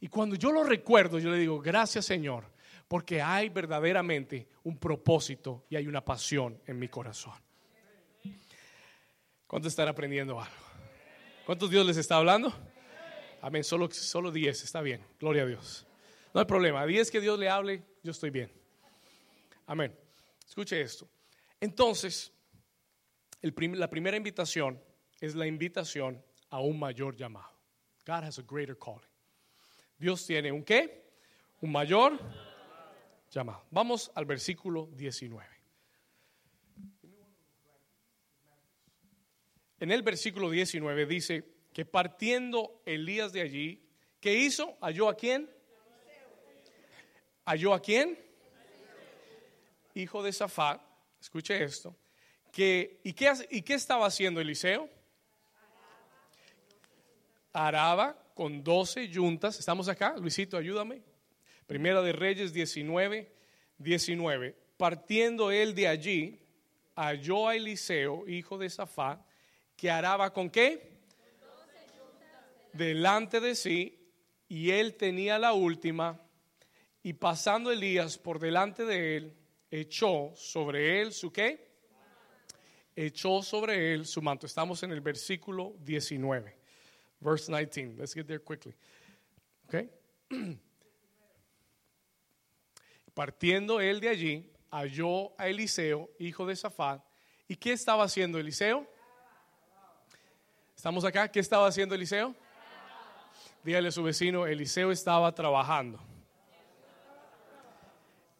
Y 0.01 0.07
cuando 0.07 0.35
yo 0.35 0.51
lo 0.51 0.63
recuerdo, 0.63 1.17
yo 1.17 1.31
le 1.31 1.39
digo, 1.39 1.59
gracias 1.59 2.05
Señor, 2.05 2.45
porque 2.87 3.23
hay 3.23 3.49
verdaderamente 3.49 4.49
un 4.65 4.77
propósito 4.77 5.63
y 5.67 5.77
hay 5.77 5.87
una 5.87 6.05
pasión 6.05 6.61
en 6.67 6.77
mi 6.77 6.89
corazón. 6.89 7.33
¿Cuántos 9.51 9.73
están 9.73 9.89
aprendiendo 9.89 10.39
algo? 10.39 10.55
¿Cuántos 11.45 11.69
Dios 11.69 11.85
les 11.85 11.97
está 11.97 12.15
hablando? 12.15 12.53
Amén, 13.41 13.65
solo, 13.65 13.91
solo 13.91 14.31
10, 14.31 14.63
está 14.63 14.79
bien, 14.79 15.05
gloria 15.19 15.43
a 15.43 15.45
Dios. 15.45 15.85
No 16.33 16.39
hay 16.39 16.45
problema, 16.45 16.79
a 16.79 16.85
10 16.85 17.11
que 17.11 17.19
Dios 17.19 17.37
le 17.37 17.49
hable, 17.49 17.83
yo 18.01 18.11
estoy 18.11 18.29
bien. 18.29 18.49
Amén. 19.65 19.93
Escuche 20.47 20.79
esto. 20.79 21.05
Entonces, 21.59 22.31
la 23.41 23.89
primera 23.89 24.15
invitación 24.15 24.81
es 25.19 25.35
la 25.35 25.45
invitación 25.45 26.23
a 26.49 26.61
un 26.61 26.79
mayor 26.79 27.17
llamado. 27.17 27.51
God 28.07 28.23
has 28.23 28.39
a 28.39 28.43
greater 28.49 28.77
calling. 28.77 29.01
Dios 29.97 30.25
tiene 30.25 30.49
un 30.53 30.63
qué? 30.63 31.11
Un 31.59 31.73
mayor 31.73 32.17
llamado. 33.29 33.65
Vamos 33.69 34.13
al 34.15 34.23
versículo 34.23 34.87
19. 34.93 35.50
En 39.81 39.89
el 39.89 40.03
versículo 40.03 40.51
19 40.51 41.07
dice 41.07 41.43
que 41.73 41.85
partiendo 41.85 42.83
Elías 42.85 43.33
de 43.33 43.41
allí, 43.41 43.83
¿qué 44.19 44.35
hizo? 44.35 44.77
¿Halló 44.79 45.09
a 45.09 45.15
quién? 45.15 45.49
¿Halló 47.45 47.73
a 47.73 47.81
quién? 47.81 48.15
Hijo 49.95 50.21
de 50.21 50.31
Zafat, 50.33 50.79
escuche 51.19 51.63
esto, 51.63 51.97
¿y, 52.49 52.51
qué, 52.51 52.99
¿y 53.49 53.63
qué 53.63 53.73
estaba 53.73 54.05
haciendo 54.05 54.39
Eliseo? 54.39 54.87
Araba 57.51 58.23
con 58.35 58.63
12 58.63 59.07
yuntas, 59.07 59.57
estamos 59.57 59.89
acá, 59.89 60.15
Luisito, 60.15 60.57
ayúdame. 60.57 61.01
Primera 61.65 62.03
de 62.03 62.13
Reyes 62.13 62.53
19, 62.53 63.33
19. 63.79 64.55
Partiendo 64.77 65.49
él 65.49 65.73
de 65.73 65.87
allí, 65.87 66.39
halló 66.95 67.47
a 67.47 67.55
Eliseo, 67.55 68.27
hijo 68.27 68.59
de 68.59 68.69
Zafat, 68.69 69.30
que 69.81 69.89
araba 69.89 70.31
con 70.31 70.51
qué? 70.51 70.91
Delante 72.71 73.39
de 73.39 73.55
sí, 73.55 73.99
y 74.47 74.69
él 74.69 74.93
tenía 74.93 75.39
la 75.39 75.53
última, 75.53 76.21
y 77.01 77.13
pasando 77.13 77.71
Elías 77.71 78.19
por 78.19 78.37
delante 78.37 78.85
de 78.85 79.17
él, 79.17 79.35
echó 79.71 80.33
sobre 80.35 81.01
él 81.01 81.11
su 81.11 81.33
qué? 81.33 81.67
Echó 82.95 83.41
sobre 83.41 83.95
él 83.95 84.05
su 84.05 84.21
manto. 84.21 84.45
Estamos 84.45 84.83
en 84.83 84.91
el 84.91 85.01
versículo 85.01 85.73
19. 85.79 86.55
Verse 87.19 87.51
19. 87.51 87.95
Let's 87.97 88.13
get 88.13 88.27
there 88.27 88.39
quickly. 88.39 88.75
Okay. 89.65 89.89
Partiendo 93.15 93.81
él 93.81 93.99
de 93.99 94.09
allí, 94.09 94.51
halló 94.69 95.33
a 95.39 95.47
Eliseo, 95.47 96.11
hijo 96.19 96.45
de 96.45 96.55
Safat. 96.55 97.03
¿Y 97.47 97.55
qué 97.55 97.71
estaba 97.71 98.03
haciendo 98.03 98.37
Eliseo? 98.37 98.87
¿Estamos 100.81 101.05
acá? 101.05 101.27
¿Qué 101.27 101.39
estaba 101.39 101.67
haciendo 101.67 101.93
Eliseo? 101.93 102.33
Dígale 103.63 103.89
a 103.89 103.91
su 103.91 104.01
vecino, 104.01 104.47
Eliseo 104.47 104.89
estaba 104.91 105.31
trabajando. 105.31 105.99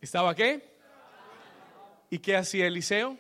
¿Estaba 0.01 0.33
qué? 0.33 0.75
¿Y 2.09 2.17
qué 2.17 2.35
hacía 2.35 2.65
Eliseo? 2.65 3.15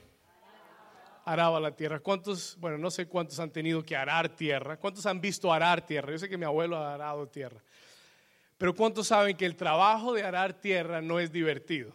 Araba 1.23 1.59
la 1.59 1.75
tierra. 1.75 1.99
¿Cuántos, 1.99 2.57
bueno, 2.59 2.79
no 2.79 2.89
sé 2.89 3.07
cuántos 3.07 3.39
han 3.39 3.51
tenido 3.51 3.83
que 3.83 3.95
arar 3.95 4.27
tierra? 4.27 4.77
¿Cuántos 4.77 5.05
han 5.05 5.21
visto 5.21 5.53
arar 5.53 5.85
tierra? 5.85 6.13
Yo 6.13 6.17
sé 6.17 6.27
que 6.27 6.39
mi 6.39 6.45
abuelo 6.45 6.77
ha 6.77 6.95
arado 6.95 7.27
tierra. 7.27 7.61
Pero 8.57 8.73
¿cuántos 8.73 9.05
saben 9.05 9.37
que 9.37 9.45
el 9.45 9.55
trabajo 9.55 10.13
de 10.13 10.23
arar 10.23 10.53
tierra 10.53 10.99
no 10.99 11.19
es 11.19 11.31
divertido? 11.31 11.93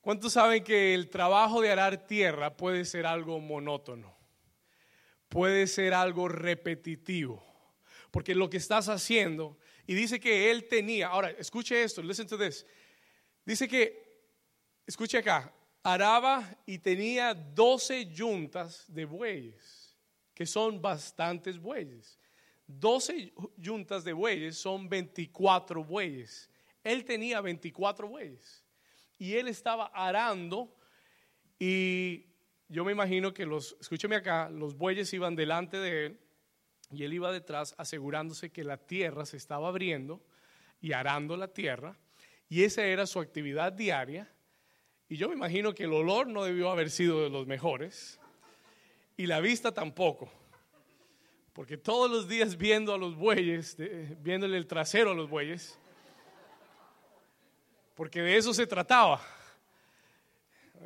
¿Cuántos 0.00 0.32
saben 0.32 0.64
que 0.64 0.94
el 0.94 1.10
trabajo 1.10 1.60
de 1.60 1.70
arar 1.70 2.06
tierra 2.06 2.56
puede 2.56 2.86
ser 2.86 3.04
algo 3.04 3.38
monótono? 3.40 4.23
Puede 5.28 5.66
ser 5.66 5.94
algo 5.94 6.28
repetitivo. 6.28 7.42
Porque 8.10 8.34
lo 8.34 8.48
que 8.48 8.58
estás 8.58 8.88
haciendo, 8.88 9.58
y 9.86 9.94
dice 9.94 10.20
que 10.20 10.50
él 10.50 10.68
tenía, 10.68 11.08
ahora 11.08 11.30
escuche 11.30 11.82
esto, 11.82 12.02
listen 12.02 12.26
to 12.26 12.38
this. 12.38 12.64
Dice 13.44 13.66
que, 13.66 14.22
escuche 14.86 15.18
acá, 15.18 15.52
araba 15.82 16.58
y 16.64 16.78
tenía 16.78 17.34
12 17.34 18.06
yuntas 18.06 18.84
de 18.88 19.04
bueyes, 19.04 19.96
que 20.34 20.46
son 20.46 20.80
bastantes 20.80 21.58
bueyes. 21.58 22.18
12 22.66 23.34
yuntas 23.56 24.04
de 24.04 24.12
bueyes 24.12 24.56
son 24.56 24.88
24 24.88 25.84
bueyes. 25.84 26.48
Él 26.82 27.04
tenía 27.04 27.40
24 27.40 28.08
bueyes. 28.08 28.64
Y 29.18 29.34
él 29.34 29.48
estaba 29.48 29.86
arando 29.86 30.74
y 31.58 32.26
yo 32.68 32.84
me 32.84 32.92
imagino 32.92 33.34
que 33.34 33.46
los, 33.46 33.76
escúcheme 33.80 34.16
acá, 34.16 34.48
los 34.48 34.76
bueyes 34.76 35.12
iban 35.12 35.36
delante 35.36 35.76
de 35.78 36.06
él 36.06 36.20
y 36.90 37.04
él 37.04 37.12
iba 37.12 37.32
detrás 37.32 37.74
asegurándose 37.78 38.50
que 38.50 38.64
la 38.64 38.76
tierra 38.76 39.26
se 39.26 39.36
estaba 39.36 39.68
abriendo 39.68 40.22
y 40.80 40.92
arando 40.92 41.36
la 41.36 41.48
tierra. 41.48 41.98
Y 42.48 42.64
esa 42.64 42.84
era 42.84 43.06
su 43.06 43.20
actividad 43.20 43.72
diaria. 43.72 44.30
Y 45.08 45.16
yo 45.16 45.28
me 45.28 45.34
imagino 45.34 45.74
que 45.74 45.84
el 45.84 45.92
olor 45.92 46.26
no 46.26 46.44
debió 46.44 46.70
haber 46.70 46.90
sido 46.90 47.22
de 47.22 47.30
los 47.30 47.46
mejores. 47.46 48.20
Y 49.16 49.26
la 49.26 49.40
vista 49.40 49.72
tampoco. 49.72 50.30
Porque 51.52 51.76
todos 51.76 52.10
los 52.10 52.28
días 52.28 52.56
viendo 52.56 52.92
a 52.92 52.98
los 52.98 53.14
bueyes, 53.14 53.76
viéndole 54.20 54.56
el 54.56 54.66
trasero 54.66 55.12
a 55.12 55.14
los 55.14 55.30
bueyes, 55.30 55.78
porque 57.94 58.22
de 58.22 58.36
eso 58.36 58.52
se 58.52 58.66
trataba 58.66 59.24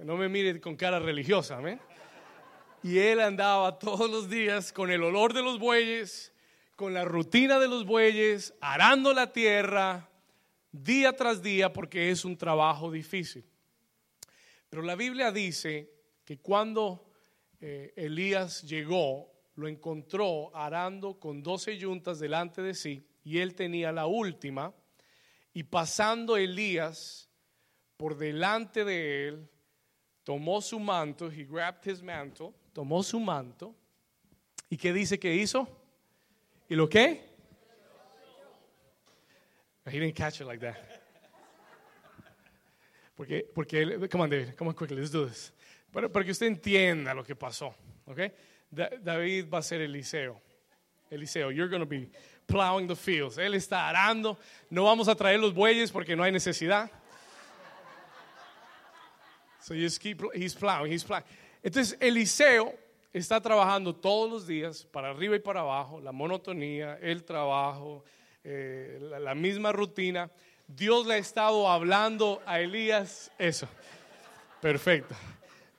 No 0.05 0.17
me 0.17 0.29
mire 0.29 0.61
con 0.61 0.77
cara 0.77 0.99
religiosa, 0.99 1.59
¿amén? 1.59 1.81
Y 2.83 2.99
él 2.99 3.21
andaba 3.21 3.79
todos 3.79 4.09
los 4.09 4.31
días 4.31 4.73
con 4.73 4.91
el 4.91 5.03
olor 5.03 5.33
de 5.35 5.43
los 5.43 5.59
bueyes, 5.59 6.33
con 6.77 6.95
la 6.95 7.05
rutina 7.05 7.59
de 7.59 7.67
los 7.67 7.85
bueyes, 7.85 8.55
arando 8.61 9.13
la 9.13 9.33
tierra 9.33 10.09
día 10.71 11.15
tras 11.15 11.43
día 11.43 11.73
porque 11.73 12.11
es 12.11 12.25
un 12.25 12.37
trabajo 12.37 12.91
difícil. 12.93 13.45
Pero 14.71 14.83
la 14.83 14.95
Biblia 14.95 15.33
dice 15.33 15.91
que 16.25 16.39
cuando 16.39 17.11
eh, 17.61 17.93
Elías 17.97 18.63
llegó, 18.63 19.33
lo 19.57 19.67
encontró 19.67 20.55
arando 20.55 21.19
con 21.19 21.43
doce 21.43 21.77
yuntas 21.77 22.21
delante 22.21 22.63
de 22.63 22.75
sí 22.75 23.05
y 23.25 23.39
él 23.39 23.57
tenía 23.57 23.91
la 23.91 24.07
última 24.07 24.73
y 25.53 25.65
pasando 25.65 26.37
Elías 26.37 27.29
por 27.97 28.17
delante 28.17 28.85
de 28.85 29.27
él, 29.29 29.51
tomó 30.29 30.61
su 30.61 30.79
manto, 30.79 31.31
he 31.31 31.43
grabbed 31.43 31.83
his 31.87 32.03
mantle, 32.03 32.53
tomó 32.75 33.03
su 33.03 33.19
manto 33.19 33.75
y 34.69 34.77
¿qué 34.77 34.93
dice 34.93 35.19
que 35.19 35.35
hizo? 35.35 35.67
¿Y 36.69 36.75
lo 36.75 36.87
qué? 36.87 37.23
He 39.87 39.99
didn't 39.99 40.15
catch 40.15 40.43
it 40.43 40.47
like 40.47 40.61
that. 40.61 40.77
Porque, 43.17 43.47
porque, 43.55 44.07
come 44.11 44.25
on 44.25 44.29
David, 44.29 44.55
come 44.55 44.69
on 44.69 44.75
quickly, 44.75 44.99
let's 44.99 45.11
do 45.11 45.27
this. 45.27 45.51
Para, 45.91 46.11
para 46.11 46.27
que 46.27 46.33
usted 46.33 46.47
entienda 46.49 47.15
lo 47.15 47.25
que 47.25 47.35
pasó, 47.35 47.75
¿ok? 48.05 48.21
David 48.71 49.49
va 49.49 49.61
a 49.61 49.63
ser 49.63 49.81
Eliseo. 49.81 50.39
Eliseo, 51.11 51.51
you're 51.51 51.71
going 51.71 51.81
to 51.81 51.87
be 51.87 52.11
plowing 52.47 52.87
the 52.87 52.95
fields. 52.95 53.39
Él 53.39 53.55
está 53.55 53.89
arando. 53.89 54.39
No 54.69 54.85
vamos 54.85 55.09
a 55.09 55.15
traer 55.15 55.41
los 55.41 55.55
bueyes 55.55 55.91
porque 55.91 56.15
no 56.15 56.23
hay 56.23 56.33
necesidad. 56.33 56.91
So 59.69 59.75
you 59.75 59.83
just 59.83 60.01
keep, 60.01 60.23
he's 60.35 60.55
plowing, 60.55 60.91
he's 60.91 61.05
plowing. 61.05 61.25
Entonces, 61.63 61.95
Eliseo 62.01 62.75
está 63.13 63.39
trabajando 63.39 63.95
todos 63.95 64.31
los 64.31 64.47
días, 64.47 64.87
para 64.91 65.11
arriba 65.11 65.37
y 65.37 65.41
para 65.41 65.61
abajo, 65.61 66.01
la 66.01 66.11
monotonía, 66.11 66.99
el 67.03 67.23
trabajo, 67.23 68.03
eh, 68.45 68.99
la, 69.21 69.35
misma 69.35 69.71
rutina. 69.71 70.31
Dios 70.67 71.07
le 71.07 71.17
ha 71.17 71.19
estado 71.19 71.69
hablando 71.69 72.41
a 72.47 72.61
Elías 72.61 73.31
eso. 73.39 73.69
Perfecto. 74.63 75.15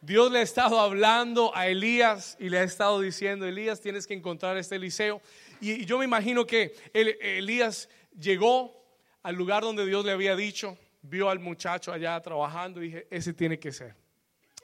Dios 0.02 0.32
le 0.32 0.38
ha 0.38 0.44
estado 0.44 0.80
hablando 0.80 1.52
a 1.56 1.66
Elías 1.66 2.38
y 2.40 2.50
le 2.50 2.60
ha 2.60 2.64
estado 2.64 3.02
diciendo, 3.02 3.48
Elías, 3.48 3.82
tienes 3.82 4.06
que 4.06 4.14
encontrar 4.14 4.56
este 4.58 4.76
Eliseo. 4.76 5.20
Y, 5.62 5.84
yo 5.86 5.98
me 5.98 6.06
imagino 6.06 6.46
que 6.46 6.76
Elías 6.94 7.90
llegó 8.20 8.86
al 9.24 9.34
lugar 9.34 9.64
donde 9.64 9.84
Dios 9.88 10.06
le 10.06 10.12
había 10.12 10.36
dicho, 10.36 10.78
vio 11.02 11.30
al 11.30 11.39
muchacho 11.39 11.91
allá 11.91 12.20
trabajando 12.22 12.82
y 12.82 12.88
dije, 12.88 13.08
ese 13.10 13.34
tiene 13.34 13.60
que 13.60 13.72
ser, 13.72 13.95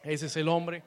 ese 0.03 0.27
es 0.27 0.35
el 0.37 0.47
hombre. 0.47 0.83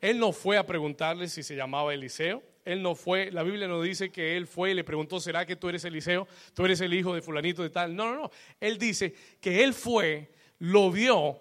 Él 0.00 0.18
no 0.18 0.32
fue 0.32 0.58
a 0.58 0.66
preguntarle 0.66 1.28
si 1.28 1.42
se 1.42 1.54
llamaba 1.54 1.94
Eliseo, 1.94 2.42
él 2.64 2.82
no 2.82 2.94
fue, 2.94 3.30
la 3.32 3.42
Biblia 3.42 3.66
nos 3.66 3.82
dice 3.82 4.10
que 4.10 4.36
él 4.36 4.46
fue 4.46 4.70
y 4.70 4.74
le 4.74 4.84
preguntó, 4.84 5.18
¿será 5.20 5.44
que 5.44 5.56
tú 5.56 5.68
eres 5.68 5.84
Eliseo? 5.84 6.28
¿Tú 6.54 6.64
eres 6.64 6.80
el 6.80 6.94
hijo 6.94 7.14
de 7.14 7.22
fulanito 7.22 7.62
de 7.62 7.70
tal? 7.70 7.94
No, 7.94 8.14
no, 8.14 8.22
no. 8.22 8.30
Él 8.60 8.78
dice 8.78 9.14
que 9.40 9.64
él 9.64 9.74
fue, 9.74 10.30
lo 10.58 10.90
vio, 10.90 11.40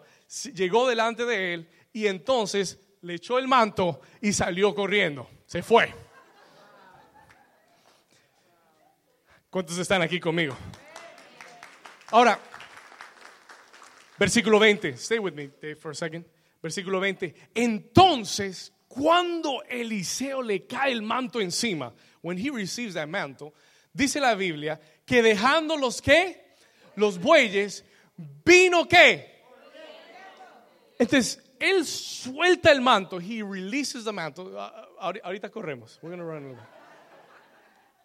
llegó 0.53 0.87
delante 0.89 1.25
de 1.25 1.53
él 1.53 1.69
y 1.93 2.07
entonces 2.07 2.79
le 3.01 3.15
echó 3.15 3.37
el 3.37 3.47
manto 3.47 4.01
y 4.19 4.33
salió 4.33 4.73
corriendo. 4.73 5.29
Se 5.45 5.61
fue. 5.61 5.93
¿Cuántos 9.49 9.77
están 9.77 10.01
aquí 10.01 10.19
conmigo? 10.19 10.55
Ahora, 12.09 12.39
versículo 14.21 14.59
20. 14.59 14.97
Stay 14.97 15.17
with 15.17 15.33
me 15.33 15.49
for 15.75 15.91
a 15.91 15.95
second. 15.95 16.25
Versículo 16.61 16.99
20. 16.99 17.33
Entonces, 17.55 18.71
cuando 18.87 19.63
Eliseo 19.67 20.43
le 20.43 20.67
cae 20.67 20.91
el 20.91 21.01
manto 21.01 21.39
encima, 21.39 21.91
when 22.21 22.37
he 22.37 22.51
receives 22.51 22.93
that 22.93 23.07
mantle, 23.07 23.51
dice 23.91 24.19
la 24.19 24.35
Biblia 24.35 24.79
que 25.07 25.23
dejando 25.23 25.75
los 25.75 26.01
que, 26.01 26.53
los 26.95 27.17
bueyes, 27.17 27.83
vino 28.45 28.87
que. 28.87 29.25
Entonces, 30.99 31.41
él 31.59 31.83
suelta 31.83 32.71
el 32.71 32.81
manto. 32.81 33.19
He 33.19 33.41
releases 33.41 34.03
the 34.03 34.11
mantle. 34.11 34.55
Ah, 34.55 34.87
ah, 34.99 35.13
ahorita 35.23 35.49
corremos. 35.49 35.97
We're 36.03 36.15
gonna 36.15 36.23
run 36.23 36.57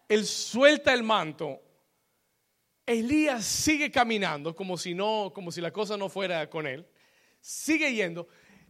Él 0.09 0.25
suelta 0.25 0.93
el 0.93 1.03
manto. 1.03 1.61
Elías 2.87 3.45
sigue 3.45 3.91
caminando 3.91 4.55
como 4.55 4.77
si 4.77 4.95
no, 4.95 5.31
como 5.35 5.51
si 5.51 5.59
la 5.61 5.71
cosa 5.71 5.97
no 5.97 6.09
fuera 6.09 6.49
con 6.49 6.65
él. 6.65 6.85
Sigue 7.41 7.93
yendo. 7.93 8.27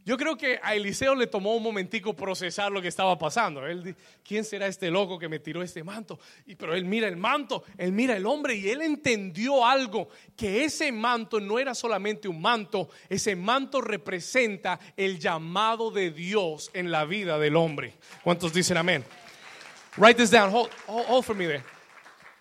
Yo 0.07 0.17
creo 0.17 0.37
que 0.37 0.57
a 0.63 0.73
Eliseo 0.73 1.13
le 1.15 1.27
tomó 1.27 1.53
un 1.53 1.61
momentico 1.61 2.15
procesar 2.15 2.71
lo 2.71 2.81
que 2.81 2.87
estaba 2.87 3.17
pasando. 3.17 3.67
Él, 3.67 3.93
¿quién 4.23 4.45
será 4.45 4.65
este 4.65 4.89
loco 4.89 5.19
que 5.19 5.27
me 5.27 5.37
tiró 5.37 5.61
este 5.61 5.83
manto? 5.83 6.17
Y, 6.45 6.55
pero 6.55 6.73
él 6.73 6.85
mira 6.85 7.09
el 7.09 7.17
manto, 7.17 7.65
él 7.77 7.91
mira 7.91 8.15
el 8.15 8.25
hombre 8.25 8.55
y 8.55 8.69
él 8.69 8.81
entendió 8.81 9.65
algo, 9.65 10.07
que 10.37 10.63
ese 10.63 10.93
manto 10.93 11.41
no 11.41 11.59
era 11.59 11.75
solamente 11.75 12.29
un 12.29 12.41
manto, 12.41 12.89
ese 13.09 13.35
manto 13.35 13.81
representa 13.81 14.79
el 14.95 15.19
llamado 15.19 15.91
de 15.91 16.09
Dios 16.09 16.71
en 16.73 16.89
la 16.89 17.03
vida 17.03 17.37
del 17.37 17.57
hombre. 17.57 17.95
¿Cuántos 18.23 18.53
dicen 18.53 18.77
amén? 18.77 19.03
Write 19.97 20.15
this 20.15 20.31
down, 20.31 20.53
hold, 20.53 20.69
hold, 20.87 21.25
for 21.25 21.35
me 21.35 21.47
there. 21.47 21.76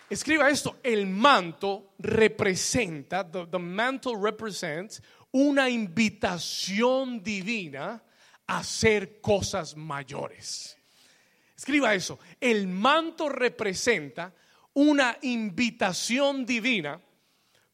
Escriba 0.09 0.49
esto, 0.49 0.77
el 0.85 1.07
manto 1.07 1.95
representa, 1.99 3.25
the, 3.25 3.47
the 3.47 3.59
mantle 3.59 4.17
represents 4.17 5.03
una 5.33 5.69
invitación 5.69 7.23
divina 7.23 8.01
a 8.47 8.59
hacer 8.59 9.21
cosas 9.21 9.77
mayores. 9.77 10.77
Escriba 11.57 11.93
eso. 11.95 12.21
El 12.41 12.69
manto 12.69 13.29
representa 13.29 14.33
una 14.75 15.19
invitación 15.23 16.47
divina 16.47 17.01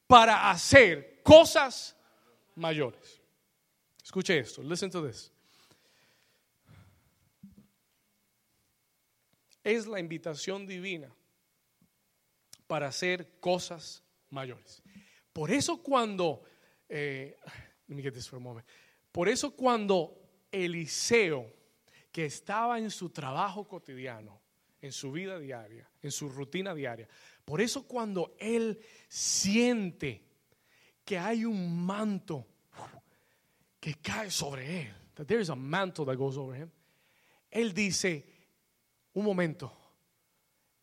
para 0.06 0.50
hacer 0.50 1.20
cosas 1.22 1.94
mayores. 2.54 3.20
Escuche 4.02 4.38
esto. 4.38 4.62
Listen 4.62 4.90
to 4.90 5.06
this. 5.06 5.30
Es 9.62 9.86
la 9.86 10.00
invitación 10.00 10.66
divina 10.66 11.08
para 12.72 12.86
hacer 12.86 13.38
cosas 13.38 14.02
mayores. 14.30 14.82
Por 15.30 15.50
eso 15.50 15.82
cuando 15.82 16.42
eh, 16.88 17.36
Por 19.12 19.28
eso 19.28 19.54
cuando 19.54 20.18
Eliseo, 20.50 21.52
que 22.10 22.24
estaba 22.24 22.78
en 22.78 22.90
su 22.90 23.10
trabajo 23.10 23.68
cotidiano, 23.68 24.40
en 24.80 24.90
su 24.90 25.12
vida 25.12 25.38
diaria, 25.38 25.86
en 26.00 26.10
su 26.10 26.30
rutina 26.30 26.74
diaria, 26.74 27.06
por 27.44 27.60
eso 27.60 27.86
cuando 27.86 28.34
él 28.38 28.80
siente 29.06 30.24
que 31.04 31.18
hay 31.18 31.44
un 31.44 31.84
manto 31.84 32.46
que 33.80 33.96
cae 33.96 34.30
sobre 34.30 34.84
él, 34.84 34.94
that 35.12 35.26
there 35.26 35.42
is 35.42 35.50
a 35.50 35.54
mantle 35.54 36.06
that 36.06 36.16
goes 36.16 36.38
over 36.38 36.58
him, 36.58 36.70
él 37.50 37.74
dice, 37.74 38.24
un 39.12 39.26
momento, 39.26 39.81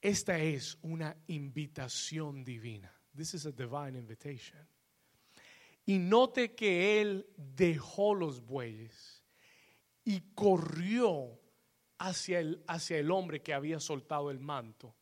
esta 0.01 0.39
es 0.39 0.77
una 0.81 1.15
invitación 1.27 2.43
divina. 2.43 2.93
This 3.15 3.33
is 3.33 3.45
a 3.45 3.51
divine 3.51 3.97
invitation. 3.97 4.65
Y 5.85 5.97
note 5.97 6.53
que 6.55 7.01
él 7.01 7.25
dejó 7.35 8.13
los 8.13 8.45
bueyes 8.45 9.23
y 10.05 10.21
corrió 10.35 11.39
hacia 11.97 12.39
el, 12.39 12.63
hacia 12.67 12.97
el 12.97 13.11
hombre 13.11 13.41
que 13.41 13.53
había 13.53 13.79
soltado 13.79 14.31
el 14.31 14.39
manto, 14.39 14.95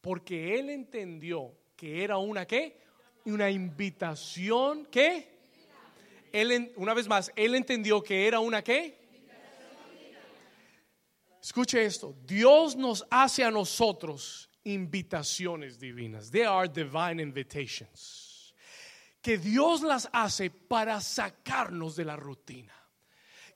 porque 0.00 0.58
él 0.58 0.68
entendió 0.68 1.56
que 1.76 2.04
era 2.04 2.18
una 2.18 2.46
qué? 2.46 2.80
Una 3.24 3.50
invitación 3.50 4.86
¿qué? 4.90 5.32
Él, 6.32 6.72
una 6.76 6.94
vez 6.94 7.08
más, 7.08 7.30
él 7.36 7.54
entendió 7.54 8.02
que 8.02 8.26
era 8.26 8.40
una 8.40 8.62
qué? 8.62 9.01
Escuche 11.42 11.84
esto, 11.84 12.14
Dios 12.24 12.76
nos 12.76 13.04
hace 13.10 13.42
a 13.42 13.50
nosotros 13.50 14.48
invitaciones 14.64 15.78
divinas. 15.78 16.30
They 16.30 16.44
are 16.44 16.68
divine 16.68 17.20
invitations 17.20 18.32
que 19.22 19.38
Dios 19.38 19.82
las 19.82 20.08
hace 20.12 20.50
para 20.50 21.00
sacarnos 21.00 21.94
de 21.96 22.04
la 22.04 22.16
rutina. 22.16 22.74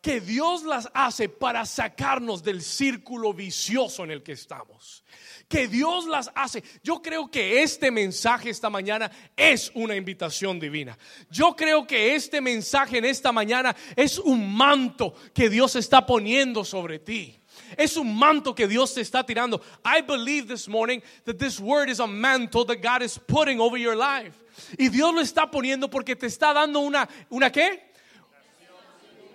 Que 0.00 0.20
Dios 0.20 0.62
las 0.62 0.88
hace 0.94 1.28
para 1.28 1.66
sacarnos 1.66 2.44
del 2.44 2.62
círculo 2.62 3.34
vicioso 3.34 4.04
en 4.04 4.12
el 4.12 4.22
que 4.22 4.32
estamos. 4.32 5.02
Que 5.48 5.66
Dios 5.66 6.06
las 6.06 6.30
hace. 6.36 6.62
Yo 6.84 7.02
creo 7.02 7.28
que 7.28 7.64
este 7.64 7.90
mensaje 7.90 8.50
esta 8.50 8.70
mañana 8.70 9.10
es 9.34 9.72
una 9.74 9.96
invitación 9.96 10.60
divina. 10.60 10.96
Yo 11.28 11.56
creo 11.56 11.84
que 11.84 12.14
este 12.14 12.40
mensaje 12.40 12.98
en 12.98 13.04
esta 13.04 13.32
mañana 13.32 13.74
es 13.96 14.20
un 14.20 14.54
manto 14.54 15.12
que 15.34 15.50
Dios 15.50 15.74
está 15.74 16.06
poniendo 16.06 16.64
sobre 16.64 17.00
ti. 17.00 17.40
Es 17.76 17.96
un 17.96 18.16
manto 18.16 18.54
que 18.54 18.66
Dios 18.66 18.94
te 18.94 19.00
está 19.00 19.24
tirando. 19.24 19.60
I 19.84 20.02
believe 20.02 20.48
this 20.48 20.68
morning 20.68 21.02
that 21.24 21.38
this 21.38 21.58
word 21.58 21.88
is 21.88 22.00
a 22.00 22.06
mantle 22.06 22.64
that 22.66 22.82
God 22.82 23.02
is 23.02 23.18
putting 23.18 23.60
over 23.60 23.76
your 23.76 23.96
life. 23.96 24.34
Y 24.78 24.88
Dios 24.88 25.14
lo 25.14 25.20
está 25.20 25.50
poniendo 25.50 25.90
porque 25.90 26.16
te 26.16 26.26
está 26.26 26.54
dando 26.54 26.80
una, 26.80 27.08
¿una 27.30 27.50
qué? 27.50 27.80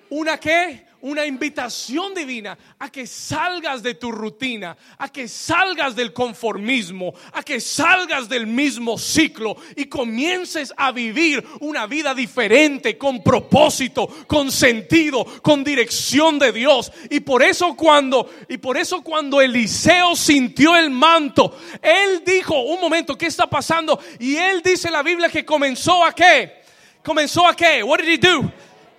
una 0.09 0.37
qué? 0.37 0.85
Una 1.01 1.25
invitación 1.25 2.13
divina 2.13 2.57
a 2.77 2.91
que 2.91 3.07
salgas 3.07 3.81
de 3.81 3.95
tu 3.95 4.11
rutina, 4.11 4.77
a 4.97 5.09
que 5.09 5.27
salgas 5.27 5.95
del 5.95 6.13
conformismo, 6.13 7.13
a 7.33 7.43
que 7.43 7.59
salgas 7.59 8.29
del 8.29 8.47
mismo 8.47 8.97
ciclo 8.97 9.55
y 9.75 9.85
comiences 9.85 10.73
a 10.77 10.91
vivir 10.91 11.43
una 11.59 11.87
vida 11.87 12.13
diferente, 12.13 12.97
con 12.97 13.23
propósito, 13.23 14.07
con 14.27 14.51
sentido, 14.51 15.25
con 15.41 15.63
dirección 15.63 16.37
de 16.37 16.51
Dios. 16.51 16.91
Y 17.09 17.21
por 17.21 17.41
eso 17.43 17.75
cuando 17.75 18.29
y 18.47 18.57
por 18.57 18.77
eso 18.77 19.01
cuando 19.01 19.41
Eliseo 19.41 20.15
sintió 20.15 20.75
el 20.75 20.89
manto, 20.89 21.57
él 21.81 22.23
dijo, 22.25 22.61
un 22.61 22.79
momento, 22.79 23.17
¿qué 23.17 23.27
está 23.27 23.47
pasando? 23.47 23.99
Y 24.19 24.35
él 24.35 24.61
dice 24.63 24.91
la 24.91 25.03
Biblia 25.03 25.29
que 25.29 25.45
comenzó 25.45 26.03
a 26.03 26.13
qué? 26.13 26.61
Comenzó 27.03 27.47
a 27.47 27.55
qué? 27.55 27.83
What 27.83 27.99
did 27.99 28.09
he 28.09 28.17
do? 28.17 28.51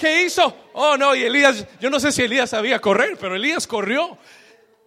¿Qué 0.03 0.25
hizo? 0.25 0.71
Oh, 0.73 0.97
no, 0.97 1.15
y 1.15 1.23
Elías, 1.23 1.65
yo 1.79 1.89
no 1.89 2.01
sé 2.01 2.11
si 2.11 2.23
Elías 2.23 2.51
sabía 2.51 2.81
correr, 2.81 3.17
pero 3.21 3.37
Elías 3.37 3.69
corrió. 3.69 4.19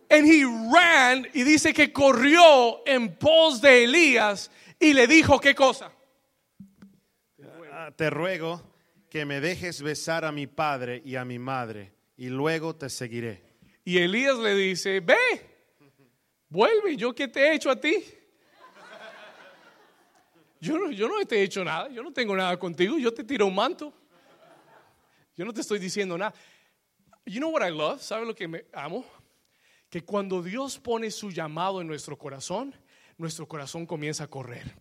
And 0.09 0.28
he 0.28 0.43
ran 0.43 1.26
y 1.34 1.43
dice 1.43 1.74
que 1.74 1.93
corrió 1.93 2.86
en 2.86 3.16
pos 3.16 3.61
de 3.61 3.86
Elías 3.86 4.51
y 4.78 4.91
le 4.91 5.07
dijo 5.07 5.39
qué 5.39 5.55
cosa. 5.55 5.89
Ah, 7.72 7.93
Te 7.95 8.09
ruego 8.09 8.61
que 9.09 9.24
me 9.24 9.39
dejes 9.39 9.82
besar 9.82 10.26
a 10.26 10.34
mi 10.34 10.47
padre 10.47 11.01
y 11.05 11.16
a 11.16 11.24
mi 11.24 11.39
madre, 11.39 11.93
y 12.18 12.28
luego 12.28 12.76
te 12.76 12.89
seguiré. 12.89 13.41
Y 13.86 13.99
Elías 13.99 14.38
le 14.38 14.53
dice, 14.53 14.99
ve, 14.99 15.16
vuelve, 16.49 16.97
yo 16.97 17.16
qué 17.16 17.30
te 17.30 17.39
he 17.39 17.53
hecho 17.53 17.70
a 17.70 17.80
ti. 17.80 18.03
Yo 20.59 20.78
no, 20.78 20.91
yo 20.91 21.07
no 21.07 21.26
te 21.26 21.38
he 21.38 21.43
hecho 21.43 21.63
nada, 21.63 21.88
yo 21.88 22.03
no 22.03 22.11
tengo 22.11 22.36
nada 22.36 22.59
contigo, 22.59 22.97
yo 22.97 23.13
te 23.13 23.24
tiro 23.24 23.47
un 23.47 23.55
manto. 23.55 23.93
Yo 25.36 25.46
no 25.46 25.54
te 25.54 25.62
estoy 25.62 25.80
diciendo 25.80 26.18
nada. 26.18 26.34
You 27.26 27.40
know 27.40 27.50
what 27.50 27.68
I 27.68 27.72
love? 27.72 28.02
¿Sabe 28.02 28.26
lo 28.26 28.36
que 28.36 28.48
me 28.48 28.66
amo? 28.74 29.06
Que 29.90 30.04
cuando 30.04 30.42
Dios 30.42 30.78
pone 30.78 31.12
su 31.12 31.32
llamado 31.32 31.82
en 31.82 31.88
nuestro 31.88 32.18
corazón, 32.18 32.74
nuestro 33.18 33.48
corazón 33.48 33.86
comienza 33.86 34.26
a 34.26 34.28
correr. 34.28 34.76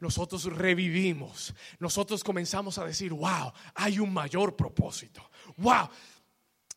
Nosotros 0.00 0.44
revivimos. 0.44 1.54
Nosotros 1.78 2.22
comenzamos 2.22 2.78
a 2.78 2.84
decir, 2.84 3.12
wow, 3.12 3.52
hay 3.74 3.98
un 3.98 4.12
mayor 4.12 4.56
propósito. 4.56 5.30
Wow. 5.56 5.88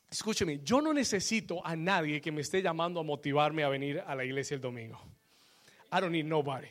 Escúcheme, 0.10 0.60
yo 0.64 0.82
no 0.82 0.94
necesito 0.94 1.66
a 1.66 1.76
nadie 1.76 2.20
que 2.20 2.32
me 2.32 2.42
esté 2.42 2.62
llamando 2.62 3.00
a 3.00 3.04
motivarme 3.04 3.64
a 3.64 3.70
venir 3.70 4.04
a 4.06 4.14
la 4.16 4.26
iglesia 4.26 4.56
el 4.56 4.62
domingo. 4.62 5.00
I 5.92 6.00
don't 6.00 6.12
need 6.12 6.26
nobody. 6.26 6.68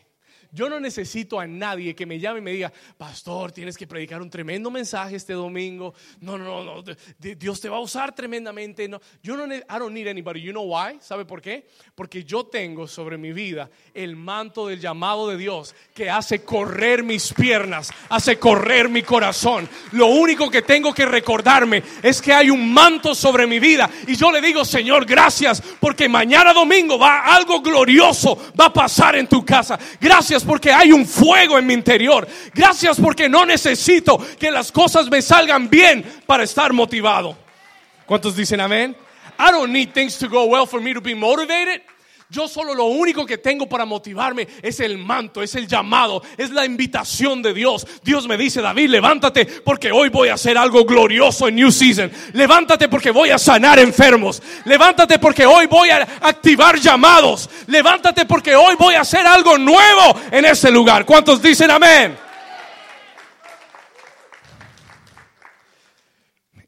Yo 0.53 0.69
no 0.69 0.81
necesito 0.81 1.39
a 1.39 1.47
nadie 1.47 1.95
que 1.95 2.07
me 2.07 2.19
llame 2.19 2.39
y 2.39 2.43
me 2.43 2.53
diga, 2.53 2.73
pastor, 2.97 3.53
tienes 3.53 3.77
que 3.77 3.87
predicar 3.87 4.21
un 4.21 4.31
tremendo 4.31 4.71
mensaje 4.71 5.17
este 5.17 5.33
domingo. 5.33 5.95
No, 6.21 6.37
no, 6.37 6.65
no, 6.65 6.83
Dios 7.19 7.61
te 7.61 7.69
va 7.69 7.77
a 7.77 7.81
usar 7.81 8.15
tremendamente. 8.15 8.89
No, 8.89 9.01
yo 9.23 9.37
no, 9.37 9.55
I 9.55 9.63
don't 9.79 9.93
need 9.93 10.09
anybody. 10.09 10.41
You 10.41 10.53
know 10.53 10.65
why? 10.65 10.99
¿Sabe 11.01 11.25
por 11.25 11.41
qué? 11.41 11.67
Porque 11.95 12.25
yo 12.25 12.47
tengo 12.47 12.87
sobre 12.87 13.19
mi 13.19 13.33
vida 13.33 13.71
el 13.95 14.17
manto 14.17 14.67
del 14.67 14.81
llamado 14.81 15.29
de 15.29 15.37
Dios 15.37 15.75
que 15.95 16.11
hace 16.11 16.45
correr 16.45 17.03
mis 17.03 17.33
piernas, 17.33 17.91
hace 18.09 18.39
correr 18.39 18.89
mi 18.89 19.03
corazón. 19.03 19.69
Lo 19.93 20.07
único 20.07 20.51
que 20.51 20.63
tengo 20.63 20.93
que 20.93 21.07
recordarme 21.07 21.83
es 22.03 22.21
que 22.21 22.33
hay 22.33 22.51
un 22.51 22.73
manto 22.73 23.15
sobre 23.15 23.47
mi 23.47 23.59
vida 23.59 23.89
y 24.07 24.17
yo 24.17 24.31
le 24.33 24.41
digo, 24.41 24.65
Señor, 24.65 25.05
gracias 25.05 25.63
porque 25.81 26.09
mañana 26.09 26.53
domingo 26.53 26.99
va 26.99 27.35
algo 27.35 27.61
glorioso 27.61 28.53
va 28.59 28.67
a 28.67 28.73
pasar 28.73 29.17
en 29.17 29.27
tu 29.27 29.45
casa. 29.45 29.79
Gracias 30.01 30.40
porque 30.43 30.73
hay 30.73 30.93
un 30.93 31.07
fuego 31.07 31.59
en 31.59 31.67
mi 31.67 31.75
interior. 31.75 32.27
Gracias 32.55 32.99
porque 33.01 33.29
no 33.29 33.45
necesito 33.45 34.19
que 34.39 34.51
las 34.51 34.73
cosas 34.73 35.09
me 35.11 35.23
salgan 35.23 35.69
bien 35.69 36.05
para 36.27 36.45
estar 36.45 36.73
motivado. 36.73 37.37
¿Cuántos 38.07 38.35
dicen 38.37 38.61
amén? 38.61 38.97
I 39.39 39.51
don't 39.51 39.73
need 39.73 39.93
things 39.93 40.19
to 40.19 40.29
go 40.29 40.45
well 40.45 40.67
for 40.67 40.81
me 40.81 40.93
to 40.93 41.01
be 41.01 41.15
motivated. 41.15 41.83
Yo 42.31 42.47
solo 42.47 42.75
lo 42.75 42.85
único 42.85 43.27
que 43.27 43.39
tengo 43.39 43.69
para 43.69 43.85
motivarme 43.85 44.47
es 44.63 44.79
el 44.79 44.99
manto, 44.99 45.43
es 45.43 45.57
el 45.57 45.67
llamado, 45.67 46.23
es 46.39 46.51
la 46.51 46.65
invitación 46.65 47.43
de 47.43 47.53
Dios. 47.53 47.85
Dios 48.05 48.29
me 48.29 48.37
dice, 48.37 48.63
David, 48.63 48.89
levántate 48.89 49.47
porque 49.47 49.91
hoy 49.91 50.11
voy 50.11 50.29
a 50.29 50.35
hacer 50.35 50.57
algo 50.57 50.85
glorioso 50.85 51.49
en 51.49 51.57
New 51.57 51.73
Season. 51.73 52.11
Levántate 52.35 52.89
porque 52.89 53.11
voy 53.11 53.31
a 53.31 53.39
sanar 53.39 53.81
enfermos. 53.81 54.41
Levántate 54.65 55.19
porque 55.19 55.45
hoy 55.45 55.67
voy 55.67 55.91
a 55.91 56.03
activar 56.21 56.79
llamados. 56.79 57.51
Levántate 57.67 58.25
porque 58.27 58.55
hoy 58.55 58.77
voy 58.79 58.95
a 58.95 59.01
hacer 59.01 59.27
algo 59.27 59.59
nuevo 59.59 60.21
en 60.31 60.45
ese 60.45 60.71
lugar. 60.71 61.05
¿Cuántos 61.05 61.43
dicen 61.43 61.71
amén? 61.73 62.17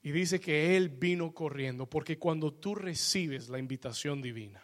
Y 0.02 0.10
dice 0.10 0.40
que 0.40 0.76
Él 0.76 0.88
vino 0.88 1.32
corriendo, 1.32 1.88
porque 1.88 2.18
cuando 2.18 2.52
tú 2.52 2.74
recibes 2.74 3.48
la 3.48 3.60
invitación 3.60 4.20
divina, 4.20 4.61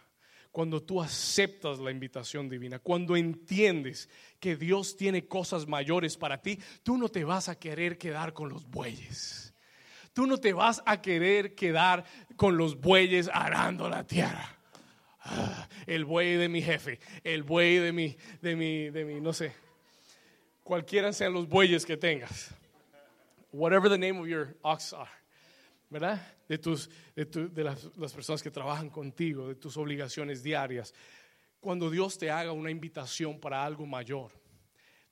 cuando 0.59 0.83
tú 0.83 1.01
aceptas 1.01 1.79
la 1.79 1.93
invitación 1.93 2.49
divina, 2.49 2.81
cuando 2.81 3.17
entiendes 3.17 4.09
que 4.41 4.57
Dios 4.57 4.97
tiene 4.97 5.29
cosas 5.29 5.69
mayores 5.69 6.17
para 6.17 6.43
ti, 6.43 6.59
tú 6.83 6.99
no 6.99 7.09
te 7.09 7.23
vas 7.23 7.49
a 7.49 7.55
querer 7.55 7.97
quedar 7.97 8.33
con 8.33 8.49
los 8.49 8.69
bueyes. 8.69 9.55
Tú 10.13 10.27
no 10.27 10.37
te 10.37 10.53
vas 10.53 10.83
a 10.85 11.01
querer 11.01 11.55
quedar 11.55 12.05
con 12.35 12.57
los 12.57 12.81
bueyes 12.81 13.31
arando 13.33 13.89
la 13.89 14.05
tierra. 14.05 14.59
Ah, 15.21 15.69
el 15.87 16.05
buey 16.05 16.35
de 16.35 16.49
mi 16.49 16.61
jefe, 16.61 16.99
el 17.23 17.45
buey 17.45 17.77
de 17.77 17.93
mi, 17.93 18.17
de 18.43 18.57
mi, 18.57 18.91
de 18.91 19.05
mi, 19.05 19.21
no 19.21 19.33
sé, 19.33 19.53
cualquiera 20.65 21.13
sean 21.13 21.35
los 21.35 21.49
bueyes 21.49 21.87
que 21.87 21.97
tengas 21.97 22.53
whatever 23.53 23.89
the 23.89 23.97
name 23.97 24.19
of 24.19 24.27
your 24.27 24.57
ox 24.65 24.93
are, 24.93 25.09
¿verdad? 25.91 26.35
De, 26.49 26.59
tus, 26.59 26.91
de, 27.15 27.27
tu- 27.27 27.53
de 27.53 27.65
las, 27.65 27.85
las 27.97 28.13
personas 28.13 28.43
que 28.43 28.51
trabajan 28.51 28.91
contigo, 28.91 29.49
de 29.49 29.55
tus 29.55 29.77
obligaciones 29.77 30.43
diarias. 30.43 30.93
Cuando 31.61 31.91
Dios 31.91 32.19
te 32.19 32.31
haga 32.31 32.53
una 32.53 32.71
invitación 32.71 33.41
para 33.41 33.65
algo 33.65 33.87
mayor, 33.87 34.31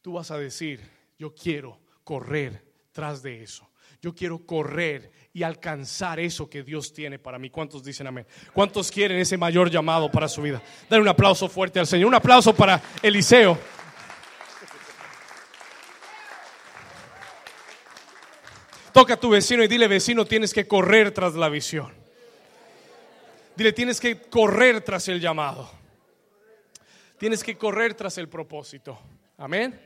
tú 0.03 0.15
vas 0.15 0.31
a 0.31 0.39
decir, 0.39 0.81
yo 1.19 1.35
quiero 1.35 1.81
correr 2.05 2.65
tras 2.93 3.23
de 3.23 3.43
eso. 3.43 3.69
Yo 4.03 4.15
quiero 4.15 4.45
correr 4.45 5.11
y 5.33 5.43
alcanzar 5.43 6.21
eso 6.21 6.49
que 6.49 6.63
Dios 6.63 6.93
tiene 6.93 7.19
para 7.19 7.39
mí. 7.39 7.51
¿Cuántos 7.51 7.83
dicen 7.83 8.07
amén? 8.07 8.27
¿Cuántos 8.53 8.91
quieren 8.91 9.19
ese 9.19 9.37
mayor 9.37 9.71
llamado 9.71 10.11
para 10.11 10.29
su 10.29 10.43
vida? 10.43 10.63
Dale 10.89 11.03
un 11.03 11.09
aplauso 11.09 11.49
fuerte 11.49 11.81
al 11.81 11.87
Señor. 11.87 12.07
Un 12.09 12.15
aplauso 12.15 12.55
para 12.55 12.81
Eliseo. 13.03 13.59
Toca 18.97 19.13
a 19.13 19.21
tu 19.21 19.29
vecino 19.29 19.63
y 19.63 19.69
dile, 19.69 19.89
vecino, 19.89 20.25
tienes 20.25 20.55
que 20.55 20.67
correr 20.67 21.11
tras 21.11 21.35
la 21.35 21.51
visión. 21.51 21.93
Dile, 23.55 23.75
tienes 23.75 24.01
que 24.01 24.23
correr 24.23 24.81
tras 24.81 25.07
el 25.09 25.21
llamado. 25.21 25.71
Tienes 27.19 27.45
que 27.45 27.59
correr 27.59 27.93
tras 27.93 28.17
el 28.17 28.31
propósito. 28.31 28.99
Amén. 29.37 29.79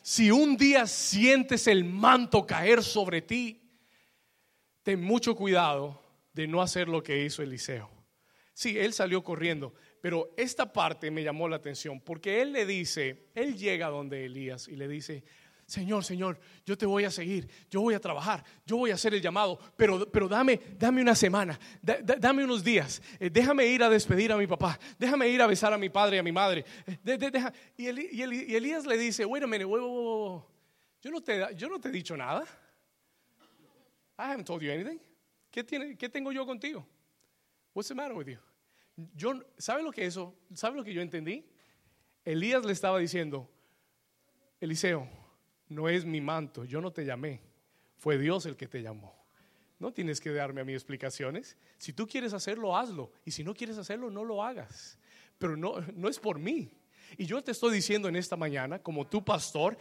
Si 0.00 0.30
un 0.30 0.56
día 0.56 0.86
sientes 0.86 1.66
el 1.66 1.82
manto 1.82 2.46
caer 2.46 2.84
sobre 2.84 3.20
ti, 3.20 3.60
ten 4.84 5.02
mucho 5.02 5.34
cuidado 5.34 6.00
de 6.32 6.46
no 6.46 6.62
hacer 6.62 6.88
lo 6.88 7.02
que 7.02 7.24
hizo 7.24 7.42
Eliseo. 7.42 7.90
Sí, 8.54 8.78
él 8.78 8.92
salió 8.92 9.24
corriendo, 9.24 9.74
pero 10.00 10.32
esta 10.36 10.72
parte 10.72 11.10
me 11.10 11.24
llamó 11.24 11.48
la 11.48 11.56
atención 11.56 12.00
porque 12.00 12.40
él 12.40 12.52
le 12.52 12.64
dice, 12.64 13.26
él 13.34 13.56
llega 13.56 13.88
donde 13.88 14.26
Elías 14.26 14.68
y 14.68 14.76
le 14.76 14.86
dice, 14.86 15.24
Señor, 15.72 16.04
Señor, 16.04 16.38
yo 16.66 16.76
te 16.76 16.84
voy 16.84 17.04
a 17.04 17.10
seguir, 17.10 17.48
yo 17.70 17.80
voy 17.80 17.94
a 17.94 17.98
trabajar, 17.98 18.44
yo 18.66 18.76
voy 18.76 18.90
a 18.90 18.94
hacer 18.94 19.14
el 19.14 19.22
llamado, 19.22 19.58
pero, 19.74 20.06
pero 20.12 20.28
dame, 20.28 20.60
dame 20.78 21.00
una 21.00 21.14
semana, 21.14 21.58
da- 21.80 21.96
da- 22.02 22.16
dame 22.16 22.44
unos 22.44 22.62
días, 22.62 23.00
eh, 23.18 23.30
déjame 23.30 23.64
ir 23.64 23.82
a 23.82 23.88
despedir 23.88 24.30
a 24.32 24.36
mi 24.36 24.46
papá, 24.46 24.78
déjame 24.98 25.28
ir 25.30 25.40
a 25.40 25.46
besar 25.46 25.72
a 25.72 25.78
mi 25.78 25.88
padre 25.88 26.16
y 26.16 26.18
a 26.18 26.22
mi 26.22 26.30
madre. 26.30 26.62
eh, 26.86 27.52
y, 27.78 27.86
Elías 28.54 28.84
le 28.84 28.98
dice, 28.98 29.24
wait 29.24 29.42
a 29.42 29.46
minute, 29.46 29.64
wait, 29.64 29.82
wait, 29.82 29.90
wait. 29.90 30.42
Yo, 31.00 31.10
no 31.10 31.22
te, 31.22 31.56
yo 31.56 31.68
no 31.70 31.80
te 31.80 31.88
he 31.88 31.92
dicho 31.92 32.14
nada. 32.18 32.44
I 34.18 34.24
haven't 34.30 34.44
told 34.44 34.60
you 34.62 34.70
anything. 34.70 35.00
¿Qué, 35.50 35.64
tiene, 35.64 35.96
¿Qué 35.96 36.10
tengo 36.10 36.32
yo 36.32 36.44
contigo? 36.44 36.86
What's 37.72 37.88
the 37.88 37.94
matter 37.94 38.14
with 38.14 38.28
you? 38.28 38.38
Yo, 39.16 39.40
¿Sabe 39.56 39.82
lo 39.82 39.90
que 39.90 40.04
eso? 40.04 40.34
¿Sabe 40.52 40.76
lo 40.76 40.84
que 40.84 40.92
yo 40.92 41.00
entendí? 41.00 41.46
Elías 42.26 42.62
le 42.62 42.72
estaba 42.74 42.98
diciendo, 42.98 43.48
Eliseo, 44.60 45.08
no 45.74 45.88
es 45.88 46.04
mi 46.04 46.20
manto, 46.20 46.64
yo 46.64 46.80
no 46.80 46.92
te 46.92 47.04
llamé, 47.04 47.40
fue 47.96 48.18
Dios 48.18 48.46
el 48.46 48.56
que 48.56 48.68
te 48.68 48.82
llamó. 48.82 49.22
No 49.78 49.92
tienes 49.92 50.20
que 50.20 50.32
darme 50.32 50.60
a 50.60 50.64
mí 50.64 50.74
explicaciones. 50.74 51.56
Si 51.76 51.92
tú 51.92 52.06
quieres 52.06 52.32
hacerlo, 52.32 52.76
hazlo. 52.76 53.10
Y 53.24 53.32
si 53.32 53.42
no 53.42 53.52
quieres 53.52 53.78
hacerlo, 53.78 54.12
no 54.12 54.24
lo 54.24 54.44
hagas. 54.44 54.96
Pero 55.38 55.56
no, 55.56 55.80
no 55.96 56.08
es 56.08 56.20
por 56.20 56.38
mí. 56.38 56.70
Y 57.18 57.26
yo 57.26 57.42
te 57.42 57.50
estoy 57.50 57.74
diciendo 57.74 58.08
en 58.08 58.14
esta 58.14 58.36
mañana, 58.36 58.78
como 58.78 59.08
tu 59.08 59.24
pastor, 59.24 59.76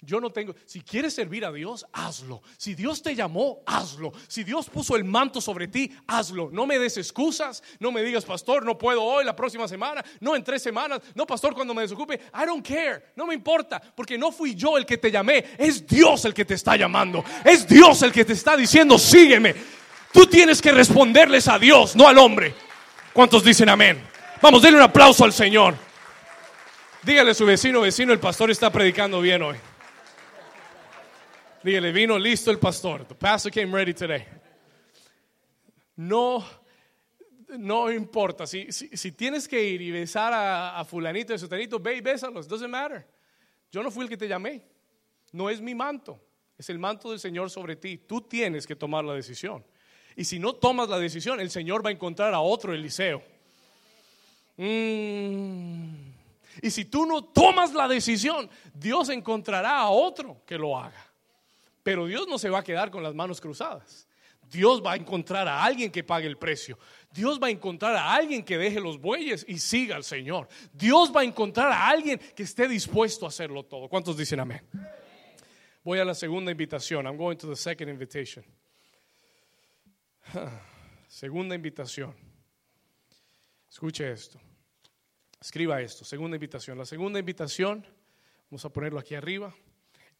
Yo 0.00 0.20
no 0.20 0.30
tengo, 0.30 0.54
si 0.64 0.80
quieres 0.80 1.12
servir 1.12 1.44
a 1.44 1.50
Dios, 1.50 1.84
hazlo. 1.92 2.40
Si 2.56 2.76
Dios 2.76 3.02
te 3.02 3.16
llamó, 3.16 3.62
hazlo. 3.66 4.12
Si 4.28 4.44
Dios 4.44 4.70
puso 4.70 4.94
el 4.94 5.02
manto 5.02 5.40
sobre 5.40 5.66
ti, 5.66 5.92
hazlo. 6.06 6.50
No 6.52 6.66
me 6.66 6.78
des 6.78 6.96
excusas, 6.98 7.64
no 7.80 7.90
me 7.90 8.02
digas, 8.02 8.24
pastor, 8.24 8.64
no 8.64 8.78
puedo 8.78 9.02
hoy, 9.02 9.24
la 9.24 9.34
próxima 9.34 9.66
semana, 9.66 10.04
no 10.20 10.36
en 10.36 10.44
tres 10.44 10.62
semanas, 10.62 11.00
no, 11.16 11.26
pastor, 11.26 11.52
cuando 11.52 11.74
me 11.74 11.82
desocupe. 11.82 12.14
I 12.14 12.46
don't 12.46 12.66
care, 12.66 13.12
no 13.16 13.26
me 13.26 13.34
importa, 13.34 13.80
porque 13.80 14.16
no 14.16 14.30
fui 14.30 14.54
yo 14.54 14.78
el 14.78 14.86
que 14.86 14.98
te 14.98 15.10
llamé, 15.10 15.44
es 15.58 15.84
Dios 15.84 16.24
el 16.24 16.32
que 16.32 16.44
te 16.44 16.54
está 16.54 16.76
llamando. 16.76 17.24
Es 17.44 17.66
Dios 17.66 18.00
el 18.02 18.12
que 18.12 18.24
te 18.24 18.34
está 18.34 18.56
diciendo, 18.56 18.98
sígueme. 18.98 19.56
Tú 20.12 20.26
tienes 20.26 20.62
que 20.62 20.70
responderles 20.70 21.48
a 21.48 21.58
Dios, 21.58 21.96
no 21.96 22.06
al 22.06 22.18
hombre. 22.18 22.54
¿Cuántos 23.12 23.42
dicen 23.42 23.68
amén? 23.68 24.00
Vamos, 24.40 24.62
denle 24.62 24.78
un 24.78 24.84
aplauso 24.84 25.24
al 25.24 25.32
Señor. 25.32 25.74
Dígale 27.02 27.32
a 27.32 27.34
su 27.34 27.44
vecino, 27.44 27.80
vecino, 27.80 28.12
el 28.12 28.20
pastor 28.20 28.48
está 28.52 28.70
predicando 28.70 29.20
bien 29.20 29.42
hoy. 29.42 29.56
Dígale, 31.62 31.92
vino 31.92 32.18
listo 32.18 32.50
el 32.50 32.58
pastor. 32.58 33.04
The 33.04 33.14
pastor 33.14 33.50
came 33.50 33.72
ready 33.72 33.92
today. 33.92 34.24
No, 35.96 36.44
no 37.58 37.90
importa. 37.90 38.46
Si, 38.46 38.70
si, 38.70 39.12
tienes 39.12 39.48
que 39.48 39.62
ir 39.62 39.82
y 39.82 39.90
besar 39.90 40.32
a, 40.32 40.84
fulanito 40.84 41.34
y 41.34 41.38
sutanito, 41.38 41.80
ve 41.80 41.96
y 41.96 42.00
bésalos. 42.00 42.46
Doesn't 42.46 42.70
matter. 42.70 43.04
Yo 43.72 43.82
no 43.82 43.90
fui 43.90 44.04
el 44.04 44.08
que 44.08 44.16
te 44.16 44.28
llamé. 44.28 44.62
No 45.32 45.50
es 45.50 45.60
mi 45.60 45.74
manto. 45.74 46.20
Es 46.56 46.70
el 46.70 46.78
manto 46.78 47.10
del 47.10 47.18
Señor 47.18 47.50
sobre 47.50 47.74
ti. 47.74 47.98
Tú 47.98 48.20
tienes 48.20 48.66
que 48.66 48.76
tomar 48.76 49.04
la 49.04 49.14
decisión. 49.14 49.64
Y 50.14 50.24
si 50.24 50.38
no 50.38 50.54
tomas 50.54 50.88
la 50.88 50.98
decisión, 50.98 51.40
el 51.40 51.50
Señor 51.50 51.84
va 51.84 51.90
a 51.90 51.92
encontrar 51.92 52.34
a 52.34 52.40
otro 52.40 52.72
Eliseo. 52.72 53.22
Mm. 54.56 55.94
Y 56.62 56.70
si 56.70 56.84
tú 56.84 57.06
no 57.06 57.24
tomas 57.24 57.72
la 57.72 57.88
decisión, 57.88 58.48
Dios 58.74 59.08
encontrará 59.08 59.78
a 59.78 59.90
otro 59.90 60.42
que 60.46 60.56
lo 60.56 60.78
haga. 60.78 61.07
Pero 61.88 62.04
Dios 62.04 62.28
no 62.28 62.36
se 62.36 62.50
va 62.50 62.58
a 62.58 62.62
quedar 62.62 62.90
con 62.90 63.02
las 63.02 63.14
manos 63.14 63.40
cruzadas. 63.40 64.06
Dios 64.50 64.82
va 64.84 64.92
a 64.92 64.96
encontrar 64.96 65.48
a 65.48 65.64
alguien 65.64 65.90
que 65.90 66.04
pague 66.04 66.26
el 66.26 66.36
precio. 66.36 66.78
Dios 67.10 67.40
va 67.42 67.46
a 67.46 67.50
encontrar 67.50 67.96
a 67.96 68.12
alguien 68.12 68.44
que 68.44 68.58
deje 68.58 68.78
los 68.78 69.00
bueyes 69.00 69.42
y 69.48 69.58
siga 69.58 69.96
al 69.96 70.04
Señor. 70.04 70.48
Dios 70.70 71.10
va 71.10 71.22
a 71.22 71.24
encontrar 71.24 71.72
a 71.72 71.88
alguien 71.88 72.18
que 72.18 72.42
esté 72.42 72.68
dispuesto 72.68 73.24
a 73.24 73.30
hacerlo 73.30 73.62
todo. 73.62 73.88
¿Cuántos 73.88 74.18
dicen 74.18 74.38
amén? 74.38 74.60
Voy 75.82 75.98
a 75.98 76.04
la 76.04 76.14
segunda 76.14 76.50
invitación. 76.50 77.06
I'm 77.06 77.16
going 77.16 77.38
to 77.38 77.48
the 77.48 77.56
second 77.56 77.88
invitation. 77.88 78.44
Segunda 81.08 81.54
invitación. 81.54 82.14
Escuche 83.70 84.12
esto. 84.12 84.38
Escriba 85.40 85.80
esto. 85.80 86.04
Segunda 86.04 86.36
invitación. 86.36 86.76
La 86.76 86.84
segunda 86.84 87.18
invitación, 87.18 87.86
vamos 88.50 88.62
a 88.66 88.68
ponerlo 88.68 89.00
aquí 89.00 89.14
arriba, 89.14 89.54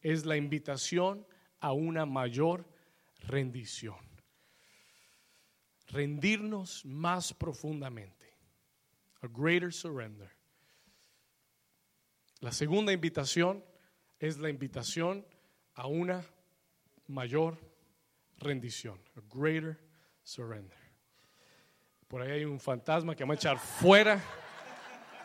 es 0.00 0.24
la 0.24 0.38
invitación 0.38 1.26
a 1.60 1.72
una 1.72 2.06
mayor 2.06 2.64
rendición. 3.26 3.96
Rendirnos 5.88 6.84
más 6.84 7.32
profundamente. 7.32 8.36
A 9.20 9.26
greater 9.26 9.72
surrender. 9.72 10.30
La 12.40 12.52
segunda 12.52 12.92
invitación 12.92 13.64
es 14.20 14.38
la 14.38 14.48
invitación 14.48 15.26
a 15.74 15.86
una 15.86 16.24
mayor 17.08 17.58
rendición. 18.38 19.00
A 19.16 19.20
greater 19.34 19.80
surrender. 20.22 20.78
Por 22.06 22.22
ahí 22.22 22.30
hay 22.30 22.44
un 22.44 22.60
fantasma 22.60 23.16
que 23.16 23.24
va 23.24 23.34
a 23.34 23.36
echar 23.36 23.58
fuera 23.58 24.22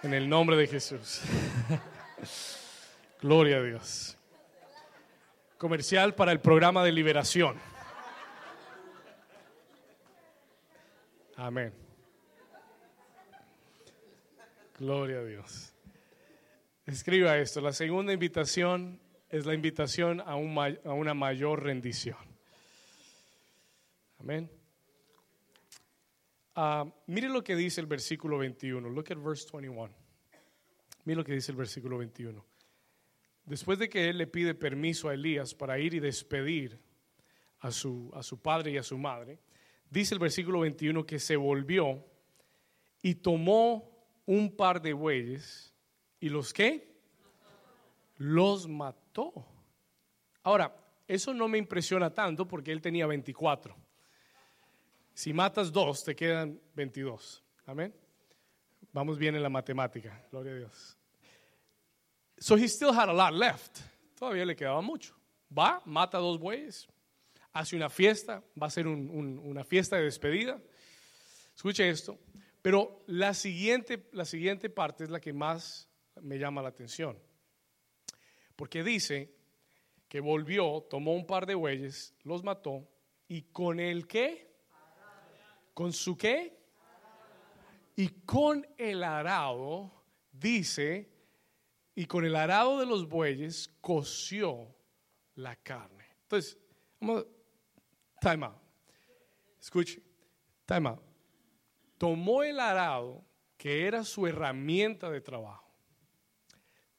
en 0.02 0.14
el 0.14 0.28
nombre 0.28 0.58
de 0.58 0.68
Jesús. 0.68 1.22
Gloria 3.22 3.58
a 3.58 3.62
Dios 3.62 4.18
comercial 5.64 6.14
para 6.14 6.34
el 6.34 6.42
programa 6.42 6.84
de 6.84 6.92
liberación. 6.92 7.58
Amén. 11.38 11.74
Gloria 14.78 15.20
a 15.20 15.24
Dios. 15.24 15.74
Escriba 16.86 17.38
esto. 17.38 17.62
La 17.62 17.72
segunda 17.72 18.12
invitación 18.12 19.00
es 19.30 19.46
la 19.46 19.54
invitación 19.54 20.20
a, 20.20 20.34
a 20.34 20.94
una 20.94 21.14
mayor 21.14 21.64
rendición. 21.64 22.18
Amén. 24.20 24.52
Uh, 26.58 26.92
mire 27.08 27.30
lo 27.30 27.42
que 27.42 27.56
dice 27.56 27.80
el 27.80 27.88
versículo 27.88 28.38
21. 28.38 28.90
Look 28.90 29.12
at 29.12 29.18
verse 29.18 29.48
21. 29.50 29.90
Mire 31.06 31.16
lo 31.16 31.24
que 31.24 31.32
dice 31.32 31.54
el 31.54 31.58
versículo 31.58 31.98
21. 32.00 32.46
Después 33.46 33.78
de 33.78 33.90
que 33.90 34.10
él 34.10 34.18
le 34.18 34.28
pide 34.28 34.56
permiso 34.56 35.10
a 35.10 35.14
Elías 35.14 35.54
para 35.54 35.78
ir 35.80 35.94
y 35.94 36.00
despedir 36.00 36.80
a 37.60 37.72
su, 37.72 38.12
a 38.14 38.24
su 38.24 38.42
padre 38.42 38.72
y 38.72 38.78
a 38.78 38.84
su 38.84 38.98
madre, 38.98 39.40
dice 39.90 40.14
el 40.14 40.20
versículo 40.20 40.62
21 40.62 41.06
que 41.06 41.20
se 41.20 41.36
volvió 41.36 42.06
y 43.02 43.16
tomó 43.16 43.92
un 44.26 44.56
par 44.56 44.82
de 44.82 44.94
bueyes 44.94 45.74
y 46.20 46.30
los 46.30 46.54
qué? 46.54 46.94
Los 48.18 48.68
mató. 48.68 49.46
Ahora, 50.44 50.74
eso 51.08 51.34
no 51.34 51.48
me 51.48 51.58
impresiona 51.58 52.14
tanto 52.14 52.48
porque 52.48 52.72
él 52.72 52.82
tenía 52.82 53.06
24. 53.06 53.76
Si 55.14 55.34
matas 55.34 55.72
dos, 55.72 56.04
te 56.04 56.16
quedan 56.16 56.60
22. 56.76 57.44
Amén. 57.66 57.94
Vamos 58.94 59.18
bien 59.18 59.36
en 59.36 59.44
la 59.44 59.50
matemática. 59.50 60.26
Gloria 60.32 60.54
a 60.54 60.56
Dios. 60.56 60.98
So 62.44 62.58
he 62.58 62.68
still 62.68 62.92
had 62.92 63.08
a 63.08 63.14
lot 63.14 63.34
left. 63.34 63.80
Todavía 64.20 64.46
le 64.46 64.54
quedaba 64.54 64.82
mucho. 64.82 65.16
Va, 65.50 65.82
mata 65.86 66.18
dos 66.18 66.38
bueyes, 66.38 66.86
hace 67.54 67.78
una 67.78 67.90
fiesta, 67.90 68.44
va 68.62 68.68
a 68.68 68.70
ser 68.70 68.86
una 68.86 69.64
fiesta 69.64 69.96
de 69.96 70.04
despedida. 70.04 70.62
Escuche 71.56 71.88
esto. 71.88 72.20
Pero 72.62 73.02
la 73.08 73.34
siguiente, 73.34 74.10
la 74.12 74.26
siguiente 74.26 74.70
parte 74.70 75.06
es 75.06 75.10
la 75.10 75.22
que 75.22 75.32
más 75.32 75.88
me 76.22 76.38
llama 76.38 76.62
la 76.62 76.68
atención. 76.68 77.18
Porque 78.58 78.84
dice 78.84 79.34
que 80.10 80.20
volvió, 80.20 80.86
tomó 80.90 81.14
un 81.14 81.26
par 81.26 81.46
de 81.46 81.56
bueyes, 81.56 82.14
los 82.24 82.44
mató 82.44 82.86
y 83.30 83.44
con 83.44 83.80
el 83.80 84.06
qué? 84.06 84.54
¿Con 85.74 85.94
su 85.94 86.18
qué? 86.18 86.60
Y 87.96 88.10
con 88.26 88.68
el 88.78 89.02
arado 89.02 89.94
dice 90.30 91.13
y 91.96 92.06
con 92.06 92.26
el 92.26 92.36
arado 92.36 92.80
de 92.80 92.86
los 92.86 93.08
bueyes 93.08 93.70
coció 93.82 94.76
la 95.36 95.56
carne. 95.56 96.06
Entonces, 96.24 96.58
vamos, 97.00 97.26
time 98.20 98.46
out. 98.46 98.58
Escuche, 99.60 100.02
time 100.66 100.90
out. 100.90 101.02
Tomó 101.98 102.44
el 102.44 102.60
arado, 102.60 103.24
que 103.58 103.88
era 103.88 104.04
su 104.04 104.28
herramienta 104.28 105.10
de 105.10 105.22
trabajo, 105.22 105.72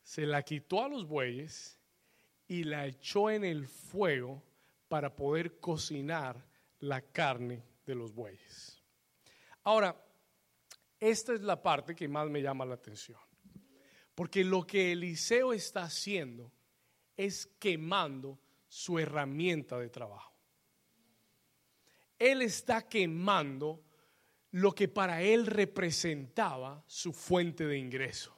se 0.03 0.27
la 0.27 0.43
quitó 0.43 0.85
a 0.85 0.89
los 0.89 1.07
bueyes 1.07 1.79
y 2.47 2.65
la 2.65 2.87
echó 2.87 3.31
en 3.31 3.45
el 3.45 3.67
fuego 3.67 4.43
para 4.89 5.15
poder 5.15 5.59
cocinar 5.59 6.47
la 6.81 7.01
carne 7.01 7.65
de 7.85 7.95
los 7.95 8.15
bueyes. 8.15 8.83
Ahora, 9.63 9.97
esta 11.01 11.33
es 11.33 11.41
la 11.41 11.63
parte 11.63 11.95
que 11.95 12.07
más 12.07 12.29
me 12.29 12.41
llama 12.41 12.65
la 12.65 12.75
atención. 12.75 13.19
Porque 14.15 14.45
lo 14.45 14.67
que 14.67 14.93
Eliseo 14.93 15.53
está 15.53 15.85
haciendo 15.85 16.53
es 17.17 17.47
quemando 17.59 18.39
su 18.69 18.99
herramienta 18.99 19.79
de 19.79 19.89
trabajo. 19.89 20.33
Él 22.19 22.43
está 22.43 22.89
quemando 22.89 23.85
lo 24.53 24.73
que 24.73 24.87
para 24.89 25.21
él 25.23 25.47
representaba 25.47 26.85
su 26.87 27.13
fuente 27.13 27.67
de 27.67 27.77
ingreso. 27.77 28.35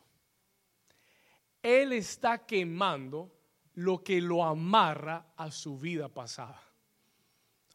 Él 1.62 1.92
está 1.92 2.46
quemando 2.46 3.32
lo 3.74 4.02
que 4.02 4.20
lo 4.20 4.44
amarra 4.44 5.34
a 5.36 5.50
su 5.50 5.78
vida 5.78 6.08
pasada. 6.08 6.62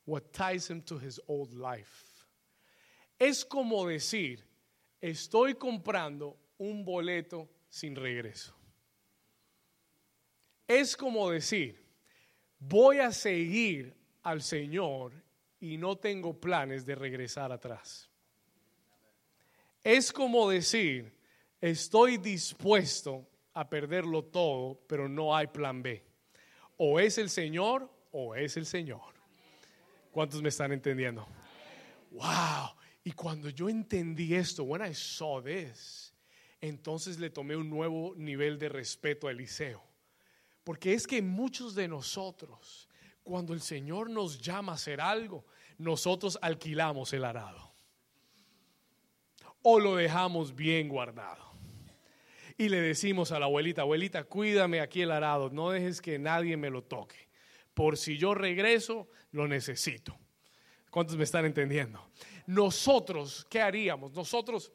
What 0.06 0.32
ties 0.32 0.70
him 0.70 0.82
to 0.84 0.98
his 0.98 1.22
old 1.28 1.54
life. 1.54 2.26
Es 3.20 3.46
como 3.46 3.86
decir, 3.86 4.44
estoy 5.00 5.54
comprando 5.54 6.38
un 6.58 6.84
boleto 6.84 7.48
sin 7.72 7.96
regreso. 7.96 8.54
Es 10.68 10.96
como 10.96 11.32
decir, 11.32 11.84
voy 12.60 13.00
a 13.00 13.12
seguir 13.12 13.96
al 14.22 14.42
Señor 14.44 15.14
y 15.60 15.78
no 15.78 15.98
tengo 15.98 16.40
planes 16.40 16.86
de 16.86 16.96
regresar 16.96 17.52
atrás. 17.52 18.10
Es 19.84 20.12
como 20.12 20.50
decir, 20.50 21.18
estoy 21.60 22.18
dispuesto 22.18 23.28
a 23.54 23.68
perderlo 23.68 24.26
todo, 24.26 24.80
pero 24.88 25.10
no 25.10 25.36
hay 25.36 25.48
plan 25.48 25.82
B. 25.82 26.04
O 26.78 27.00
es 27.00 27.18
el 27.18 27.30
Señor 27.30 27.90
o 28.12 28.36
es 28.36 28.58
el 28.58 28.66
Señor. 28.66 29.14
¿Cuántos 30.12 30.42
me 30.42 30.50
están 30.50 30.72
entendiendo? 30.74 31.26
Wow. 32.12 32.76
Y 33.04 33.12
cuando 33.14 33.50
yo 33.50 33.70
entendí 33.70 34.36
esto, 34.36 34.64
when 34.64 34.86
I 34.86 34.94
saw 34.94 35.42
this, 35.42 36.11
entonces 36.62 37.20
le 37.20 37.32
tomé 37.32 37.56
un 37.56 37.70
nuevo 37.70 38.14
nivel 38.16 38.60
de 38.60 38.70
respeto 38.70 39.28
a 39.28 39.32
Eliseo. 39.32 39.84
Porque 40.64 40.94
es 40.94 41.08
que 41.08 41.22
muchos 41.22 41.74
de 41.74 41.88
nosotros, 41.88 42.88
cuando 43.24 43.54
el 43.54 43.62
Señor 43.62 44.10
nos 44.10 44.40
llama 44.40 44.74
a 44.74 44.76
hacer 44.76 45.02
algo, 45.02 45.46
nosotros 45.80 46.38
alquilamos 46.42 47.14
el 47.14 47.26
arado. 47.26 47.74
O 49.64 49.80
lo 49.80 49.96
dejamos 49.96 50.56
bien 50.56 50.88
guardado. 50.88 51.52
Y 52.58 52.70
le 52.70 52.80
decimos 52.80 53.32
a 53.32 53.40
la 53.40 53.46
abuelita, 53.46 53.82
abuelita, 53.82 54.24
cuídame 54.24 54.82
aquí 54.82 55.02
el 55.02 55.12
arado, 55.12 55.50
no 55.50 55.72
dejes 55.72 56.00
que 56.00 56.20
nadie 56.20 56.58
me 56.58 56.70
lo 56.70 56.84
toque. 56.84 57.28
Por 57.74 57.98
si 57.98 58.18
yo 58.18 58.36
regreso, 58.36 59.10
lo 59.32 59.48
necesito. 59.48 60.16
¿Cuántos 60.92 61.18
me 61.18 61.24
están 61.24 61.46
entendiendo? 61.46 62.06
Nosotros, 62.46 63.48
¿qué 63.50 63.62
haríamos? 63.62 64.12
Nosotros 64.12 64.72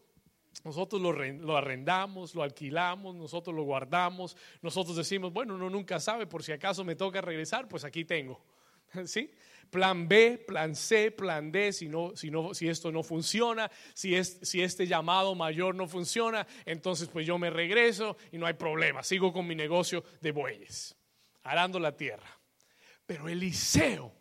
nosotros 0.64 1.00
lo, 1.00 1.56
arrendamos, 1.56 2.34
lo 2.34 2.42
alquilamos, 2.42 3.14
nosotros 3.14 3.54
lo 3.54 3.62
guardamos, 3.62 4.36
nosotros 4.62 4.96
decimos, 4.96 5.32
bueno, 5.32 5.54
uno 5.54 5.70
nunca 5.70 6.00
sabe, 6.00 6.26
por 6.26 6.42
si 6.42 6.52
acaso 6.52 6.84
me 6.84 6.96
toca 6.96 7.20
regresar, 7.20 7.68
pues 7.68 7.84
aquí 7.84 8.04
tengo. 8.04 8.40
¿Sí? 9.04 9.30
Plan 9.70 10.08
B, 10.08 10.38
plan 10.46 10.74
C, 10.74 11.10
plan 11.10 11.50
D, 11.50 11.72
si, 11.72 11.88
no, 11.88 12.14
si, 12.14 12.30
no, 12.30 12.54
si 12.54 12.68
esto 12.68 12.92
no 12.92 13.02
funciona, 13.02 13.70
si, 13.94 14.14
es, 14.14 14.38
si 14.42 14.62
este 14.62 14.86
llamado 14.86 15.34
mayor 15.34 15.74
no 15.74 15.88
funciona, 15.88 16.46
entonces 16.64 17.08
pues 17.08 17.26
yo 17.26 17.36
me 17.36 17.50
regreso 17.50 18.16
y 18.30 18.38
no 18.38 18.46
hay 18.46 18.54
problema, 18.54 19.02
sigo 19.02 19.32
con 19.32 19.46
mi 19.46 19.56
negocio 19.56 20.04
de 20.20 20.30
bueyes, 20.30 20.96
arando 21.42 21.80
la 21.80 21.96
tierra. 21.96 22.28
Pero 23.06 23.28
Eliseo, 23.28 24.12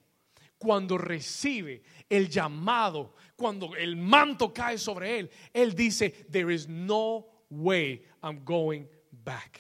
cuando 0.57 0.97
recibe 0.97 1.83
el 2.09 2.29
llamado, 2.29 3.15
cuando 3.36 3.75
el 3.75 3.95
manto 3.95 4.53
cae 4.53 4.77
sobre 4.77 5.19
él, 5.19 5.29
él 5.53 5.75
dice, 5.75 6.09
there 6.31 6.53
is 6.53 6.67
no 6.67 7.27
way 7.49 8.03
I'm 8.23 8.43
going 8.43 8.88
back. 9.11 9.59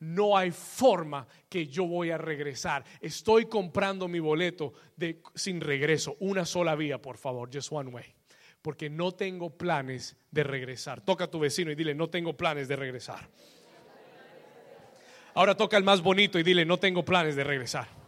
No 0.00 0.36
hay 0.36 0.50
forma 0.50 1.26
que 1.48 1.66
yo 1.66 1.86
voy 1.86 2.10
a 2.10 2.18
regresar. 2.18 2.84
Estoy 3.00 3.46
comprando 3.46 4.06
mi 4.08 4.20
boleto 4.20 4.74
de, 4.96 5.22
sin 5.34 5.60
regreso. 5.60 6.16
Una 6.20 6.44
sola 6.44 6.74
vía, 6.74 7.00
por 7.00 7.16
favor, 7.16 7.48
just 7.52 7.72
one 7.72 7.90
way. 7.90 8.14
Porque 8.60 8.90
no 8.90 9.12
tengo 9.12 9.56
planes 9.56 10.16
de 10.30 10.42
regresar. 10.42 11.00
Toca 11.02 11.24
a 11.24 11.30
tu 11.30 11.38
vecino 11.38 11.70
y 11.70 11.74
dile, 11.74 11.94
no 11.94 12.10
tengo 12.10 12.36
planes 12.36 12.68
de 12.68 12.76
regresar. 12.76 13.30
Ahora 15.34 15.56
toca 15.56 15.76
el 15.76 15.84
más 15.84 16.02
bonito 16.02 16.38
y 16.38 16.42
dile, 16.42 16.64
no 16.64 16.78
tengo 16.78 17.04
planes 17.04 17.34
de 17.34 17.44
regresar. 17.44 18.03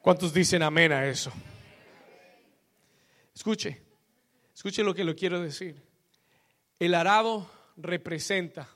¿Cuántos 0.00 0.32
dicen 0.32 0.62
amén 0.62 0.92
a 0.92 1.06
eso? 1.06 1.30
Escuche, 3.34 3.82
escuche 4.54 4.82
lo 4.82 4.94
que 4.94 5.04
lo 5.04 5.14
quiero 5.14 5.40
decir. 5.40 5.82
El 6.78 6.94
arado 6.94 7.50
representa, 7.76 8.66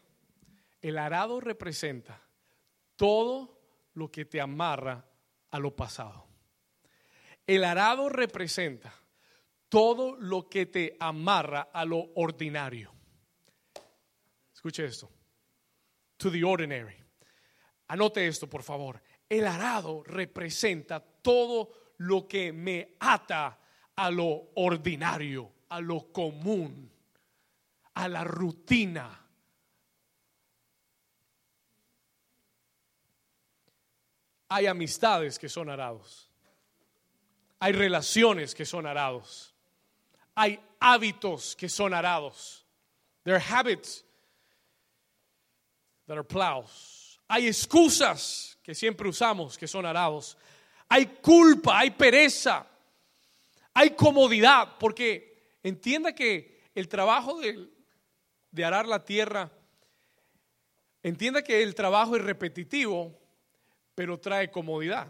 el 0.82 0.98
arado 0.98 1.40
representa 1.40 2.20
todo 2.96 3.58
lo 3.94 4.10
que 4.10 4.26
te 4.26 4.38
amarra 4.38 5.06
a 5.50 5.58
lo 5.58 5.74
pasado. 5.74 6.26
El 7.46 7.64
arado 7.64 8.10
representa 8.10 8.94
todo 9.70 10.16
lo 10.16 10.50
que 10.50 10.66
te 10.66 10.94
amarra 11.00 11.70
a 11.72 11.86
lo 11.86 12.10
ordinario. 12.16 12.92
Escuche 14.52 14.84
esto. 14.84 15.10
To 16.18 16.30
the 16.30 16.44
ordinary. 16.44 16.96
Anote 17.88 18.26
esto, 18.26 18.48
por 18.48 18.62
favor. 18.62 19.02
El 19.28 19.46
arado 19.46 20.02
representa 20.04 21.02
todo 21.24 21.72
lo 21.98 22.28
que 22.28 22.52
me 22.52 22.96
ata 23.00 23.58
a 23.96 24.10
lo 24.10 24.50
ordinario, 24.54 25.50
a 25.70 25.80
lo 25.80 26.12
común, 26.12 26.90
a 27.94 28.08
la 28.08 28.22
rutina. 28.22 29.20
Hay 34.50 34.66
amistades 34.66 35.38
que 35.38 35.48
son 35.48 35.70
arados. 35.70 36.30
Hay 37.60 37.72
relaciones 37.72 38.54
que 38.54 38.66
son 38.66 38.86
arados. 38.86 39.54
Hay 40.34 40.60
hábitos 40.80 41.56
que 41.56 41.68
son 41.68 41.94
arados. 41.94 42.66
There 43.24 43.34
are 43.34 43.40
habits 43.40 44.04
that 46.06 46.18
are 46.18 46.24
plows. 46.24 47.18
Hay 47.28 47.46
excusas 47.46 48.58
que 48.62 48.74
siempre 48.74 49.08
usamos 49.08 49.56
que 49.56 49.66
son 49.66 49.86
arados. 49.86 50.36
Hay 50.88 51.06
culpa, 51.22 51.78
hay 51.80 51.90
pereza, 51.90 52.66
hay 53.72 53.90
comodidad, 53.90 54.76
porque 54.78 55.56
entienda 55.62 56.14
que 56.14 56.62
el 56.74 56.88
trabajo 56.88 57.40
de, 57.40 57.68
de 58.50 58.64
arar 58.64 58.86
la 58.86 59.04
tierra, 59.04 59.50
entienda 61.02 61.42
que 61.42 61.62
el 61.62 61.74
trabajo 61.74 62.16
es 62.16 62.22
repetitivo, 62.22 63.18
pero 63.94 64.18
trae 64.18 64.50
comodidad. 64.50 65.08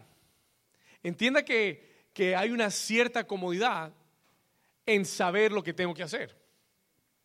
Entienda 1.02 1.44
que, 1.44 2.08
que 2.12 2.34
hay 2.34 2.50
una 2.50 2.70
cierta 2.70 3.26
comodidad 3.26 3.92
en 4.86 5.04
saber 5.04 5.52
lo 5.52 5.62
que 5.62 5.74
tengo 5.74 5.94
que 5.94 6.02
hacer 6.02 6.36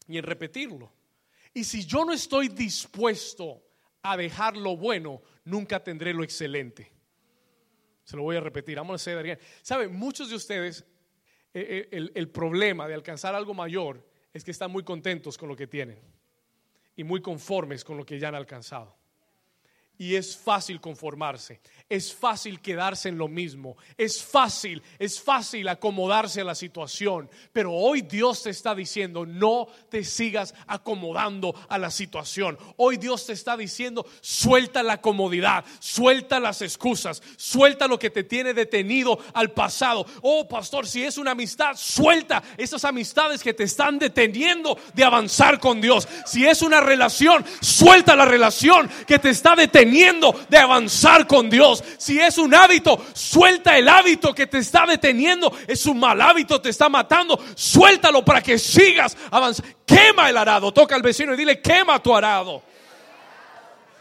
y 0.07 0.17
en 0.17 0.23
repetirlo. 0.23 0.91
Y 1.53 1.63
si 1.63 1.85
yo 1.85 2.05
no 2.05 2.13
estoy 2.13 2.49
dispuesto 2.49 3.63
a 4.01 4.17
dejar 4.17 4.55
lo 4.55 4.77
bueno, 4.77 5.21
nunca 5.45 5.83
tendré 5.83 6.13
lo 6.13 6.23
excelente. 6.23 6.91
Se 8.09 8.17
lo 8.17 8.23
voy 8.23 8.37
a 8.37 8.39
repetir. 8.39 8.75
Vamos 8.75 9.07
a 9.07 9.11
Adrián. 9.11 9.37
Saben, 9.61 9.93
muchos 9.93 10.31
de 10.31 10.35
ustedes, 10.35 10.83
eh, 11.53 11.61
eh, 11.61 11.89
el, 11.91 12.11
el 12.15 12.27
problema 12.29 12.87
de 12.87 12.95
alcanzar 12.95 13.35
algo 13.35 13.53
mayor 13.53 14.03
es 14.33 14.43
que 14.43 14.49
están 14.49 14.71
muy 14.71 14.83
contentos 14.83 15.37
con 15.37 15.47
lo 15.47 15.55
que 15.55 15.67
tienen 15.67 15.99
y 16.95 17.03
muy 17.03 17.21
conformes 17.21 17.83
con 17.83 17.97
lo 17.97 18.05
que 18.07 18.17
ya 18.17 18.29
han 18.29 18.33
alcanzado. 18.33 18.97
Y 19.95 20.15
es 20.15 20.35
fácil 20.35 20.81
conformarse, 20.81 21.61
es 21.89 22.13
fácil 22.13 22.61
quedarse 22.61 23.09
en 23.09 23.17
lo 23.17 23.27
mismo, 23.27 23.75
es 23.97 24.23
fácil, 24.23 24.83
es 24.99 25.19
fácil 25.19 25.67
acomodarse 25.67 26.41
a 26.41 26.43
la 26.43 26.53
situación. 26.53 27.29
Pero 27.51 27.73
hoy 27.73 28.03
Dios 28.03 28.43
te 28.43 28.51
está 28.51 28.75
diciendo, 28.75 29.25
no 29.25 29.67
te 29.89 30.03
sigas 30.03 30.53
acomodando 30.67 31.55
a 31.67 31.79
la 31.79 31.89
situación. 31.89 32.59
Hoy 32.77 32.97
Dios 32.97 33.25
te 33.25 33.33
está 33.33 33.57
diciendo, 33.57 34.05
suelta 34.21 34.83
la 34.83 35.01
comodidad, 35.01 35.65
suelta 35.79 36.39
las 36.39 36.61
excusas, 36.61 37.23
suelta 37.37 37.87
lo 37.87 37.97
que 37.97 38.11
te 38.11 38.23
tiene 38.23 38.53
detenido 38.53 39.17
al 39.33 39.51
pasado. 39.51 40.05
Oh, 40.21 40.47
pastor, 40.47 40.85
si 40.85 41.03
es 41.03 41.17
una 41.17 41.31
amistad, 41.31 41.75
suelta 41.75 42.43
esas 42.55 42.85
amistades 42.85 43.41
que 43.41 43.55
te 43.55 43.63
están 43.63 43.97
deteniendo 43.97 44.77
de 44.93 45.03
avanzar 45.03 45.59
con 45.59 45.81
Dios. 45.81 46.07
Si 46.25 46.45
es 46.45 46.61
una 46.61 46.81
relación, 46.81 47.43
suelta 47.61 48.15
la 48.15 48.25
relación 48.25 48.89
que 49.07 49.17
te 49.17 49.29
está 49.29 49.55
deteniendo 49.55 50.39
de 50.49 50.57
avanzar 50.59 51.25
con 51.25 51.49
Dios. 51.49 51.78
Si 51.97 52.19
es 52.19 52.37
un 52.37 52.53
hábito, 52.53 53.03
suelta 53.13 53.77
el 53.77 53.87
hábito 53.87 54.33
que 54.33 54.47
te 54.47 54.59
está 54.59 54.85
deteniendo. 54.85 55.51
Es 55.67 55.85
un 55.85 55.99
mal 55.99 56.19
hábito, 56.21 56.61
te 56.61 56.69
está 56.69 56.89
matando. 56.89 57.39
Suéltalo 57.55 58.23
para 58.23 58.41
que 58.41 58.57
sigas 58.57 59.17
avanzando. 59.31 59.73
Quema 59.85 60.29
el 60.29 60.37
arado. 60.37 60.71
Toca 60.71 60.95
al 60.95 61.01
vecino 61.01 61.33
y 61.33 61.37
dile, 61.37 61.61
quema 61.61 62.01
tu 62.01 62.15
arado 62.15 62.63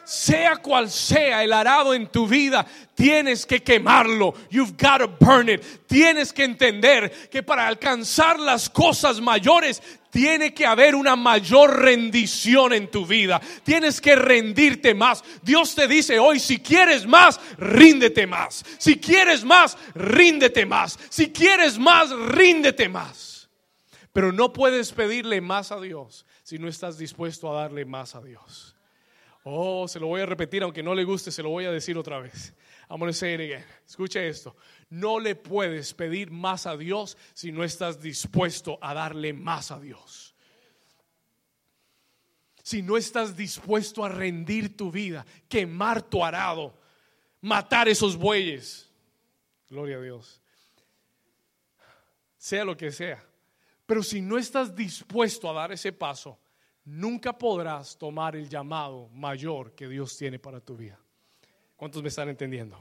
sea 0.09 0.57
cual 0.57 0.91
sea 0.91 1.45
el 1.45 1.53
arado 1.53 1.93
en 1.93 2.07
tu 2.07 2.27
vida, 2.27 2.65
tienes 2.95 3.45
que 3.45 3.63
quemarlo. 3.63 4.33
You've 4.49 4.73
got 4.79 5.01
to 5.01 5.09
burn 5.21 5.51
it. 5.51 5.63
Tienes 5.87 6.33
que 6.33 6.45
entender 6.45 7.29
que 7.29 7.43
para 7.43 7.69
alcanzar 7.69 8.41
las 8.41 8.71
cosas 8.71 9.21
mayores 9.21 9.83
tiene 10.11 10.55
que 10.55 10.67
haber 10.67 10.95
una 10.95 11.17
mayor 11.17 11.81
rendición 11.81 12.73
en 12.73 12.91
tu 12.91 13.07
vida. 13.07 13.41
Tienes 13.65 14.01
que 14.01 14.17
rendirte 14.17 14.95
más. 14.95 15.23
Dios 15.43 15.75
te 15.75 15.87
dice 15.87 16.19
hoy, 16.19 16.41
si 16.41 16.59
quieres 16.59 17.07
más, 17.07 17.41
ríndete 17.59 18.27
más. 18.27 18.65
Si 18.79 18.99
quieres 18.99 19.45
más, 19.45 19.77
ríndete 19.95 20.67
más. 20.67 20.99
Si 21.09 21.31
quieres 21.31 21.79
más, 21.79 22.11
ríndete 22.11 22.89
más. 22.89 23.49
Pero 24.13 24.33
no 24.33 24.53
puedes 24.53 24.93
pedirle 24.93 25.41
más 25.41 25.71
a 25.71 25.81
Dios 25.81 26.27
si 26.43 26.59
no 26.59 26.69
estás 26.69 26.99
dispuesto 26.99 27.51
a 27.51 27.63
darle 27.63 27.85
más 27.85 28.15
a 28.15 28.21
Dios. 28.21 28.78
Oh, 29.45 29.87
se 29.89 30.01
lo 30.01 30.09
voy 30.09 30.21
a 30.21 30.27
repetir, 30.27 30.63
aunque 30.63 30.83
no 30.83 30.95
le 30.95 31.05
guste, 31.05 31.31
se 31.31 31.43
lo 31.43 31.51
voy 31.51 31.65
a 31.65 31.71
decir 31.71 31.97
otra 31.97 32.21
vez. 32.21 32.53
I'm 32.91 32.99
going 32.99 33.11
to 33.11 33.17
say 33.17 33.35
it 33.35 33.41
again. 33.41 33.65
Escuche 33.87 34.29
esto. 34.29 34.57
No 34.91 35.19
le 35.19 35.35
puedes 35.35 35.95
pedir 35.95 36.31
más 36.31 36.67
a 36.67 36.77
Dios 36.77 37.17
si 37.35 37.53
no 37.53 37.63
estás 37.65 38.01
dispuesto 38.01 38.79
a 38.83 38.95
darle 38.95 39.33
más 39.33 39.71
a 39.71 39.79
Dios. 39.79 40.35
Si 42.63 42.83
no 42.83 42.97
estás 42.97 43.37
dispuesto 43.37 44.05
a 44.05 44.11
rendir 44.11 44.77
tu 44.77 44.91
vida, 44.91 45.25
quemar 45.49 46.03
tu 46.03 46.23
arado, 46.23 46.79
matar 47.41 47.89
esos 47.89 48.17
bueyes. 48.17 48.91
Gloria 49.71 49.97
a 49.97 50.03
Dios. 50.03 50.43
Sea 52.37 52.65
lo 52.65 52.77
que 52.77 52.93
sea. 52.93 53.25
Pero 53.87 54.03
si 54.03 54.21
no 54.21 54.37
estás 54.37 54.77
dispuesto 54.77 55.49
a 55.49 55.55
dar 55.55 55.73
ese 55.73 55.93
paso, 55.93 56.39
nunca 56.89 57.37
podrás 57.37 57.97
tomar 57.97 58.37
el 58.37 58.49
llamado 58.49 59.09
mayor 59.09 59.75
que 59.75 59.89
Dios 59.89 60.17
tiene 60.17 60.39
para 60.39 60.61
tu 60.61 60.77
vida. 60.77 60.99
¿Cuántos 61.77 62.03
me 62.03 62.09
están 62.09 62.29
entendiendo? 62.29 62.81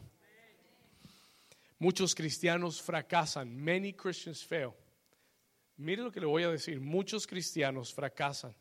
Muchos 1.79 2.15
cristianos 2.15 2.81
fracasan. 2.81 3.55
Many 3.55 3.93
Christians 3.93 4.43
fail. 4.43 4.71
Mire 5.75 6.01
lo 6.01 6.11
que 6.11 6.19
le 6.19 6.25
voy 6.25 6.43
a 6.43 6.49
decir. 6.49 6.79
Muchos 6.79 7.27
cristianos 7.27 7.93
fracasan 7.93 8.55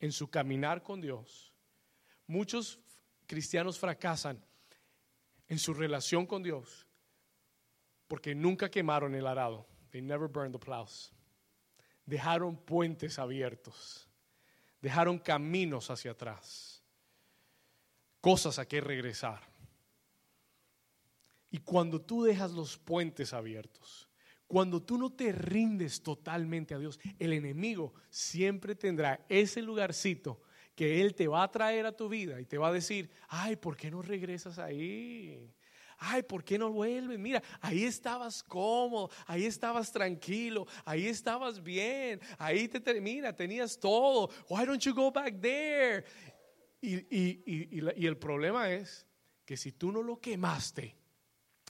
en 0.00 0.10
su 0.10 0.28
caminar 0.28 0.82
con 0.82 1.00
Dios 1.00 1.48
Muchos 2.28 2.78
cristianos 3.26 3.78
fracasan 3.78 4.44
en 5.48 5.58
su 5.58 5.72
relación 5.72 6.26
con 6.26 6.42
Dios 6.42 6.86
porque 8.06 8.34
nunca 8.34 8.70
quemaron 8.70 9.14
el 9.14 9.26
arado. 9.26 9.66
They 9.90 10.02
never 10.02 10.28
burned 10.28 10.52
the 10.52 10.58
plows. 10.58 11.10
Dejaron 12.04 12.58
puentes 12.58 13.18
abiertos. 13.18 14.07
Dejaron 14.88 15.18
caminos 15.18 15.90
hacia 15.90 16.12
atrás. 16.12 16.82
Cosas 18.22 18.58
a 18.58 18.66
que 18.66 18.80
regresar. 18.80 19.42
Y 21.50 21.58
cuando 21.58 22.00
tú 22.00 22.22
dejas 22.22 22.52
los 22.52 22.78
puentes 22.78 23.34
abiertos, 23.34 24.08
cuando 24.46 24.82
tú 24.82 24.96
no 24.96 25.12
te 25.12 25.30
rindes 25.30 26.02
totalmente 26.02 26.72
a 26.72 26.78
Dios, 26.78 26.98
el 27.18 27.34
enemigo 27.34 27.92
siempre 28.08 28.74
tendrá 28.74 29.26
ese 29.28 29.60
lugarcito 29.60 30.40
que 30.74 31.02
Él 31.02 31.14
te 31.14 31.28
va 31.28 31.42
a 31.42 31.50
traer 31.50 31.84
a 31.84 31.94
tu 31.94 32.08
vida 32.08 32.40
y 32.40 32.46
te 32.46 32.56
va 32.56 32.68
a 32.68 32.72
decir, 32.72 33.10
ay, 33.28 33.56
¿por 33.56 33.76
qué 33.76 33.90
no 33.90 34.00
regresas 34.00 34.58
ahí? 34.58 35.52
Ay, 35.98 36.22
¿por 36.22 36.44
qué 36.44 36.58
no 36.58 36.70
vuelves? 36.70 37.18
Mira, 37.18 37.42
ahí 37.60 37.84
estabas 37.84 38.42
cómodo, 38.42 39.10
ahí 39.26 39.46
estabas 39.46 39.90
tranquilo, 39.90 40.66
ahí 40.84 41.08
estabas 41.08 41.62
bien, 41.62 42.20
ahí 42.38 42.68
te 42.68 42.78
termina, 42.78 43.34
tenías 43.34 43.78
todo. 43.78 44.30
Why 44.48 44.64
don't 44.64 44.80
you 44.82 44.94
go 44.94 45.10
back 45.10 45.40
there? 45.40 46.04
Y, 46.80 46.94
y, 46.94 47.42
y, 47.44 48.02
y, 48.02 48.06
el 48.06 48.16
problema 48.16 48.70
es 48.70 49.04
que 49.44 49.56
si 49.56 49.72
tú 49.72 49.90
no 49.90 50.00
lo 50.00 50.20
quemaste, 50.20 50.94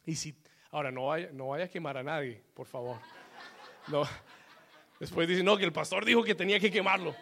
y 0.05 0.15
si, 0.15 0.37
ahora 0.71 0.91
no 0.91 1.07
vaya, 1.07 1.31
no 1.33 1.49
vaya 1.49 1.65
a 1.65 1.69
quemar 1.69 1.97
a 1.97 2.03
nadie, 2.03 2.43
por 2.53 2.67
favor. 2.67 2.99
No. 3.87 4.07
Después 5.01 5.27
dice, 5.27 5.43
no, 5.43 5.57
que 5.57 5.65
el 5.65 5.73
pastor 5.73 6.05
dijo 6.05 6.23
que 6.23 6.35
tenía 6.35 6.61
que 6.61 6.71
quemarlo. 6.71 7.15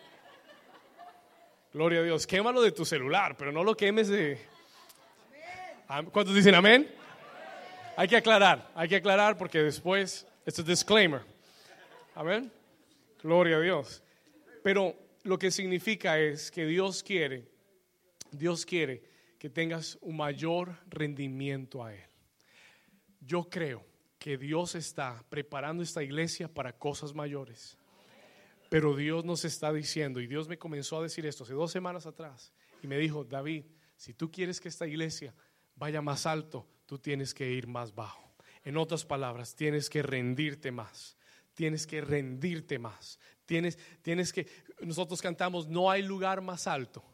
Gloria 1.73 2.01
a 2.01 2.03
Dios, 2.03 2.27
quémalo 2.27 2.63
de 2.63 2.73
tu 2.73 2.85
celular, 2.85 3.37
pero 3.37 3.53
no 3.53 3.63
lo 3.63 3.77
quemes 3.77 4.09
de... 4.09 4.56
¿Cuántos 5.87 6.34
dicen 6.34 6.55
amén? 6.57 6.91
Hay 7.97 8.09
que 8.09 8.16
aclarar, 8.16 8.72
hay 8.74 8.89
que 8.89 8.97
aclarar 8.97 9.39
porque 9.39 9.62
después, 9.62 10.26
esto 10.45 10.62
es 10.62 10.66
disclaimer. 10.66 11.22
Amén. 12.14 12.51
Gloria 13.22 13.57
a 13.57 13.61
Dios. 13.61 14.03
Pero 14.64 14.97
lo 15.22 15.39
que 15.39 15.53
significa 15.53 16.18
es 16.18 16.51
que 16.51 16.66
Dios 16.66 17.05
quiere, 17.05 17.49
Dios 18.32 18.66
quiere 18.66 19.05
que 19.39 19.49
tengas 19.49 19.97
un 20.01 20.16
mayor 20.16 20.76
rendimiento 20.89 21.84
a 21.84 21.95
Él. 21.95 22.05
Yo 23.20 23.49
creo 23.49 23.87
que 24.18 24.37
Dios 24.37 24.74
está 24.74 25.24
preparando 25.28 25.84
esta 25.84 26.03
iglesia 26.03 26.49
para 26.49 26.72
cosas 26.72 27.14
mayores. 27.14 27.78
Pero 28.68 28.97
Dios 28.97 29.24
nos 29.24 29.45
está 29.45 29.72
diciendo, 29.72 30.20
y 30.20 30.26
Dios 30.26 30.49
me 30.49 30.59
comenzó 30.59 30.99
a 30.99 31.03
decir 31.03 31.24
esto 31.26 31.45
hace 31.45 31.55
dos 31.55 31.70
semanas 31.70 32.07
atrás, 32.07 32.53
y 32.82 32.89
me 32.89 32.99
dijo, 32.99 33.22
David, 33.24 33.64
si 33.97 34.14
tú 34.14 34.32
quieres 34.32 34.61
que 34.61 34.68
esta 34.68 34.87
iglesia 34.87 35.32
vaya 35.77 36.03
más 36.03 36.27
alto, 36.27 36.66
tú 36.87 36.99
tienes 36.99 37.33
que 37.33 37.51
ir 37.51 37.66
más 37.66 37.95
bajo. 37.95 38.35
En 38.64 38.77
otras 38.77 39.05
palabras, 39.05 39.55
tienes 39.55 39.89
que 39.89 40.03
rendirte 40.03 40.72
más. 40.72 41.16
Tienes 41.55 41.87
que 41.87 42.01
rendirte 42.01 42.79
más. 42.79 43.18
Tienes, 43.47 43.79
tienes 44.03 44.33
que, 44.33 44.47
nosotros 44.81 45.22
cantamos, 45.22 45.68
no 45.68 45.91
hay 45.91 46.03
lugar 46.03 46.41
más 46.41 46.66
alto. 46.66 47.05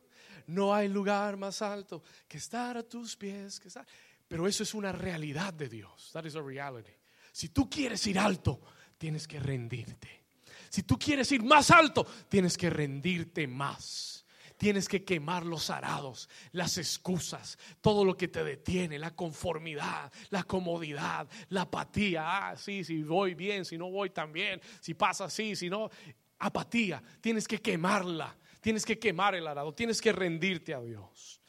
No 0.46 0.74
hay 0.74 0.88
lugar 0.88 1.36
más 1.36 1.62
alto 1.62 2.02
que 2.26 2.38
estar 2.38 2.76
a 2.76 2.82
tus 2.82 3.16
pies. 3.16 3.60
Que 3.60 3.68
estar. 3.68 3.86
Pero 4.26 4.48
eso 4.48 4.62
es 4.62 4.74
una 4.74 4.92
realidad 4.92 5.52
de 5.52 5.68
Dios. 5.68 6.10
That 6.12 6.24
is 6.24 6.36
a 6.36 6.40
reality. 6.40 6.92
Si 7.30 7.50
tú 7.50 7.68
quieres 7.68 8.06
ir 8.06 8.18
alto, 8.18 8.60
tienes 8.98 9.28
que 9.28 9.38
rendirte. 9.38 10.22
Si 10.68 10.84
tú 10.84 10.98
quieres 10.98 11.30
ir 11.32 11.42
más 11.42 11.70
alto, 11.70 12.06
tienes 12.28 12.56
que 12.56 12.70
rendirte 12.70 13.46
más. 13.46 14.21
Tienes 14.62 14.88
que 14.88 15.02
quemar 15.02 15.44
los 15.44 15.70
arados, 15.70 16.28
las 16.52 16.78
excusas, 16.78 17.58
todo 17.80 18.04
lo 18.04 18.16
que 18.16 18.28
te 18.28 18.44
detiene, 18.44 18.96
la 18.96 19.12
conformidad, 19.12 20.12
la 20.30 20.44
comodidad, 20.44 21.28
la 21.48 21.62
apatía. 21.62 22.22
Ah, 22.24 22.56
sí, 22.56 22.84
si 22.84 23.02
voy 23.02 23.34
bien, 23.34 23.64
si 23.64 23.76
no 23.76 23.90
voy 23.90 24.10
tan 24.10 24.32
bien, 24.32 24.60
si 24.80 24.94
pasa 24.94 25.24
así, 25.24 25.56
si 25.56 25.68
no. 25.68 25.90
Apatía, 26.38 27.02
tienes 27.20 27.48
que 27.48 27.60
quemarla, 27.60 28.36
tienes 28.60 28.86
que 28.86 29.00
quemar 29.00 29.34
el 29.34 29.48
arado, 29.48 29.74
tienes 29.74 30.00
que 30.00 30.12
rendirte 30.12 30.72
a 30.74 30.80
Dios. 30.80 31.40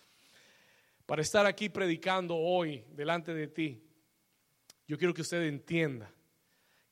Para 1.05 1.21
estar 1.21 1.45
aquí 1.45 1.69
predicando 1.69 2.35
hoy 2.35 2.83
delante 2.95 3.31
de 3.35 3.47
ti, 3.47 3.83
yo 4.87 4.97
quiero 4.97 5.13
que 5.13 5.21
usted 5.21 5.43
entienda 5.43 6.11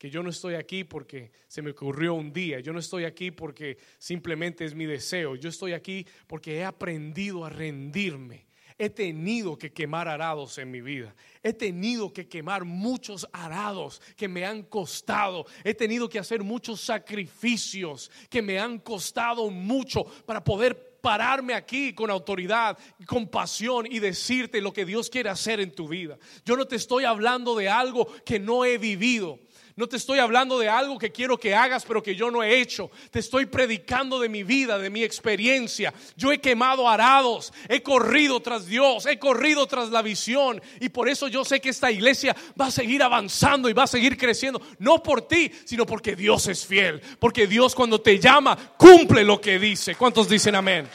que 0.02 0.10
yo 0.10 0.24
no 0.24 0.32
estoy 0.32 0.56
aquí 0.56 0.84
porque 0.84 1.32
se 1.48 1.62
me 1.62 1.70
ocurrió 1.70 2.16
un 2.16 2.34
día, 2.34 2.60
yo 2.60 2.74
no 2.74 2.80
estoy 2.80 3.04
aquí 3.04 3.30
porque 3.30 3.78
simplemente 4.00 4.66
es 4.66 4.74
mi 4.74 4.88
deseo, 4.88 5.36
yo 5.36 5.48
estoy 5.48 5.74
aquí 5.74 6.08
porque 6.26 6.58
he 6.58 6.66
aprendido 6.66 7.46
a 7.46 7.52
rendirme. 7.52 8.48
He 8.80 8.90
tenido 8.90 9.60
que 9.60 9.72
quemar 9.72 10.08
arados 10.08 10.58
en 10.58 10.72
mi 10.72 10.82
vida. 10.82 11.14
He 11.44 11.54
tenido 11.54 12.12
que 12.12 12.28
quemar 12.28 12.66
muchos 12.66 13.28
arados 13.32 14.02
que 14.18 14.28
me 14.28 14.44
han 14.44 14.64
costado. 14.64 15.46
He 15.64 15.76
tenido 15.76 16.10
que 16.10 16.18
hacer 16.18 16.42
muchos 16.42 16.82
sacrificios 16.82 18.10
que 18.28 18.42
me 18.42 18.58
han 18.58 18.80
costado 18.80 19.52
mucho 19.52 20.04
para 20.26 20.44
poder 20.44 20.98
pararme 21.00 21.54
aquí 21.54 21.94
con 21.94 22.10
autoridad, 22.10 22.78
con 23.06 23.28
pasión 23.28 23.86
y 23.88 24.00
decirte 24.00 24.62
lo 24.62 24.74
que 24.74 24.86
Dios 24.86 25.12
quiere 25.12 25.30
hacer 25.30 25.60
en 25.60 25.76
tu 25.76 25.88
vida. 25.88 26.18
Yo 26.46 26.56
no 26.56 26.66
te 26.66 26.76
estoy 26.76 27.04
hablando 27.04 27.56
de 27.56 27.70
algo 27.70 28.08
que 28.24 28.40
no 28.40 28.66
he 28.66 28.80
vivido. 28.80 29.40
No 29.76 29.88
te 29.88 29.96
estoy 29.96 30.20
hablando 30.20 30.60
de 30.60 30.68
algo 30.68 30.98
que 30.98 31.12
quiero 31.12 31.40
que 31.40 31.56
hagas, 31.56 31.86
pero 31.86 32.04
que 32.04 32.16
yo 32.16 32.30
no 32.30 32.44
he 32.44 32.60
hecho. 32.60 32.92
Te 33.10 33.20
estoy 33.20 33.46
predicando 33.46 34.20
de 34.20 34.28
mi 34.28 34.44
vida, 34.44 34.78
de 34.78 34.90
mi 34.90 35.04
experiencia. 35.04 35.94
Yo 36.18 36.32
he 36.32 36.42
quemado 36.42 36.90
arados, 36.90 37.54
he 37.70 37.82
corrido 37.82 38.42
tras 38.42 38.66
Dios, 38.66 39.06
he 39.06 39.18
corrido 39.18 39.66
tras 39.68 39.90
la 39.90 40.02
visión. 40.02 40.62
Y 40.82 40.90
por 40.90 41.08
eso 41.08 41.28
yo 41.30 41.46
sé 41.46 41.62
que 41.62 41.70
esta 41.70 41.90
iglesia 41.90 42.36
va 42.60 42.68
a 42.68 42.72
seguir 42.72 43.02
avanzando 43.02 43.70
y 43.70 43.74
va 43.74 43.84
a 43.84 43.88
seguir 43.88 44.18
creciendo. 44.18 44.62
No 44.80 45.02
por 45.02 45.22
ti, 45.22 45.52
sino 45.64 45.86
porque 45.86 46.16
Dios 46.16 46.48
es 46.48 46.66
fiel. 46.66 47.02
Porque 47.20 47.48
Dios 47.48 47.74
cuando 47.74 48.02
te 48.02 48.20
llama, 48.20 48.58
cumple 48.78 49.24
lo 49.24 49.40
que 49.40 49.58
dice. 49.58 49.96
¿Cuántos 49.96 50.28
dicen 50.28 50.56
amén? 50.56 50.88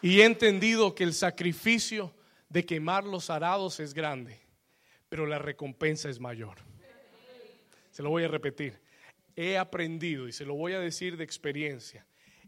Y 0.00 0.20
he 0.20 0.24
entendido 0.24 0.94
que 0.94 1.02
el 1.02 1.12
sacrificio 1.12 2.12
de 2.48 2.64
quemar 2.64 3.04
los 3.04 3.30
arados 3.30 3.80
es 3.80 3.94
grande, 3.94 4.40
pero 5.08 5.26
la 5.26 5.38
recompensa 5.38 6.08
es 6.08 6.20
mayor. 6.20 6.58
Se 7.90 8.02
lo 8.02 8.10
voy 8.10 8.24
a 8.24 8.28
repetir. 8.28 8.80
He 9.36 9.58
aprendido 9.58 10.28
y 10.28 10.32
se 10.32 10.44
lo 10.44 10.54
voy 10.54 10.72
a 10.72 10.80
decir 10.80 11.16
de 11.16 11.24
experiencia. 11.24 12.06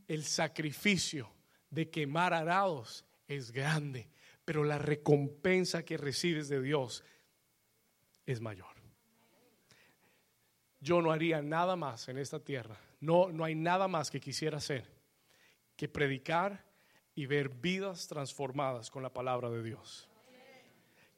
El 0.09 0.24
sacrificio 0.24 1.32
de 1.70 1.88
quemar 1.88 2.34
arados 2.34 3.05
es 3.28 3.53
grande, 3.53 4.09
pero 4.44 4.64
la 4.64 4.78
recompensa 4.78 5.84
que 5.84 5.96
recibes 5.96 6.48
de 6.48 6.61
Dios 6.61 7.05
es 8.26 8.40
mayor. 8.40 8.74
Yo 10.80 11.03
no 11.03 11.12
haría 11.12 11.42
nada 11.42 11.76
más 11.76 12.09
en 12.09 12.18
esta 12.18 12.40
tierra. 12.40 12.80
No, 13.01 13.30
no 13.30 13.44
hay 13.44 13.55
nada 13.55 13.86
más 13.86 14.11
que 14.11 14.20
quisiera 14.20 14.59
hacer 14.59 14.90
que 15.76 15.88
predicar 15.88 16.69
y 17.14 17.26
ver 17.26 17.48
vidas 17.48 18.06
transformadas 18.06 18.90
con 18.90 19.02
la 19.02 19.12
palabra 19.12 19.50
de 19.50 19.62
Dios. 19.62 20.08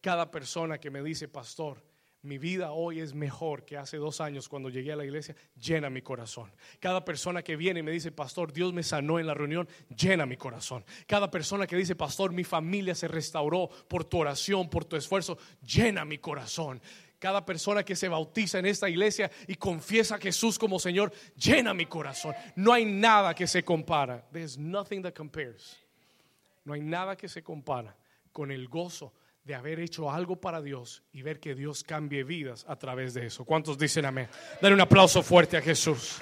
Cada 0.01 0.30
persona 0.30 0.78
que 0.78 0.90
me 0.90 1.03
dice, 1.03 1.28
pastor, 1.28 1.82
mi 2.22 2.38
vida 2.38 2.70
hoy 2.70 3.01
es 3.01 3.14
mejor 3.14 3.64
que 3.64 3.76
hace 3.76 3.97
dos 3.97 4.20
años 4.20 4.49
cuando 4.49 4.68
llegué 4.68 4.93
a 4.93 4.97
la 4.97 5.05
iglesia, 5.05 5.34
llena 5.57 5.90
mi 5.90 6.03
corazón. 6.03 6.53
Cada 6.78 7.05
persona 7.05 7.43
que 7.43 7.57
viene 7.57 7.80
y 7.80 7.82
me 7.82 7.90
dice, 7.90 8.12
pastor, 8.12 8.53
Dios 8.53 8.72
me 8.72 8.84
sanó 8.84 9.18
en 9.18 9.26
la 9.26 9.34
reunión, 9.34 9.68
llena 9.88 10.24
mi 10.24 10.36
corazón. 10.36 10.84
Cada 11.09 11.32
persona 11.32 11.66
que 11.66 11.74
dice, 11.74 11.97
pastor, 11.97 12.32
mi 12.32 12.45
familia 12.45 12.95
se 12.95 13.09
restauró 13.09 13.68
por 13.88 14.05
tu 14.05 14.18
oración, 14.18 14.70
por 14.70 14.84
tu 14.84 14.95
esfuerzo, 14.95 15.36
llena 15.62 16.05
mi 16.05 16.18
corazón. 16.18 16.80
Cada 17.18 17.45
persona 17.45 17.84
que 17.84 17.97
se 17.97 18.09
bautiza 18.09 18.61
en 18.61 18.66
esta 18.66 18.88
iglesia 18.88 19.28
y 19.49 19.57
confiesa 19.57 20.14
a 20.14 20.18
Jesús 20.18 20.61
como 20.61 20.78
Señor, 20.78 21.12
llena 21.34 21.74
mi 21.74 21.86
corazón. 21.86 22.34
No 22.55 22.72
hay 22.72 22.84
nada 22.84 23.34
que 23.34 23.49
se 23.49 23.64
compara. 23.64 24.24
There's 24.30 24.57
nothing 24.57 25.03
that 25.03 25.14
compares. 25.14 25.82
No 26.64 26.74
hay 26.74 26.80
nada 26.80 27.16
que 27.16 27.28
se 27.28 27.42
compara 27.42 27.96
con 28.30 28.50
el 28.50 28.68
gozo 28.68 29.12
de 29.44 29.54
haber 29.54 29.80
hecho 29.80 30.10
algo 30.10 30.40
para 30.40 30.62
Dios 30.62 31.02
y 31.12 31.22
ver 31.22 31.40
que 31.40 31.54
Dios 31.54 31.82
cambie 31.82 32.22
vidas 32.22 32.64
a 32.68 32.76
través 32.76 33.14
de 33.14 33.26
eso. 33.26 33.44
¿Cuántos 33.44 33.76
dicen 33.76 34.04
amén? 34.04 34.28
Dale 34.60 34.74
un 34.74 34.80
aplauso 34.80 35.22
fuerte 35.22 35.56
a 35.56 35.62
Jesús. 35.62 36.20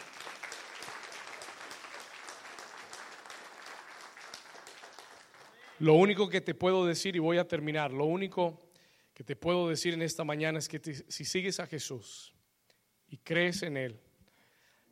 Lo 5.80 5.94
único 5.94 6.28
que 6.28 6.40
te 6.40 6.54
puedo 6.54 6.84
decir, 6.84 7.16
y 7.16 7.20
voy 7.20 7.38
a 7.38 7.48
terminar, 7.48 7.90
lo 7.90 8.04
único 8.04 8.70
que 9.14 9.24
te 9.24 9.34
puedo 9.34 9.68
decir 9.68 9.94
en 9.94 10.02
esta 10.02 10.24
mañana 10.24 10.58
es 10.58 10.68
que 10.68 10.78
si 11.08 11.24
sigues 11.24 11.58
a 11.58 11.66
Jesús 11.66 12.34
y 13.08 13.18
crees 13.18 13.62
en 13.62 13.76
Él, 13.76 14.00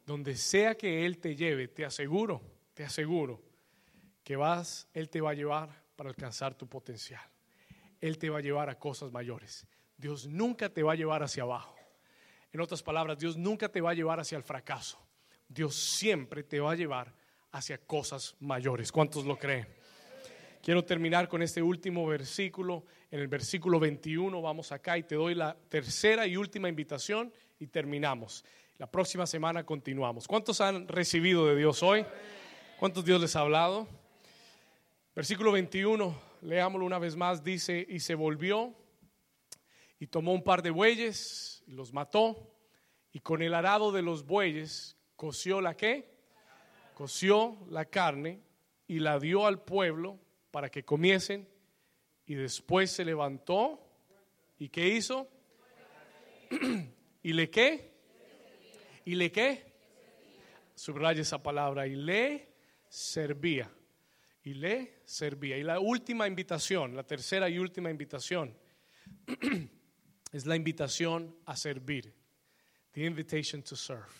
donde 0.06 0.34
sea 0.36 0.76
que 0.76 1.04
Él 1.04 1.18
te 1.18 1.36
lleve, 1.36 1.68
te 1.68 1.84
aseguro, 1.84 2.40
te 2.72 2.84
aseguro, 2.84 3.42
que 4.28 4.36
vas, 4.36 4.86
Él 4.92 5.08
te 5.08 5.22
va 5.22 5.30
a 5.30 5.32
llevar 5.32 5.70
para 5.96 6.10
alcanzar 6.10 6.54
tu 6.54 6.68
potencial. 6.68 7.22
Él 7.98 8.18
te 8.18 8.28
va 8.28 8.40
a 8.40 8.42
llevar 8.42 8.68
a 8.68 8.78
cosas 8.78 9.10
mayores. 9.10 9.66
Dios 9.96 10.26
nunca 10.26 10.68
te 10.68 10.82
va 10.82 10.92
a 10.92 10.96
llevar 10.96 11.22
hacia 11.22 11.44
abajo. 11.44 11.74
En 12.52 12.60
otras 12.60 12.82
palabras, 12.82 13.18
Dios 13.18 13.38
nunca 13.38 13.70
te 13.70 13.80
va 13.80 13.92
a 13.92 13.94
llevar 13.94 14.20
hacia 14.20 14.36
el 14.36 14.44
fracaso, 14.44 14.98
Dios 15.48 15.74
siempre 15.74 16.42
te 16.42 16.60
va 16.60 16.72
a 16.72 16.74
llevar 16.74 17.14
hacia 17.52 17.78
cosas 17.78 18.36
mayores. 18.38 18.92
¿Cuántos 18.92 19.24
lo 19.24 19.38
creen? 19.38 19.66
Quiero 20.62 20.84
terminar 20.84 21.26
con 21.26 21.40
este 21.40 21.62
último 21.62 22.06
versículo. 22.06 22.84
En 23.10 23.20
el 23.20 23.28
versículo 23.28 23.80
21 23.80 24.42
vamos 24.42 24.72
acá 24.72 24.98
y 24.98 25.04
te 25.04 25.14
doy 25.14 25.36
la 25.36 25.56
tercera 25.70 26.26
y 26.26 26.36
última 26.36 26.68
invitación 26.68 27.32
y 27.58 27.68
terminamos. 27.68 28.44
La 28.76 28.90
próxima 28.90 29.26
semana 29.26 29.64
continuamos. 29.64 30.28
¿Cuántos 30.28 30.60
han 30.60 30.86
recibido 30.86 31.46
de 31.46 31.56
Dios 31.56 31.82
hoy? 31.82 32.04
¿Cuántos 32.78 33.06
Dios 33.06 33.22
les 33.22 33.34
ha 33.34 33.40
hablado? 33.40 33.88
Versículo 35.18 35.50
21, 35.50 36.16
leámoslo 36.42 36.86
una 36.86 37.00
vez 37.00 37.16
más, 37.16 37.42
dice, 37.42 37.84
y 37.88 37.98
se 37.98 38.14
volvió 38.14 38.72
y 39.98 40.06
tomó 40.06 40.32
un 40.32 40.44
par 40.44 40.62
de 40.62 40.70
bueyes 40.70 41.64
y 41.66 41.72
los 41.72 41.92
mató 41.92 42.54
y 43.10 43.18
con 43.18 43.42
el 43.42 43.52
arado 43.52 43.90
de 43.90 44.00
los 44.00 44.24
bueyes 44.24 44.96
coció 45.16 45.60
la 45.60 45.76
qué? 45.76 46.08
Coció 46.94 47.58
la 47.68 47.86
carne 47.86 48.44
y 48.86 49.00
la 49.00 49.18
dio 49.18 49.44
al 49.44 49.60
pueblo 49.60 50.20
para 50.52 50.70
que 50.70 50.84
comiesen 50.84 51.48
y 52.24 52.36
después 52.36 52.92
se 52.92 53.04
levantó 53.04 53.84
y 54.56 54.68
¿qué 54.68 54.86
hizo? 54.86 55.28
¿Y 57.24 57.32
le 57.32 57.50
qué? 57.50 57.92
¿Y 59.04 59.16
le 59.16 59.32
qué? 59.32 59.66
Subraya 60.76 61.22
esa 61.22 61.42
palabra 61.42 61.88
y 61.88 61.96
le 61.96 62.54
servía. 62.88 63.68
Y 64.44 64.54
le 64.54 64.97
servía. 65.08 65.56
Y 65.56 65.62
la 65.62 65.80
última 65.80 66.26
invitación, 66.26 66.94
la 66.94 67.02
tercera 67.02 67.48
y 67.48 67.58
última 67.58 67.90
invitación, 67.90 68.54
es 70.32 70.44
la 70.44 70.54
invitación 70.54 71.34
a 71.46 71.56
servir. 71.56 72.14
The 72.92 73.04
invitation 73.06 73.62
to 73.62 73.74
serve. 73.74 74.12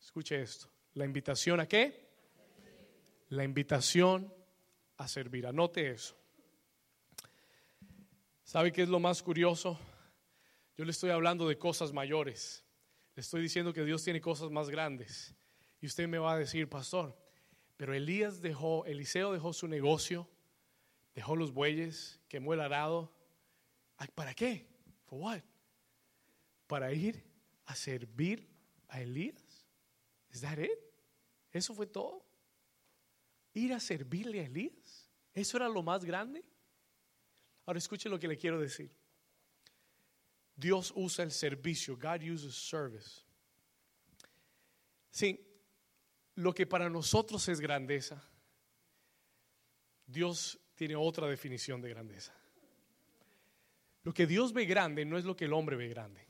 Escuche 0.00 0.40
esto. 0.40 0.68
¿La 0.94 1.04
invitación 1.04 1.58
a 1.58 1.66
qué? 1.66 2.06
La 3.30 3.42
invitación 3.42 4.32
a 4.98 5.08
servir. 5.08 5.48
Anote 5.48 5.90
eso. 5.90 6.16
¿Sabe 8.44 8.70
qué 8.70 8.82
es 8.82 8.88
lo 8.88 9.00
más 9.00 9.24
curioso? 9.24 9.78
Yo 10.76 10.84
le 10.84 10.92
estoy 10.92 11.10
hablando 11.10 11.48
de 11.48 11.58
cosas 11.58 11.92
mayores. 11.92 12.64
Le 13.16 13.22
estoy 13.22 13.42
diciendo 13.42 13.72
que 13.72 13.84
Dios 13.84 14.04
tiene 14.04 14.20
cosas 14.20 14.52
más 14.52 14.70
grandes. 14.70 15.34
Y 15.80 15.86
usted 15.86 16.06
me 16.06 16.18
va 16.18 16.34
a 16.34 16.38
decir, 16.38 16.68
pastor, 16.68 17.18
pero 17.76 17.94
Elías 17.94 18.40
dejó, 18.40 18.86
Eliseo 18.86 19.32
dejó 19.32 19.52
su 19.52 19.66
negocio, 19.66 20.28
dejó 21.16 21.34
los 21.34 21.52
bueyes, 21.52 22.20
quemó 22.28 22.52
el 22.52 22.60
arado. 22.60 23.10
¿Para 24.14 24.34
qué? 24.34 24.68
¿For 25.06 25.18
what? 25.18 25.42
Para 26.66 26.92
ir 26.92 27.24
a 27.64 27.74
servir 27.74 28.46
a 28.88 29.00
Elías. 29.00 29.66
¿Es 30.30 30.42
that 30.42 30.58
it? 30.58 30.78
¿Eso 31.50 31.74
fue 31.74 31.86
todo? 31.86 32.22
¿Ir 33.54 33.72
a 33.72 33.80
servirle 33.80 34.40
a 34.40 34.44
Elías? 34.44 35.10
¿Eso 35.32 35.56
era 35.56 35.70
lo 35.70 35.82
más 35.82 36.04
grande? 36.04 36.44
Ahora 37.64 37.78
escuche 37.78 38.10
lo 38.10 38.18
que 38.18 38.28
le 38.28 38.36
quiero 38.36 38.60
decir. 38.60 38.94
Dios 40.54 40.92
usa 40.94 41.24
el 41.24 41.32
servicio. 41.32 41.96
God 41.96 42.22
uses 42.30 42.54
service. 42.54 43.22
Sí, 45.10 45.42
lo 46.34 46.52
que 46.52 46.66
para 46.66 46.90
nosotros 46.90 47.48
es 47.48 47.58
grandeza, 47.58 48.22
Dios 50.06 50.60
tiene 50.76 50.94
otra 50.94 51.26
definición 51.26 51.80
de 51.80 51.90
grandeza. 51.90 52.32
Lo 54.04 54.14
que 54.14 54.26
Dios 54.26 54.52
ve 54.52 54.64
grande 54.66 55.04
no 55.04 55.18
es 55.18 55.24
lo 55.24 55.34
que 55.34 55.46
el 55.46 55.52
hombre 55.52 55.74
ve 55.74 55.88
grande. 55.88 56.24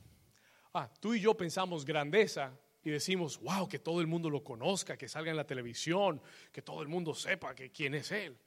Ah, 0.72 0.90
tú 0.98 1.12
y 1.12 1.20
yo 1.20 1.36
pensamos 1.36 1.84
grandeza 1.84 2.58
y 2.82 2.88
decimos, 2.88 3.38
wow, 3.40 3.68
que 3.68 3.78
todo 3.78 4.00
el 4.00 4.06
mundo 4.06 4.30
lo 4.30 4.42
conozca, 4.42 4.96
que 4.96 5.08
salga 5.08 5.30
en 5.30 5.36
la 5.36 5.46
televisión, 5.46 6.22
que 6.50 6.62
todo 6.62 6.80
el 6.80 6.88
mundo 6.88 7.14
sepa 7.14 7.54
que 7.54 7.70
quién 7.70 7.94
es 7.94 8.10
Él. 8.12 8.38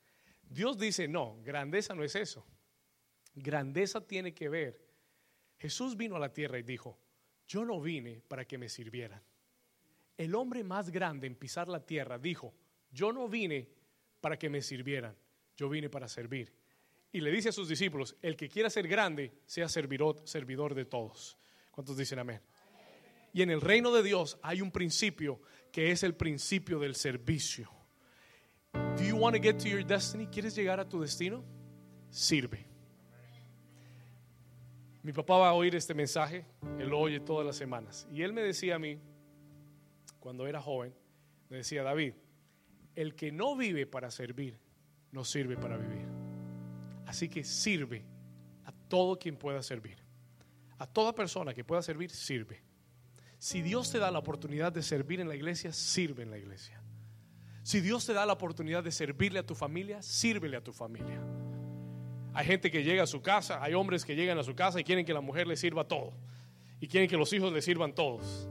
Dios 0.49 0.79
dice, 0.79 1.07
no, 1.07 1.37
grandeza 1.43 1.93
no 1.93 2.03
es 2.03 2.15
eso. 2.15 2.43
Grandeza 3.35 4.01
tiene 4.01 4.33
que 4.33 4.49
ver 4.49 4.89
Jesús 5.59 5.97
vino 5.97 6.15
a 6.15 6.19
la 6.19 6.33
tierra 6.33 6.57
y 6.57 6.63
dijo, 6.63 6.97
yo 7.47 7.65
no 7.65 7.81
vine 7.81 8.21
para 8.27 8.45
que 8.45 8.57
me 8.57 8.69
sirvieran. 8.69 9.21
El 10.17 10.33
hombre 10.35 10.63
más 10.63 10.89
grande 10.89 11.27
en 11.27 11.35
pisar 11.35 11.67
la 11.67 11.85
tierra 11.85 12.17
dijo, 12.17 12.53
yo 12.91 13.11
no 13.11 13.27
vine 13.27 13.67
para 14.21 14.39
que 14.39 14.49
me 14.49 14.61
sirvieran, 14.61 15.15
yo 15.59 15.67
vine 15.67 15.89
para 15.89 16.07
servir. 16.07 16.53
Y 17.11 17.19
le 17.19 17.31
dice 17.31 17.49
a 17.49 17.51
sus 17.51 17.67
discípulos, 17.67 18.15
el 18.21 18.37
que 18.37 18.47
quiera 18.47 18.69
ser 18.69 18.87
grande, 18.87 19.33
sea 19.45 19.67
servidor, 19.67 20.21
servidor 20.23 20.73
de 20.73 20.85
todos. 20.85 21.37
¿Cuántos 21.71 21.97
dicen 21.97 22.19
amén? 22.19 22.39
Y 23.33 23.41
en 23.41 23.49
el 23.49 23.59
reino 23.59 23.91
de 23.91 24.01
Dios 24.01 24.39
hay 24.41 24.61
un 24.61 24.71
principio 24.71 25.41
que 25.71 25.91
es 25.91 26.03
el 26.03 26.15
principio 26.15 26.79
del 26.79 26.95
servicio. 26.95 27.69
Do 28.71 29.03
you 29.03 29.17
want 29.17 29.35
to 29.35 29.41
get 29.41 29.57
to 29.57 29.67
your 29.67 29.85
destiny? 29.85 30.27
¿Quieres 30.27 30.55
llegar 30.55 30.79
a 30.79 30.87
tu 30.87 31.01
destino? 31.01 31.43
Sirve. 32.09 32.65
Mi 35.03 35.11
papá 35.11 35.37
va 35.37 35.49
a 35.49 35.53
oír 35.53 35.75
este 35.75 35.93
mensaje, 35.93 36.45
él 36.77 36.87
lo 36.87 36.99
oye 36.99 37.19
todas 37.19 37.45
las 37.45 37.57
semanas. 37.57 38.07
Y 38.11 38.21
él 38.21 38.31
me 38.31 38.41
decía 38.41 38.75
a 38.75 38.79
mí, 38.79 38.97
cuando 40.19 40.47
era 40.47 40.61
joven, 40.61 40.93
me 41.49 41.57
decía, 41.57 41.83
David, 41.83 42.13
el 42.95 43.15
que 43.15 43.31
no 43.31 43.57
vive 43.57 43.85
para 43.87 44.11
servir, 44.11 44.59
no 45.11 45.23
sirve 45.23 45.57
para 45.57 45.77
vivir. 45.77 46.05
Así 47.05 47.29
que 47.29 47.43
sirve 47.43 48.03
a 48.65 48.71
todo 48.87 49.17
quien 49.17 49.35
pueda 49.35 49.63
servir. 49.63 49.97
A 50.77 50.87
toda 50.87 51.13
persona 51.13 51.53
que 51.53 51.63
pueda 51.63 51.81
servir, 51.81 52.11
sirve. 52.11 52.61
Si 53.37 53.61
Dios 53.61 53.91
te 53.91 53.99
da 53.99 54.11
la 54.11 54.19
oportunidad 54.19 54.71
de 54.71 54.83
servir 54.83 55.19
en 55.19 55.27
la 55.27 55.35
iglesia, 55.35 55.71
sirve 55.73 56.23
en 56.23 56.31
la 56.31 56.37
iglesia. 56.37 56.81
Si 57.63 57.81
Dios 57.81 58.05
te 58.05 58.13
da 58.13 58.25
la 58.25 58.33
oportunidad 58.33 58.83
de 58.83 58.91
servirle 58.91 59.39
a 59.39 59.45
tu 59.45 59.55
familia, 59.55 60.01
sírvele 60.01 60.57
a 60.57 60.63
tu 60.63 60.73
familia. 60.73 61.21
Hay 62.33 62.45
gente 62.45 62.69
que 62.69 62.83
llega 62.83 63.03
a 63.03 63.07
su 63.07 63.21
casa, 63.21 63.63
hay 63.63 63.73
hombres 63.73 64.05
que 64.05 64.15
llegan 64.15 64.37
a 64.37 64.43
su 64.43 64.55
casa 64.55 64.79
y 64.79 64.83
quieren 64.83 65.05
que 65.05 65.13
la 65.13 65.21
mujer 65.21 65.47
le 65.47 65.55
sirva 65.55 65.87
todo. 65.87 66.13
Y 66.79 66.87
quieren 66.87 67.09
que 67.09 67.17
los 67.17 67.31
hijos 67.33 67.51
le 67.51 67.61
sirvan 67.61 67.93
todos. 67.93 68.47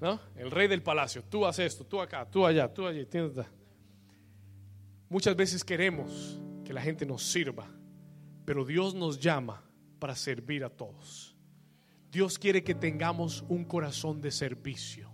¿No? 0.00 0.20
El 0.34 0.50
rey 0.50 0.68
del 0.68 0.82
palacio, 0.82 1.22
tú 1.24 1.46
haces 1.46 1.66
esto, 1.72 1.84
tú 1.84 2.00
acá, 2.00 2.28
tú 2.28 2.44
allá, 2.46 2.72
tú 2.72 2.86
allí. 2.86 3.06
Muchas 5.08 5.36
veces 5.36 5.64
queremos 5.64 6.40
que 6.64 6.72
la 6.72 6.82
gente 6.82 7.06
nos 7.06 7.22
sirva, 7.22 7.68
pero 8.44 8.64
Dios 8.64 8.94
nos 8.94 9.20
llama 9.20 9.62
para 9.98 10.16
servir 10.16 10.64
a 10.64 10.70
todos. 10.70 11.36
Dios 12.10 12.38
quiere 12.38 12.64
que 12.64 12.74
tengamos 12.74 13.44
un 13.48 13.64
corazón 13.64 14.20
de 14.20 14.30
servicio. 14.30 15.10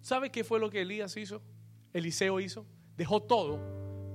¿Sabe 0.00 0.30
qué 0.30 0.44
fue 0.44 0.60
lo 0.60 0.70
que 0.70 0.82
Elías 0.82 1.16
hizo? 1.16 1.42
Eliseo 1.92 2.40
hizo. 2.40 2.66
Dejó 2.96 3.22
todo 3.22 3.60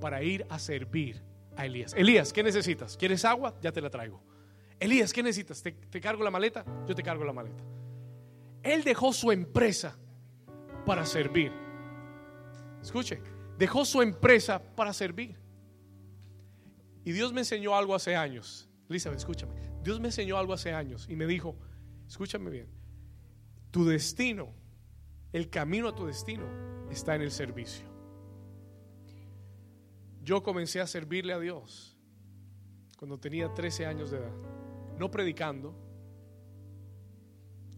para 0.00 0.22
ir 0.22 0.46
a 0.48 0.58
servir 0.58 1.22
a 1.56 1.66
Elías. 1.66 1.94
Elías, 1.94 2.32
¿qué 2.32 2.42
necesitas? 2.42 2.96
¿Quieres 2.96 3.24
agua? 3.24 3.54
Ya 3.60 3.72
te 3.72 3.80
la 3.80 3.90
traigo. 3.90 4.22
Elías, 4.80 5.12
¿qué 5.12 5.22
necesitas? 5.22 5.62
¿Te, 5.62 6.00
cargo 6.00 6.24
la 6.24 6.30
maleta? 6.30 6.64
Yo 6.88 6.94
te 6.94 7.02
cargo 7.02 7.24
la 7.24 7.32
maleta. 7.32 7.62
Él 8.62 8.82
dejó 8.82 9.12
su 9.12 9.30
empresa 9.30 9.96
para 10.84 11.06
servir. 11.06 11.52
Escuche, 12.82 13.22
dejó 13.58 13.84
su 13.84 14.02
empresa 14.02 14.62
para 14.74 14.92
servir. 14.92 15.36
Y 17.04 17.12
Dios 17.12 17.32
me 17.32 17.40
enseñó 17.40 17.76
algo 17.76 17.94
hace 17.94 18.14
años. 18.14 18.68
Elizabeth, 18.88 19.18
escúchame. 19.18 19.54
Dios 19.82 20.00
me 20.00 20.08
enseñó 20.08 20.36
algo 20.38 20.52
hace 20.52 20.72
años 20.72 21.06
y 21.08 21.16
me 21.16 21.26
dijo, 21.26 21.56
escúchame 22.06 22.50
bien, 22.50 22.68
tu 23.70 23.84
destino, 23.84 24.54
el 25.32 25.50
camino 25.50 25.88
a 25.88 25.94
tu 25.94 26.06
destino 26.06 26.44
está 26.90 27.14
en 27.14 27.22
el 27.22 27.32
servicio 27.32 27.92
yo 30.24 30.42
comencé 30.42 30.80
a 30.80 30.86
servirle 30.86 31.32
a 31.32 31.38
Dios 31.38 31.96
cuando 32.96 33.18
tenía 33.18 33.52
13 33.52 33.86
años 33.86 34.10
de 34.10 34.18
edad. 34.18 34.32
No 34.96 35.10
predicando, 35.10 35.74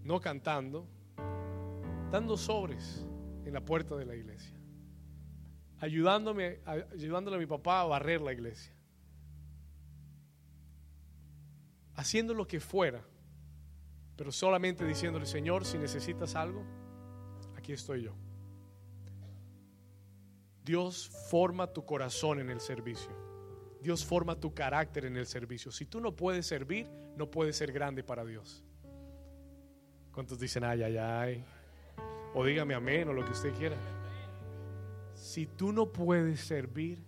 no 0.03 0.21
cantando, 0.21 0.87
dando 2.11 2.37
sobres 2.37 3.07
en 3.47 3.55
la 3.55 3.65
puerta 3.65 3.97
de 3.97 4.05
la 4.05 4.15
iglesia. 4.15 4.54
Ayudándome, 5.85 6.61
ayudándole 6.65 7.37
a 7.37 7.39
mi 7.41 7.45
papá 7.45 7.83
a 7.83 7.85
barrer 7.85 8.23
la 8.23 8.33
iglesia. 8.33 8.73
Haciendo 11.95 12.33
lo 12.33 12.47
que 12.47 12.59
fuera, 12.59 13.05
pero 14.17 14.33
solamente 14.33 14.87
diciéndole, 14.87 15.27
Señor, 15.27 15.67
si 15.67 15.77
necesitas 15.77 16.37
algo, 16.37 16.65
aquí 17.55 17.75
estoy 17.75 18.05
yo. 18.05 18.15
Dios 20.65 21.11
forma 21.29 21.67
tu 21.67 21.85
corazón 21.85 22.41
en 22.41 22.49
el 22.49 22.61
servicio. 22.61 23.11
Dios 23.83 24.07
forma 24.07 24.41
tu 24.41 24.55
carácter 24.55 25.05
en 25.05 25.19
el 25.19 25.27
servicio. 25.27 25.71
Si 25.71 25.85
tú 25.85 26.01
no 26.01 26.17
puedes 26.17 26.47
servir, 26.47 26.89
no 27.19 27.31
puedes 27.31 27.57
ser 27.57 27.73
grande 27.73 28.03
para 28.03 28.25
Dios. 28.25 28.65
¿Cuántos 30.13 30.39
dicen 30.39 30.65
ay, 30.65 30.83
ay, 30.83 30.97
ay? 30.97 31.45
O 32.33 32.43
dígame 32.43 32.73
amén 32.73 33.07
o 33.07 33.13
lo 33.13 33.23
que 33.23 33.33
usted 33.33 33.53
quiera. 33.53 33.77
Si 35.35 35.47
tú 35.47 35.73
no 35.73 35.87
puedes 35.87 36.39
servir, 36.39 37.03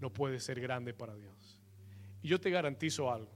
no 0.00 0.10
puedes 0.10 0.42
ser 0.42 0.62
grande 0.62 0.94
para 0.94 1.14
Dios. 1.14 1.60
Y 2.22 2.28
yo 2.28 2.40
te 2.40 2.48
garantizo 2.48 3.12
algo. 3.12 3.30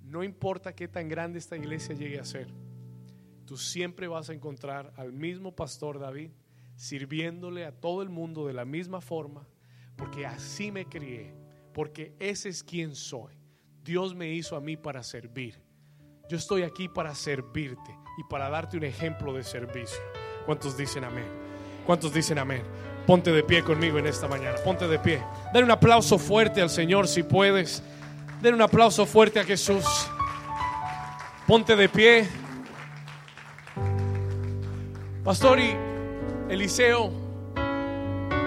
No 0.00 0.22
importa 0.22 0.76
qué 0.76 0.86
tan 0.86 1.08
grande 1.08 1.40
esta 1.40 1.56
iglesia 1.56 1.92
llegue 1.92 2.20
a 2.20 2.24
ser. 2.24 2.46
tú 3.46 3.56
siempre 3.56 4.06
vas 4.06 4.30
a 4.30 4.32
encontrar 4.32 4.92
al 4.96 5.12
mismo 5.12 5.56
pastor 5.56 5.98
David 5.98 6.30
sirviéndole 6.76 7.64
a 7.64 7.72
todo 7.72 8.02
el 8.02 8.10
mundo 8.10 8.46
de 8.46 8.52
la 8.52 8.64
misma 8.64 9.00
forma, 9.00 9.44
porque 9.96 10.24
así 10.24 10.70
me 10.70 10.84
crié, 10.84 11.34
porque 11.74 12.14
ese 12.20 12.50
es 12.50 12.62
quien 12.62 12.94
soy. 12.94 13.34
Dios 13.82 14.14
me 14.14 14.32
hizo 14.32 14.54
a 14.54 14.60
mí 14.60 14.76
para 14.76 15.02
servir. 15.02 15.60
Yo 16.30 16.36
estoy 16.36 16.62
aquí 16.62 16.88
para 16.88 17.12
servirte 17.12 17.90
y 18.18 18.22
para 18.30 18.50
darte 18.50 18.76
un 18.76 18.84
ejemplo 18.84 19.32
de 19.32 19.42
servicio. 19.42 19.98
¿Cuántos 20.46 20.76
dicen 20.76 21.02
amén? 21.02 21.26
¿Cuántos 21.84 22.14
dicen 22.14 22.38
amén? 22.38 22.62
Ponte 23.08 23.32
de 23.32 23.42
pie 23.42 23.64
conmigo 23.64 23.98
en 23.98 24.06
esta 24.06 24.28
mañana. 24.28 24.58
Ponte 24.62 24.86
de 24.86 24.98
pie. 24.98 25.22
Den 25.54 25.64
un 25.64 25.70
aplauso 25.70 26.18
fuerte 26.18 26.60
al 26.60 26.68
Señor 26.68 27.08
si 27.08 27.22
puedes. 27.22 27.82
Den 28.42 28.52
un 28.52 28.60
aplauso 28.60 29.06
fuerte 29.06 29.40
a 29.40 29.44
Jesús. 29.44 29.86
Ponte 31.46 31.74
de 31.74 31.88
pie. 31.88 32.28
Pastor 35.24 35.58
y 35.58 35.74
Eliseo, 36.50 37.10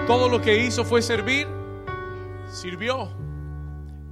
todo 0.06 0.28
lo 0.28 0.40
que 0.40 0.64
hizo 0.64 0.84
fue 0.84 1.02
servir, 1.02 1.48
sirvió. 2.48 3.10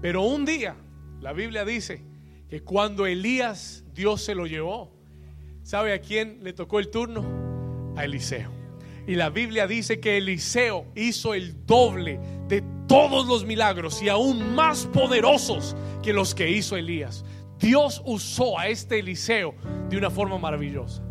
Pero 0.02 0.22
un 0.22 0.44
día, 0.44 0.74
la 1.20 1.32
Biblia 1.32 1.64
dice 1.64 2.02
que 2.48 2.64
cuando 2.64 3.06
Elías 3.06 3.84
Dios 3.94 4.24
se 4.24 4.34
lo 4.34 4.46
llevó, 4.46 4.90
¿sabe 5.62 5.92
a 5.92 6.00
quién 6.00 6.42
le 6.42 6.52
tocó 6.52 6.80
el 6.80 6.90
turno? 6.90 7.24
A 7.96 8.04
Eliseo. 8.04 8.59
Y 9.06 9.14
la 9.14 9.30
Biblia 9.30 9.66
dice 9.66 10.00
que 10.00 10.18
Eliseo 10.18 10.86
hizo 10.94 11.34
el 11.34 11.66
doble 11.66 12.20
de 12.48 12.62
todos 12.86 13.26
los 13.26 13.44
milagros 13.44 14.02
y 14.02 14.08
aún 14.08 14.54
más 14.54 14.86
poderosos 14.86 15.76
que 16.02 16.12
los 16.12 16.34
que 16.34 16.50
hizo 16.50 16.76
Elías. 16.76 17.24
Dios 17.58 18.02
usó 18.04 18.58
a 18.58 18.68
este 18.68 18.98
Eliseo 18.98 19.54
de 19.88 19.96
una 19.96 20.10
forma 20.10 20.38
maravillosa. 20.38 21.02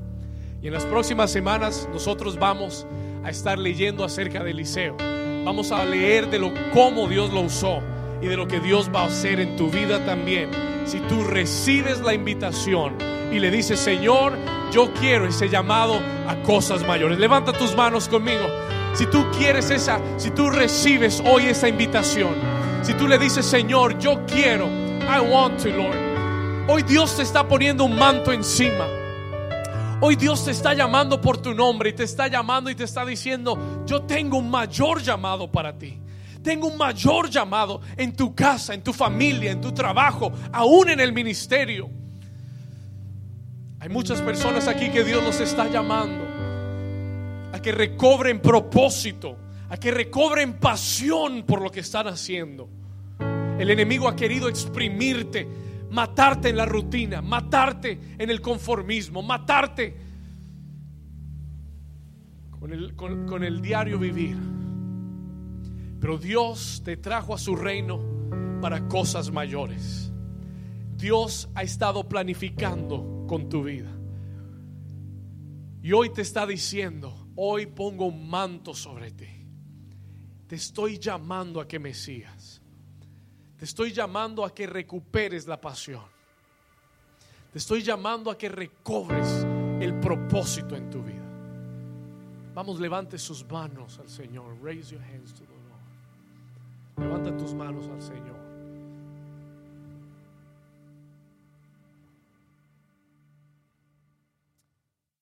Y 0.62 0.68
en 0.68 0.74
las 0.74 0.86
próximas 0.86 1.32
semanas 1.32 1.88
nosotros 1.94 2.38
vamos 2.38 2.86
a 3.24 3.30
estar 3.30 3.58
leyendo 3.58 4.04
acerca 4.04 4.44
de 4.44 4.52
Eliseo. 4.52 4.98
Vamos 5.46 5.72
a 5.72 5.86
leer 5.86 6.30
de 6.30 6.40
lo 6.40 6.52
cómo 6.74 7.08
Dios 7.08 7.32
lo 7.32 7.42
usó 7.42 7.80
y 8.22 8.28
de 8.28 8.36
lo 8.36 8.48
que 8.48 8.60
Dios 8.60 8.90
va 8.94 9.04
a 9.04 9.06
hacer 9.06 9.40
en 9.40 9.56
tu 9.56 9.70
vida 9.70 10.04
también. 10.06 10.50
Si 10.86 11.00
tú 11.02 11.24
recibes 11.24 12.02
la 12.02 12.14
invitación 12.14 12.98
y 13.32 13.40
le 13.40 13.52
dices, 13.52 13.80
Señor, 13.80 14.38
yo 14.72 14.94
quiero 14.94 15.28
ese 15.28 15.50
llamado 15.50 16.00
a 16.28 16.36
cosas 16.44 16.86
mayores. 16.86 17.20
Levanta 17.20 17.54
tus 17.54 17.76
manos 17.76 18.08
conmigo. 18.08 18.46
Si 18.94 19.06
tú 19.06 19.26
quieres 19.38 19.70
esa, 19.70 20.00
si 20.18 20.32
tú 20.32 20.50
recibes 20.50 21.22
hoy 21.26 21.46
esa 21.46 21.68
invitación, 21.68 22.34
si 22.82 22.94
tú 22.94 23.08
le 23.08 23.18
dices, 23.18 23.46
Señor, 23.46 23.98
yo 24.00 24.26
quiero, 24.26 24.68
I 24.68 25.20
want 25.20 25.62
to, 25.62 25.70
Lord. 25.70 26.68
Hoy 26.68 26.84
Dios 26.84 27.16
te 27.16 27.24
está 27.24 27.48
poniendo 27.48 27.84
un 27.84 27.96
manto 27.96 28.32
encima. 28.32 28.86
Hoy 30.02 30.16
Dios 30.16 30.46
te 30.46 30.52
está 30.52 30.74
llamando 30.74 31.20
por 31.20 31.38
tu 31.38 31.54
nombre 31.54 31.90
y 31.90 31.94
te 31.94 32.04
está 32.04 32.28
llamando 32.28 32.70
y 32.70 32.76
te 32.76 32.86
está 32.86 33.06
diciendo, 33.06 33.84
yo 33.86 34.04
tengo 34.04 34.38
un 34.38 34.50
mayor 34.50 35.02
llamado 35.02 35.52
para 35.52 35.78
ti. 35.78 36.00
Tengo 36.42 36.68
un 36.68 36.78
mayor 36.78 37.30
llamado 37.30 37.82
en 37.98 38.16
tu 38.16 38.34
casa, 38.34 38.74
en 38.74 38.82
tu 38.82 38.94
familia, 38.94 39.52
en 39.52 39.60
tu 39.60 39.74
trabajo, 39.74 40.32
aún 40.54 40.90
en 40.90 41.02
el 41.02 41.12
ministerio. 41.12 41.90
Hay 43.82 43.88
muchas 43.88 44.22
personas 44.22 44.68
aquí 44.68 44.90
que 44.90 45.06
Dios 45.06 45.24
los 45.24 45.40
está 45.40 45.70
llamando 45.70 46.26
a 47.54 47.62
que 47.62 47.72
recobren 47.72 48.42
propósito, 48.42 49.38
a 49.70 49.78
que 49.78 49.92
recobren 49.92 50.56
pasión 50.60 51.44
por 51.44 51.62
lo 51.62 51.72
que 51.72 51.80
están 51.80 52.08
haciendo. 52.08 52.70
El 53.58 53.70
enemigo 53.70 54.10
ha 54.10 54.16
querido 54.16 54.50
exprimirte 54.50 55.48
matarte 55.92 56.50
en 56.50 56.58
la 56.58 56.66
rutina, 56.66 57.22
matarte 57.22 58.00
en 58.18 58.30
el 58.30 58.42
conformismo, 58.42 59.22
matarte 59.22 59.96
con 62.60 62.74
el, 62.74 62.96
con, 62.96 63.44
el 63.44 63.62
diario 63.62 63.98
vivir. 63.98 64.38
Pero 66.02 66.18
Dios 66.18 66.82
te 66.84 66.98
trajo 66.98 67.34
a 67.34 67.38
su 67.38 67.56
reino 67.56 68.02
para 68.62 68.88
cosas 68.90 69.32
mayores. 69.32 70.09
Dios 71.00 71.48
ha 71.56 71.64
estado 71.64 72.10
planificando 72.10 73.26
con 73.26 73.48
tu 73.48 73.64
vida. 73.64 73.90
Y 75.82 75.94
hoy 75.94 76.10
te 76.10 76.22
está 76.22 76.46
diciendo, 76.46 77.30
hoy 77.38 77.68
pongo 77.68 78.08
un 78.08 78.30
manto 78.30 78.74
sobre 78.74 79.12
ti. 79.12 79.48
Te 80.46 80.58
estoy 80.58 81.00
llamando 81.00 81.62
a 81.62 81.68
que 81.68 81.80
me 81.80 81.94
sigas. 81.94 82.62
Te 83.58 83.64
estoy 83.64 83.94
llamando 83.94 84.44
a 84.44 84.54
que 84.54 84.68
recuperes 84.68 85.48
la 85.48 85.62
pasión. 85.62 86.04
Te 87.54 87.60
estoy 87.60 87.82
llamando 87.82 88.30
a 88.30 88.38
que 88.38 88.50
recobres 88.50 89.46
el 89.80 89.98
propósito 90.02 90.76
en 90.76 90.90
tu 90.90 91.02
vida. 91.02 91.16
Vamos, 92.54 92.78
levante 92.78 93.18
sus 93.18 93.50
manos 93.50 94.00
al 94.00 94.10
Señor. 94.10 94.58
Raise 94.62 94.92
your 94.92 95.02
hands 95.02 95.34
to 95.34 95.46
the 95.46 95.54
Lord. 95.54 97.08
Levanta 97.08 97.38
tus 97.38 97.54
manos 97.54 97.88
al 97.88 98.02
Señor. 98.02 98.49